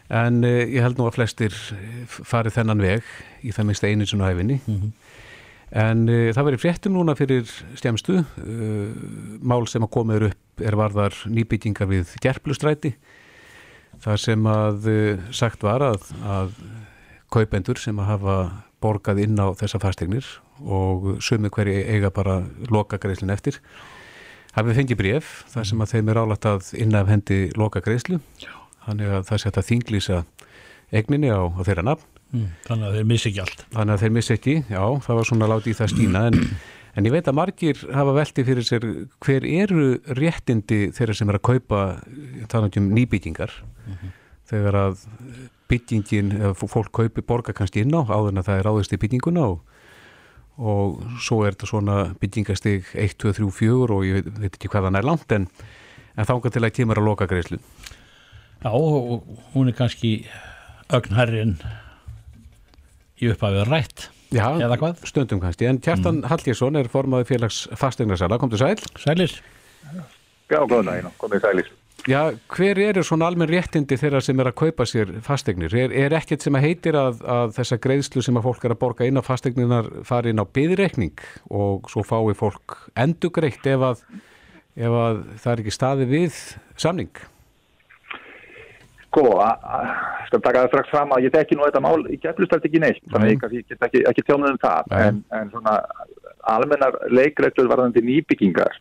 en 0.09 0.43
e, 0.43 0.53
ég 0.75 0.85
held 0.85 0.99
nú 0.99 1.07
að 1.09 1.17
flestir 1.17 1.55
farið 2.09 2.59
þennan 2.59 2.83
veg 2.85 3.11
í 3.41 3.53
það 3.55 3.69
minnst 3.69 3.87
einu 3.87 4.05
svona 4.05 4.29
hæfinni 4.29 4.59
mm 4.59 4.75
-hmm. 4.75 4.91
en 5.85 6.09
e, 6.09 6.33
það 6.33 6.47
verið 6.49 6.63
fréttum 6.63 6.93
núna 6.93 7.15
fyrir 7.15 7.49
stjæmstu 7.75 8.23
mál 9.41 9.67
sem 9.67 9.83
að 9.83 9.93
komaður 9.97 10.29
upp 10.29 10.61
er 10.61 10.75
varðar 10.75 11.13
nýbyggingar 11.25 11.87
við 11.87 12.15
gerplustræti 12.21 12.95
þar 13.99 14.17
sem 14.19 14.45
að 14.45 14.89
sagt 15.31 15.63
var 15.63 15.81
að, 15.81 16.11
að 16.23 16.51
kaupendur 17.31 17.77
sem 17.77 17.99
að 17.99 18.05
hafa 18.05 18.37
borgað 18.83 19.23
inn 19.25 19.39
á 19.39 19.49
þessa 19.57 19.79
fastegnir 19.79 20.25
og 20.61 21.17
sumi 21.23 21.49
hverju 21.49 21.83
eiga 21.89 22.11
bara 22.13 22.43
loka 22.71 22.99
greiðslun 23.01 23.33
eftir 23.33 23.59
hafið 24.55 24.79
fengið 24.79 24.99
bref 25.01 25.31
þar 25.51 25.67
sem 25.69 25.81
að 25.83 25.95
þeim 25.95 26.11
er 26.11 26.21
álagt 26.21 26.47
að 26.49 26.69
innaf 26.79 27.09
hendi 27.11 27.39
loka 27.59 27.81
greiðslu 27.83 28.21
þannig 28.85 29.13
að 29.17 29.27
það 29.29 29.47
að 29.51 29.67
þinglýsa 29.69 30.21
egninni 30.95 31.31
á, 31.33 31.41
á 31.49 31.61
þeirra 31.65 31.85
nafn. 31.85 32.11
Mm, 32.35 32.47
Þannig 32.65 32.87
að 32.87 32.97
þeir 32.97 33.09
missi 33.11 33.29
ekki 33.29 33.43
allt. 33.43 33.61
Þannig 33.75 33.93
að 33.93 34.01
þeir 34.03 34.15
missi 34.15 34.33
ekki, 34.35 34.55
já, 34.67 34.81
það 35.05 35.19
var 35.19 35.29
svona 35.29 35.49
látið 35.51 35.71
í 35.71 35.77
það 35.77 35.91
stína 35.93 36.23
en, 36.29 36.39
en 36.95 37.07
ég 37.07 37.15
veit 37.15 37.29
að 37.29 37.37
margir 37.37 37.83
hafa 37.95 38.15
veltið 38.17 38.49
fyrir 38.49 38.67
sér 38.67 38.87
hver 39.25 39.47
eru 39.49 39.85
réttindi 40.19 40.79
þeirra 40.95 41.17
sem 41.17 41.31
er 41.31 41.39
að 41.39 41.45
kaupa 41.51 41.83
þannig 42.51 42.79
um 42.81 42.89
nýbyggingar. 42.97 43.53
Mm 43.85 43.93
-hmm. 43.99 44.17
þegar 44.49 44.79
að 44.81 45.05
byggingin, 45.69 46.33
fólk 46.53 46.91
kaupi 46.93 47.21
borga 47.21 47.53
kannski 47.53 47.81
inn 47.81 47.95
á 47.97 48.05
áður 48.05 48.33
en 48.33 48.41
að 48.41 48.47
það 48.49 48.59
er 48.59 48.69
áðurst 48.69 48.93
í 48.93 49.01
bygginguna 49.01 49.47
og 49.53 49.63
og 50.55 51.01
svo 51.19 51.41
er 51.43 51.55
þetta 51.55 51.67
svona 51.67 51.95
byggingastig 52.19 52.93
1, 52.95 53.17
2, 53.19 53.33
3, 53.35 53.49
4 53.51 53.95
og 53.95 54.05
ég 54.07 54.19
veit, 54.19 54.29
veit 54.39 54.53
ekki 54.55 54.71
hvaðan 54.71 54.95
er 54.95 55.07
langt 55.07 55.31
en, 55.35 55.49
en 56.15 56.27
þángar 56.27 56.53
til 56.55 56.63
að 56.63 56.75
kemur 56.77 57.01
að 57.01 57.09
loka 57.09 57.27
greiðslu 57.27 57.59
Já 58.65 58.71
og 58.73 59.21
hún 59.53 59.67
er 59.69 59.75
kannski 59.77 60.25
ögnherrin 60.89 61.59
í 63.21 63.29
upphafið 63.29 63.67
rætt 63.69 64.07
Já, 64.33 64.47
eða 64.57 64.79
hvað? 64.81 65.03
Stundum 65.05 65.41
kannski, 65.43 65.67
en 65.69 65.77
Kjartan 65.77 66.23
mm. 66.23 66.29
Hallgjesson 66.31 66.79
er 66.79 66.89
formaði 66.89 67.27
félags 67.29 67.59
fastegnarsala, 67.77 68.39
kom 68.41 68.49
til 68.49 68.63
sæl 68.63 68.81
Sælir 68.97 69.35
Já, 70.49 70.63
góðna, 70.65 70.97
komið 71.21 71.45
sælir 71.45 71.69
Já, 72.09 72.33
hver 72.57 72.81
eru 72.87 73.03
svona 73.05 73.29
almenn 73.29 73.49
réttindi 73.53 73.99
þeirra 74.01 74.23
sem 74.25 74.41
er 74.41 74.49
að 74.49 74.57
kaupa 74.63 74.89
sér 74.89 75.13
fastegnir? 75.25 75.73
Er, 75.77 75.93
er 75.93 76.17
ekkert 76.17 76.41
sem 76.41 76.57
að 76.57 76.65
heitir 76.65 76.97
að, 76.97 77.21
að 77.21 77.53
þessa 77.59 77.79
greiðslu 77.85 78.25
sem 78.25 78.41
að 78.41 78.47
fólk 78.49 78.65
er 78.65 78.73
að 78.73 78.81
borga 78.81 79.05
inn 79.05 79.21
á 79.21 79.23
fastegninar 79.25 79.91
fari 80.09 80.33
inn 80.33 80.41
á 80.41 80.45
byðreikning 80.45 81.21
og 81.53 81.85
svo 81.93 82.01
fái 82.05 82.33
fólk 82.37 82.79
endugreitt 82.97 83.69
ef 83.69 83.87
að, 83.93 84.03
ef 84.73 84.99
að 85.05 85.23
það 85.37 85.53
er 85.53 85.63
ekki 85.63 85.77
staði 85.77 86.09
við 86.17 86.43
samning? 86.81 87.25
Sko, 89.15 89.37
að 89.39 89.61
skal 90.27 90.41
taka 90.43 90.61
það 90.65 90.71
strax 90.73 90.89
fram 90.91 91.13
að 91.15 91.23
ég 91.23 91.31
tekki 91.31 91.55
nú 91.55 91.63
þetta 91.63 91.81
mál, 91.85 92.01
ég 92.11 92.19
geflust 92.19 92.51
alltaf 92.51 92.67
ekki 92.67 92.81
neitt, 92.83 93.03
þannig 93.13 93.45
að 93.47 93.53
ég 93.55 93.69
get 93.69 93.85
ekki, 93.87 94.01
ekki 94.09 94.23
tjónuð 94.27 94.49
um 94.51 94.57
það, 94.59 94.89
en, 94.99 95.21
en 95.37 95.51
svona 95.53 95.75
almennar 96.51 96.97
leikreglur 97.15 97.69
varðandi 97.71 98.03
nýbyggingar 98.03 98.75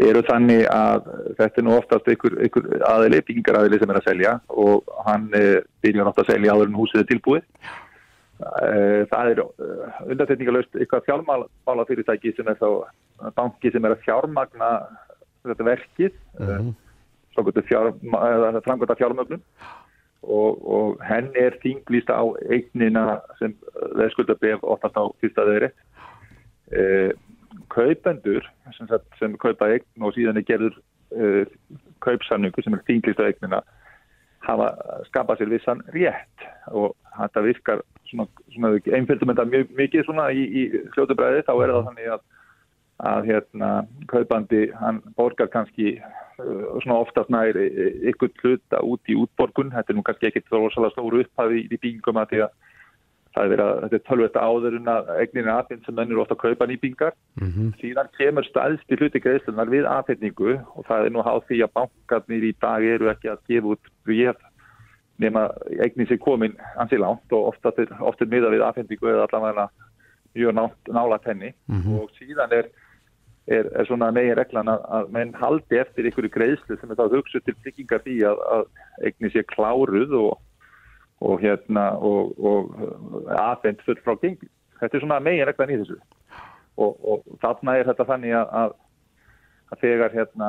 eru 0.00 0.22
þannig 0.28 0.66
að 0.72 1.08
þetta 1.38 1.60
er 1.60 1.66
nú 1.66 1.74
oftast 1.76 2.10
einhver, 2.12 2.36
einhver 2.44 2.84
aðili, 2.88 3.22
byggingaræðili 3.28 3.80
sem 3.80 3.92
er 3.92 4.00
að 4.00 4.08
selja 4.08 4.34
og 4.64 4.92
hann 5.06 5.28
eh, 5.36 5.62
byrjar 5.84 6.08
nátt 6.08 6.20
að 6.22 6.30
selja 6.32 6.56
áður 6.56 6.70
en 6.70 6.78
húsið 6.80 7.02
er 7.02 7.08
tilbúið. 7.10 7.48
Eh, 8.42 9.02
það 9.12 9.32
er 9.32 9.42
eh, 9.44 9.98
undartekningalöst 10.08 10.78
eitthvað 10.78 11.08
fjármála 11.08 11.88
fyrirtæki 11.88 12.32
sem 12.36 12.48
er 12.52 12.60
þá 12.60 12.68
banki 13.36 13.72
sem 13.72 13.84
er 13.84 13.96
að 13.96 14.06
fjármagna 14.06 14.70
þetta 15.46 15.68
verkið, 15.68 16.16
mm 16.38 16.48
-hmm. 16.48 16.72
Framgöta 17.34 18.96
fjármögnum 18.98 19.42
og, 20.22 20.62
og 20.62 21.02
henn 21.06 21.32
er 21.34 21.58
þinglýst 21.64 22.12
á 22.12 22.22
eignina 22.48 23.20
sem 23.40 23.56
veðskulda 23.98 24.38
bef 24.40 24.62
oftast 24.62 24.98
á 24.98 25.04
fyrsta 25.20 25.46
þeirri 25.48 25.72
kaupendur 27.72 28.46
sem, 28.76 28.88
sem 29.18 29.36
kaupa 29.40 29.68
eign 29.72 30.04
og 30.06 30.14
síðan 30.16 30.40
er 30.40 30.46
gerður 30.48 30.76
uh, 31.16 31.44
kaupsanningu 32.04 32.64
sem 32.64 32.76
er 32.76 32.84
þínglist 32.88 33.20
á 33.20 33.28
eignina 33.28 33.62
hafa 34.46 34.72
skapað 35.10 35.42
sér 35.42 35.52
vissan 35.52 35.82
rétt. 35.94 36.46
Og 36.74 36.94
þetta 37.16 37.44
virkar 37.46 37.82
svona, 38.10 38.28
svona 38.54 38.72
einfjöldum 38.78 39.32
þetta 39.32 39.48
mjög 39.50 39.74
mikið 39.78 40.06
svona 40.08 40.28
í, 40.34 40.42
í 40.42 40.62
hljótubræði 40.94 41.44
þá 41.46 41.52
er 41.54 41.74
það 41.74 41.88
þannig 41.90 42.14
að, 42.16 42.24
að 43.02 43.30
hérna 43.30 43.70
kaupandi 44.10 44.66
hann 44.78 45.00
borgar 45.16 45.50
kannski 45.50 45.96
uh, 45.98 46.78
svona 46.82 47.00
oftast 47.02 47.32
nær 47.34 47.56
ykkur 47.58 48.30
hluta 48.42 48.82
út 48.86 49.10
í 49.10 49.16
útborgun, 49.18 49.72
þetta 49.74 49.92
er 49.92 49.98
nú 49.98 50.04
kannski 50.06 50.30
ekkert 50.30 50.52
rosalega 50.54 50.94
stóru 50.94 51.24
upphafi 51.24 51.64
í, 51.64 51.66
í 51.66 51.80
bíngum 51.82 52.20
að 52.22 52.34
því 52.34 52.44
að 52.46 52.52
það 53.32 53.44
er 53.44 53.52
verið 53.52 53.64
að 53.66 53.82
þetta 53.82 53.98
er 53.98 54.04
tölvöld 54.08 54.38
áður 54.38 54.74
en 54.76 54.88
að 54.92 55.10
egninni 55.22 55.52
aðfinn 55.52 55.82
sem 55.86 55.96
mennur 55.96 56.20
ofta 56.22 56.36
að 56.36 56.42
kaupa 56.42 56.68
nýbingar 56.68 57.14
mm 57.40 57.48
-hmm. 57.48 57.68
síðan 57.80 58.10
kemur 58.18 58.44
staðst 58.44 58.92
í 58.92 58.98
hluti 58.98 59.22
greiðslunar 59.24 59.72
við 59.72 59.88
aðfinningu 59.88 60.56
og 60.76 60.86
það 60.88 61.06
er 61.06 61.14
nú 61.14 61.24
háð 61.24 61.44
því 61.48 61.62
að 61.64 61.74
bankarnir 61.78 62.44
í 62.44 62.52
dag 62.60 62.84
eru 62.84 63.08
ekki 63.12 63.32
að 63.32 63.44
gefa 63.48 63.72
út 63.72 63.92
bríð 64.04 64.36
nema 65.22 65.48
egnin 65.80 66.08
sem 66.08 66.18
komin 66.18 66.56
ansi 66.76 66.98
langt 66.98 67.32
og 67.32 67.54
ofta 67.54 67.72
er, 67.78 67.88
ofta 68.00 68.24
er 68.24 68.32
miða 68.32 68.52
við 68.52 68.66
aðfinningu 68.66 69.08
eða 69.08 69.26
allavega 69.28 69.68
mjög 70.34 70.52
nálat 70.88 71.24
henni 71.24 71.52
mm 71.66 71.80
-hmm. 71.80 72.00
og 72.00 72.10
síðan 72.18 72.52
er, 72.52 72.68
er, 73.46 73.68
er 73.72 73.88
svona 73.88 74.12
megin 74.14 74.36
reglan 74.38 74.70
að, 74.70 74.86
að 74.98 75.12
menn 75.16 75.34
haldi 75.40 75.80
eftir 75.82 76.08
ykkur 76.10 76.30
greiðslu 76.32 76.78
sem 76.78 76.90
er 76.90 77.00
þá 77.00 77.16
hugsuð 77.16 77.44
til 77.46 77.58
byggingar 77.64 78.02
því 78.06 78.16
að, 78.30 78.42
að 78.56 78.64
egnin 79.10 79.34
sé 79.34 79.44
kláruð 79.54 80.18
og 80.20 80.32
og 81.22 81.40
hérna 81.40 81.90
og, 82.02 82.32
og 82.38 83.26
aðfend 83.30 83.82
full 83.86 83.98
frá 84.02 84.16
gengi. 84.22 84.48
Þetta 84.80 84.98
er 84.98 85.04
svona 85.04 85.20
megin 85.22 85.46
reglan 85.46 85.70
í 85.70 85.78
þessu 85.82 85.98
og, 86.82 86.96
og 86.98 87.36
þarna 87.42 87.76
er 87.78 87.90
þetta 87.90 88.06
þannig 88.08 88.34
að, 88.38 88.72
að 89.70 89.82
þegar 89.84 90.16
hérna 90.16 90.48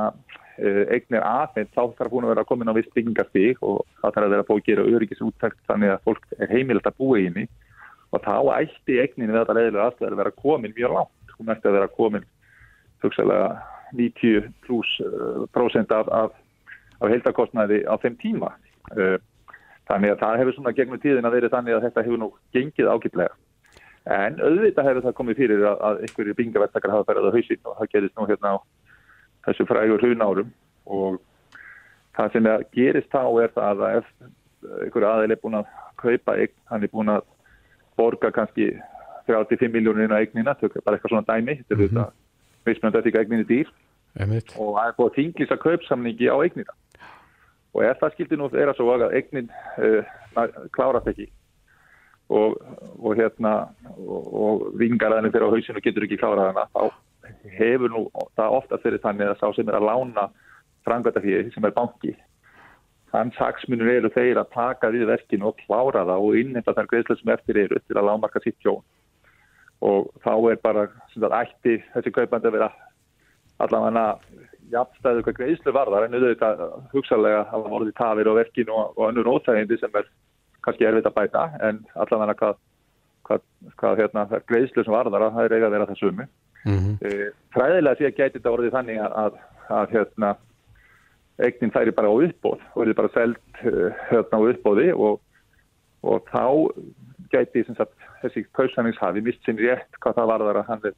e, 0.57 0.71
eignir 0.95 1.25
aðfend 1.27 1.73
þá 1.75 1.83
þarf 1.99 2.15
hún 2.15 2.25
að 2.25 2.33
vera 2.33 2.45
komin 2.49 2.71
á 2.73 2.77
viss 2.77 2.93
byggingarstík 2.95 3.61
og 3.61 3.83
það 4.01 4.15
þarf 4.15 4.27
að 4.27 4.35
vera 4.35 4.47
búið 4.47 4.63
að 4.63 4.69
gera 4.71 4.87
öryggisúttækt 4.95 5.61
þannig 5.69 5.93
að 5.93 6.07
fólk 6.07 6.25
er 6.39 6.53
heimilt 6.55 6.89
að 6.89 6.97
búa 7.03 7.19
í 7.19 7.27
henni 7.27 7.45
og 8.13 8.23
þá 8.25 8.35
ætti 8.57 8.97
eigninu 9.03 9.33
við 9.33 9.41
þetta 9.41 9.57
leðilega 9.59 9.89
aðstæðar 9.89 10.15
að 10.15 10.23
vera 10.23 10.37
komin 10.39 10.75
mjög 10.77 10.97
langt. 10.97 11.37
Hún 11.37 11.53
ætti 11.53 11.69
að 11.69 11.77
vera 11.79 11.93
komin 11.93 12.25
hugsalega 13.04 13.49
90 13.93 14.47
pluss 14.66 14.95
prósent 15.54 15.91
af, 15.91 16.08
af, 16.10 16.32
af 17.01 17.10
heildakostnaði 17.14 17.84
á 17.86 17.93
þeim 18.01 18.18
tíma. 18.24 18.54
Uh, 18.97 19.18
Þannig 19.84 20.14
að 20.14 20.20
það 20.22 20.38
hefur 20.39 20.56
svona 20.56 20.72
gegnum 20.78 20.99
tíðin 21.04 21.26
að 21.28 21.34
verið 21.36 21.51
þannig 21.51 21.74
að 21.76 21.82
þetta 21.84 22.04
hefur 22.06 22.20
nú 22.22 22.28
gengið 22.56 22.88
ágitlega. 22.88 23.34
En 24.16 24.38
auðvitað 24.39 24.88
hefur 24.88 25.04
það 25.04 25.16
komið 25.18 25.39
fyrir 25.41 25.64
að, 25.68 25.82
að 25.88 25.99
einhverju 26.06 26.36
bingavertakar 26.38 26.93
hafa 26.93 27.08
ferðað 27.10 27.28
á 27.28 27.36
hausinn 27.36 27.68
og 27.68 27.76
það 27.82 27.89
gerist 27.91 28.16
nú 28.16 28.28
hérna 28.30 28.54
á 28.56 28.58
þessu 29.43 29.66
frægur 29.68 30.06
hunárum 30.08 30.54
og 30.88 31.20
það 32.16 32.32
sem 32.38 32.47
gerist 32.78 33.12
þá 33.12 33.24
er 33.43 33.51
það 33.60 33.84
að 33.89 34.08
einhverju 34.88 35.10
aðeil 35.10 35.36
er 35.36 35.41
búin 35.43 35.60
að 35.60 35.76
kaupa 35.99 36.38
eign, 36.39 36.56
hann 36.72 36.88
er 36.88 36.91
búin 36.95 37.12
að 37.18 37.28
borga 37.99 38.32
kannski 38.32 38.70
35 39.28 39.68
miljónir 39.72 40.08
inn 40.08 40.16
á 40.16 40.20
eignina, 40.24 40.56
bara 40.56 40.95
eitthvað 40.95 41.12
svona 41.12 41.28
dæmi, 41.28 41.60
þetta 41.60 41.76
er 41.76 41.84
Mhm. 41.84 41.88
þetta, 41.91 42.08
mismunandi 42.68 42.99
eftir 42.99 43.16
hvað 43.16 43.26
eigninni 43.26 43.45
er 43.45 43.51
dýr. 43.51 43.72
Einmitt. 44.14 44.51
og 44.61 44.76
það 44.78 44.88
er 44.88 44.97
búið 44.97 45.07
að 45.09 45.16
þinglýsa 45.18 45.55
kaupsamningi 45.64 46.28
á 46.30 46.38
eignina 46.38 46.76
og 47.74 47.86
ef 47.88 48.01
það 48.01 48.11
skildi 48.14 48.38
nú 48.38 48.49
er 48.53 48.70
að 48.70 48.76
svo 48.78 48.91
að 48.93 49.16
eignin 49.18 49.47
uh, 49.82 50.11
klárast 50.76 51.09
ekki. 51.09 51.26
Og, 52.34 52.59
og 53.01 53.18
hérna 53.18 53.53
og, 53.97 54.28
og 54.43 54.61
vingarðanir 54.80 55.34
fyrir 55.34 55.49
á 55.49 55.53
hausinu 55.53 55.82
getur 55.84 56.05
ekki 56.05 56.20
klárað 56.22 56.51
hana 56.51 56.68
þá 56.72 56.93
hefur 57.57 57.91
nú 57.91 58.03
það 58.38 58.59
ofta 58.59 58.80
fyrir 58.86 59.01
þannig 59.03 59.34
að 59.34 59.41
sá 59.41 59.49
sem 59.57 59.70
er 59.70 59.80
að 59.80 59.89
lána 59.89 60.30
frangvætafíði 60.88 61.51
sem 61.53 61.68
er 61.68 61.76
banki 61.76 62.14
hans 63.14 63.38
hagsmunur 63.38 63.91
eru 63.91 64.09
þeir 64.14 64.39
að 64.41 64.53
taka 64.55 64.89
við 64.93 65.05
verkinu 65.11 65.51
og 65.51 65.59
klára 65.61 66.05
það 66.07 66.28
og 66.28 66.38
innhemta 66.39 66.74
þar 66.74 66.89
greiðslega 66.89 67.20
sem 67.20 67.34
eftir 67.36 67.59
eru 67.66 67.82
til 67.84 67.97
að 67.99 68.07
lámarka 68.09 68.41
sitt 68.43 68.57
tjón 68.64 68.82
og 69.84 70.09
þá 70.23 70.34
er 70.51 70.59
bara 70.63 70.88
sem 71.11 71.23
sagt, 71.23 71.36
ætti 71.38 71.77
þessi 71.93 72.13
kaupandi 72.15 72.49
að 72.49 72.57
vera 72.57 72.69
allavega 73.63 74.05
jafnstæðu 74.73 75.23
hvað 75.25 75.39
greiðslu 75.39 75.73
varðar 75.75 76.07
en 76.07 76.17
auðvitað 76.17 76.61
hugsalega 76.93 77.41
að 77.41 77.49
það 77.51 77.73
voruði 77.73 77.95
tafir 77.97 78.29
á 78.31 78.34
verkinu 78.39 78.75
og, 78.75 78.93
og 78.97 79.09
önnur 79.09 79.31
óþægindi 79.34 79.79
sem 79.81 79.99
er 79.99 80.07
kannski 80.63 80.88
erfitt 80.88 81.09
að 81.09 81.17
bæta 81.17 81.43
en 81.67 81.81
allavega 81.99 82.38
hvað, 82.39 82.61
hvað, 83.27 83.43
hvað 83.81 84.01
hérna, 84.01 84.25
greiðslu 84.49 84.86
sem 84.86 84.95
varðar 84.95 85.27
að 85.27 85.38
það 85.38 85.49
er 85.49 85.57
eiga 85.57 85.69
að 85.69 85.75
vera 85.75 85.89
það 85.91 86.01
sumi. 86.01 86.27
Mm 86.63 86.79
-hmm. 86.79 86.95
e, 87.03 87.29
fræðilega 87.53 87.99
sé 87.99 88.07
að 88.07 88.17
gæti 88.17 88.39
þetta 88.39 88.53
orðið 88.55 88.75
þannig 88.77 88.99
að, 89.03 89.15
að, 89.23 89.39
að 89.77 89.95
hérna, 89.97 90.29
eignin 91.43 91.75
færi 91.75 91.91
bara 91.91 92.11
á 92.13 92.15
uppbóð 92.15 92.61
og 92.73 92.88
er 92.88 92.93
bara 92.93 93.13
seld 93.13 93.38
hérna 93.59 94.39
á 94.39 94.47
uppbóði 94.47 94.89
og, 94.93 95.19
og 96.03 96.29
þá 96.31 96.45
gæti 97.34 97.65
sagt, 97.73 97.97
þessi 98.24 98.45
kaupsæningshafi 98.57 99.24
mist 99.26 99.43
sinn 99.45 99.59
rétt 99.61 99.99
hvað 100.03 100.19
það 100.19 100.32
varðar 100.32 100.61
að 100.61 100.69
hann 100.71 100.88
er 100.89 100.95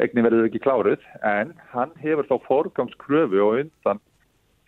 eignin 0.00 0.26
verður 0.26 0.48
ekki 0.48 0.62
kláruð 0.64 1.08
en 1.26 1.52
hann 1.74 1.92
hefur 2.00 2.28
þá 2.28 2.36
forgangskröfu 2.46 3.42
og 3.44 3.58
undan 3.64 4.00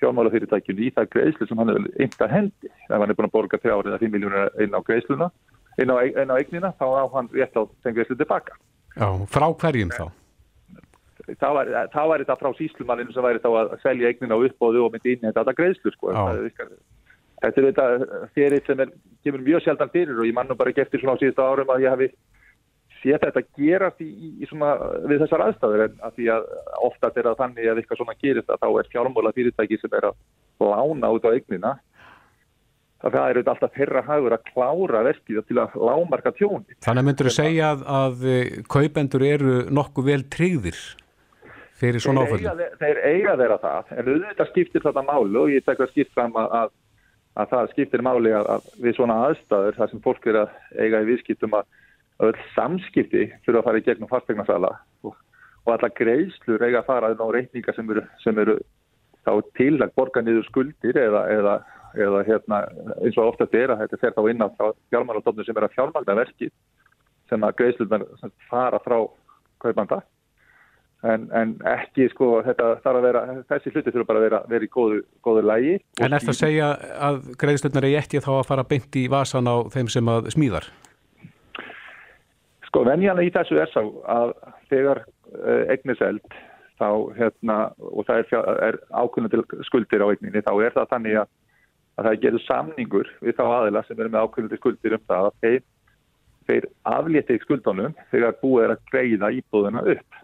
fjármálafyrirtækjum 0.03 0.83
í 0.83 0.91
það 0.97 1.11
greiðslu 1.15 1.49
sem 1.49 1.63
hann 1.63 1.73
hefur 1.73 1.89
ynda 2.07 2.29
hendi 2.33 2.73
ef 2.73 2.97
hann 2.97 3.09
er 3.09 3.19
búin 3.19 3.31
að 3.31 3.37
borga 3.37 3.61
3 3.63 3.77
árið 3.77 3.97
að 3.97 4.05
5 4.07 4.17
miljónir 4.17 4.65
inn 4.65 4.77
á 4.77 4.81
greiðsluna 4.87 5.31
inn 5.81 5.95
á, 5.95 5.97
inn 6.05 6.35
á 6.35 6.37
eignina 6.37 6.73
þá 6.81 6.87
á 6.91 7.05
hann 7.15 7.31
rétt 7.33 7.57
á 7.57 7.63
þenn 7.85 7.97
greiðslu 7.99 8.19
tilbaka 8.21 8.59
Já, 8.93 9.09
frá 9.33 9.47
hverjum 9.63 9.95
þá? 9.95 10.05
Þá 11.39 11.49
væri, 11.55 12.25
þetta 12.25 12.37
frá 12.41 12.51
síslumanninu 12.59 13.15
sem 13.15 13.25
væri 13.25 13.41
þá 13.41 13.51
að 13.55 13.77
selja 13.85 14.11
eignina 14.11 14.37
á 14.37 14.43
uppbóðu 14.43 14.83
og 14.85 14.93
myndi 14.93 15.15
inn 15.15 15.29
í 15.29 15.31
þetta 15.31 15.55
greiðslu 15.57 15.93
sko. 15.95 16.11
Þetta 17.43 17.61
er 17.61 17.67
þetta 17.69 18.21
fyrir 18.37 18.63
sem 18.67 18.85
er, 18.85 18.93
kemur 19.27 19.43
mjög 19.43 19.65
sjaldan 19.65 19.91
fyrir 19.93 20.19
og 20.19 20.29
ég 20.29 20.37
mann 20.37 20.51
nú 20.51 20.59
bara 20.59 20.71
ekki 20.71 20.85
eftir 20.85 21.03
svona 21.03 21.17
á 21.19 21.21
síðustu 21.21 21.43
árum 21.43 21.73
að 21.75 21.87
ég 21.87 21.95
hafi 21.95 22.11
sé 23.03 23.19
þetta 23.19 23.43
gerast 23.59 24.03
í, 24.05 24.11
í, 24.39 24.47
svona, 24.47 24.75
við 25.11 25.25
þessar 25.25 25.47
aðstæður 25.49 25.87
en 25.89 25.97
að 26.07 26.19
því 26.19 26.29
að 26.37 26.51
ofta 26.87 27.11
er 27.11 27.29
það 27.29 27.41
þannig 27.41 27.71
að 27.71 27.81
eitthvað 27.81 28.01
svona 28.03 28.19
gerist 28.21 28.53
að 28.53 28.63
þá 28.63 28.69
er 28.71 28.91
fjármóla 28.93 29.33
fyrirtæki 29.35 29.81
sem 29.83 29.97
er 29.99 30.07
að 30.13 30.21
lána 30.63 31.11
út 31.17 31.27
á 31.27 31.35
eignina 31.35 31.73
það 33.03 33.17
er 33.19 33.39
auðvitað 33.39 33.53
alltaf 33.57 33.77
þeirra 33.77 34.03
hagur 34.07 34.35
að 34.37 34.45
klára 34.53 35.01
verkið 35.09 35.41
til 35.49 35.59
að 35.59 35.79
lámarka 35.89 36.33
tjóni. 36.39 36.77
Þannig 36.87 37.07
myndur 37.09 37.29
þú 37.29 37.33
segja 37.35 37.71
að, 37.73 37.87
að 37.99 38.27
kaupendur 38.71 39.25
eru 39.27 39.55
nokkuð 39.75 40.11
vel 40.13 40.21
tryggðir 40.31 40.79
fyrir 41.81 42.05
svona 42.05 42.27
áföllum? 42.27 42.63
Þeir 42.79 43.01
eiga 43.03 43.35
þeirra 43.41 43.59
það, 43.65 43.91
en 43.97 44.13
auðvitað 44.13 44.53
skiptir 44.53 44.87
þetta 44.87 45.05
málu 45.09 45.43
og 45.43 45.51
ég 45.51 45.67
tek 45.67 45.83
að 45.83 45.91
skipt 45.97 46.15
fram 46.15 46.39
að, 46.39 46.71
að, 47.33 47.43
að 47.43 47.51
það 47.53 47.71
skiptir 47.73 48.05
máli 48.05 48.33
að 48.37 48.69
við 48.83 48.97
svona 48.97 49.19
aðstæður 49.29 49.79
þar 49.79 49.91
sem 49.91 50.05
fólk 50.05 50.27
er 50.27 50.39
að 50.43 50.55
eiga 50.79 51.03
í 51.03 51.09
viðskiptum 51.11 51.57
að 51.57 51.67
öll 52.23 52.39
samskipti 52.55 53.27
fyrir 53.45 53.61
að 53.61 53.67
fara 53.69 53.81
í 53.81 53.87
gegnum 53.87 54.11
fastegnarsala 54.11 54.73
og, 55.03 55.17
og 55.65 55.73
alla 55.75 55.91
greiðslur 55.97 56.63
eiga 56.63 56.83
að 56.83 56.89
fara 56.91 57.13
á 57.13 57.27
reikninga 57.35 57.75
sem 57.77 57.91
eru, 57.91 58.05
sem 58.23 58.39
eru 58.39 58.59
þá 59.27 59.33
til 59.59 59.77
að 59.81 59.95
borga 59.97 60.23
niður 60.23 60.47
skuldir 60.49 60.99
eða, 60.99 61.25
eða, 61.33 61.57
eða 61.97 62.23
hérna, 62.29 62.63
eins 63.01 63.19
og 63.19 63.33
ofta 63.33 63.47
þetta 63.47 63.63
er 63.63 63.75
að 63.75 63.83
þetta 63.85 64.01
fer 64.03 64.17
þá 64.17 64.23
inn 64.31 64.45
á 64.45 64.49
fjármálastofnum 64.93 65.47
sem 65.47 65.59
er 65.59 65.69
að 65.69 65.77
fjármagna 65.77 66.19
verki 66.19 66.51
sem 67.31 67.47
að 67.47 67.57
greiðslur 67.61 68.07
fara 68.51 68.81
frá 68.83 68.99
kaupanda 69.63 70.03
en, 71.03 71.27
en 71.35 71.55
ekki 71.67 72.07
sko 72.13 72.29
þetta 72.47 72.69
þarf 72.85 73.01
að 73.01 73.07
vera, 73.07 73.23
þessi 73.51 73.73
hluti 73.73 73.91
þurfa 73.95 74.09
bara 74.11 74.21
að 74.21 74.27
vera, 74.29 74.41
vera 74.53 74.67
í 74.67 74.71
góðu, 74.73 75.01
góðu 75.25 75.43
lægi. 75.49 75.75
En 75.99 76.15
er 76.15 76.23
það 76.23 76.35
að 76.35 76.39
segja 76.39 76.71
að 77.09 77.21
greiðslurnar 77.43 77.89
er 77.89 77.99
ekki 78.03 78.23
þá 78.23 78.31
að 78.37 78.47
fara 78.53 78.69
beint 78.71 79.01
í 79.01 79.05
vasan 79.13 79.51
á 79.51 79.57
þeim 79.75 79.91
sem 79.93 80.13
að 80.13 80.31
smíðar? 80.37 80.71
Sko 82.69 82.87
venjana 82.89 83.27
í 83.27 83.35
þessu 83.35 83.59
er 83.61 83.73
sá 83.73 83.83
að 83.83 84.33
þegar 84.71 85.03
uh, 85.05 85.63
eigniseld 85.75 86.41
þá 86.81 86.89
hérna 87.19 87.59
og 87.79 88.07
það 88.09 88.23
er, 88.23 88.49
er 88.71 88.81
ákveðinu 88.91 89.33
til 89.33 89.67
skuldir 89.69 90.03
á 90.03 90.11
eigninni 90.11 90.43
þá 90.43 90.55
er 90.57 90.75
það 90.75 90.91
þannig 90.95 91.21
að, 91.21 91.29
að 91.99 92.09
það 92.09 92.19
gerur 92.25 92.47
samningur 92.47 93.13
við 93.21 93.39
þá 93.39 93.45
aðila 93.59 93.85
sem 93.87 94.01
eru 94.01 94.15
með 94.15 94.27
ákveðinu 94.27 94.53
til 94.55 94.61
skuldir 94.63 94.97
um 94.97 95.05
það 95.11 95.29
að 95.29 95.37
þeir, 95.45 95.61
þeir 96.49 96.67
afléttið 96.95 97.45
skuldunum 97.45 97.97
þegar 98.11 98.41
búið 98.41 98.65
er 98.65 98.75
að 98.75 98.85
greiða 98.91 99.33
íbúðuna 99.37 99.85
upp 99.95 100.23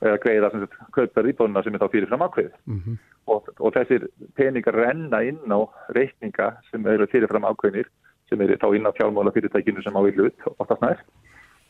eða 0.00 0.18
greiða 0.22 0.50
kaupar 0.94 1.28
íbúðuna 1.30 1.62
sem 1.64 1.74
er 1.74 1.82
þá 1.82 1.92
fyrirfram 1.92 2.26
ákveðið 2.26 2.56
mm 2.64 2.80
-hmm. 2.80 2.98
og, 3.34 3.48
og 3.58 3.74
þessir 3.76 4.08
peningar 4.36 4.76
renna 4.76 5.22
inn 5.22 5.40
á 5.52 5.60
reikninga 5.96 6.52
sem 6.70 6.86
eru 6.86 7.06
fyrirfram 7.06 7.48
ákveðinir 7.48 7.88
sem 8.28 8.40
eru 8.40 8.58
þá 8.58 8.68
inn 8.74 8.88
á 8.88 8.96
fjármála 8.96 9.34
fyrirtækinu 9.34 9.82
sem 9.82 9.96
á 9.96 10.00
hlut 10.02 10.46
og 10.58 10.66
það 10.66 10.78
snær 10.78 11.02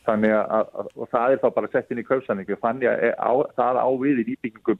þannig 0.07 0.33
að, 0.33 0.69
og 0.95 1.09
það 1.11 1.31
er 1.31 1.41
þá 1.43 1.49
bara 1.55 1.71
sett 1.71 1.91
inn 1.91 1.99
í 1.99 2.07
kaupsanningu 2.07 2.57
þannig 2.61 2.87
að 2.89 3.13
á, 3.19 3.31
það 3.59 3.81
á 3.83 3.89
við 4.03 4.21
í 4.23 4.27
nýbyggingum 4.31 4.79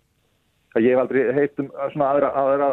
að 0.75 0.85
ég 0.85 0.93
hef 0.93 1.01
aldrei 1.03 1.33
heitt 1.33 1.59
um 1.59 1.71
svona 1.93 2.11
aðra, 2.13 2.31
aðra 2.31 2.69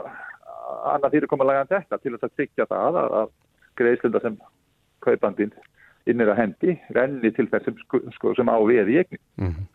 annað 0.94 1.16
fyrirkomulega 1.16 1.64
en 1.64 1.72
þetta 1.72 2.00
til 2.02 2.14
að 2.14 2.34
tryggja 2.36 2.66
það 2.70 2.98
að, 3.00 3.14
að 3.20 3.32
greiðslunda 3.80 4.22
sem 4.22 4.36
kaupandinn 5.04 5.54
innir 6.10 6.30
að 6.32 6.40
hendi 6.42 6.76
renni 6.96 7.30
til 7.34 7.46
þessum 7.52 7.78
sko, 8.16 8.34
sem 8.36 8.50
á 8.50 8.56
við 8.68 8.92
í 8.92 8.98
eignin 9.00 9.22
mm 9.40 9.48
-hmm. 9.48 9.68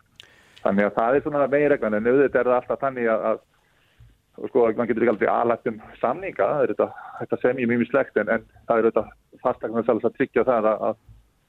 Þannig 0.64 0.88
að 0.88 0.98
það 0.98 1.16
er 1.16 1.24
svona 1.26 1.46
megireglan 1.54 1.96
en 1.98 2.10
auðvitað 2.10 2.40
er 2.40 2.50
það 2.50 2.58
alltaf 2.58 2.82
þannig 2.84 3.08
að, 3.12 3.24
að 3.30 4.48
sko, 4.48 4.66
mann 4.76 4.90
getur 4.90 5.06
ekki 5.06 5.14
aldrei 5.14 5.30
aðlagt 5.32 5.70
um 5.70 5.80
samninga, 6.00 6.50
það 6.50 6.64
er 6.64 6.74
þetta, 6.74 6.90
þetta 7.20 7.40
sem 7.44 7.62
ég 7.62 7.72
mjög 7.72 7.86
slegt 7.90 8.20
en, 8.20 8.34
en 8.36 8.46
það 8.68 8.76
er 8.82 8.90
þetta 8.90 9.06
fastaknarsals 9.44 10.06
að 10.08 10.16
tryggja 10.18 10.46
það 10.48 10.70
að, 10.72 10.84
að 10.90 11.00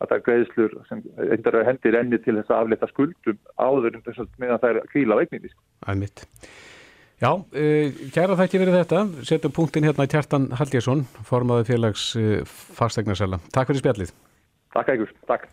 að 0.02 0.10
það 0.10 0.18
er 0.18 0.26
greiðslur 0.26 0.76
sem 0.90 1.02
eitthvað 1.28 1.68
hendir 1.68 1.98
enni 2.00 2.20
til 2.22 2.36
þess 2.40 2.52
að 2.52 2.64
aflita 2.64 2.90
skuldum 2.90 3.40
áður 3.62 4.00
meðan 4.42 4.62
það 4.64 4.70
er 4.72 4.80
kvíla 4.90 5.18
á 5.18 5.22
eigninni. 5.22 5.54
Æmitt. 5.92 6.26
Já, 7.22 7.30
uh, 7.38 8.00
kæra 8.16 8.38
þætti 8.40 8.62
verið 8.64 8.80
þetta. 8.80 9.02
Setjum 9.30 9.54
punktin 9.54 9.86
hérna 9.86 10.08
í 10.08 10.12
Kjartan 10.12 10.50
Haldjesson, 10.58 11.06
formaði 11.28 11.68
félags 11.70 12.08
uh, 12.18 12.40
fastegnarsala. 12.80 13.42
Takk 13.54 13.70
fyrir 13.70 13.84
spjallið. 13.84 14.16
Takk 14.74 14.94
ykkur, 14.96 15.14
takk. 15.30 15.50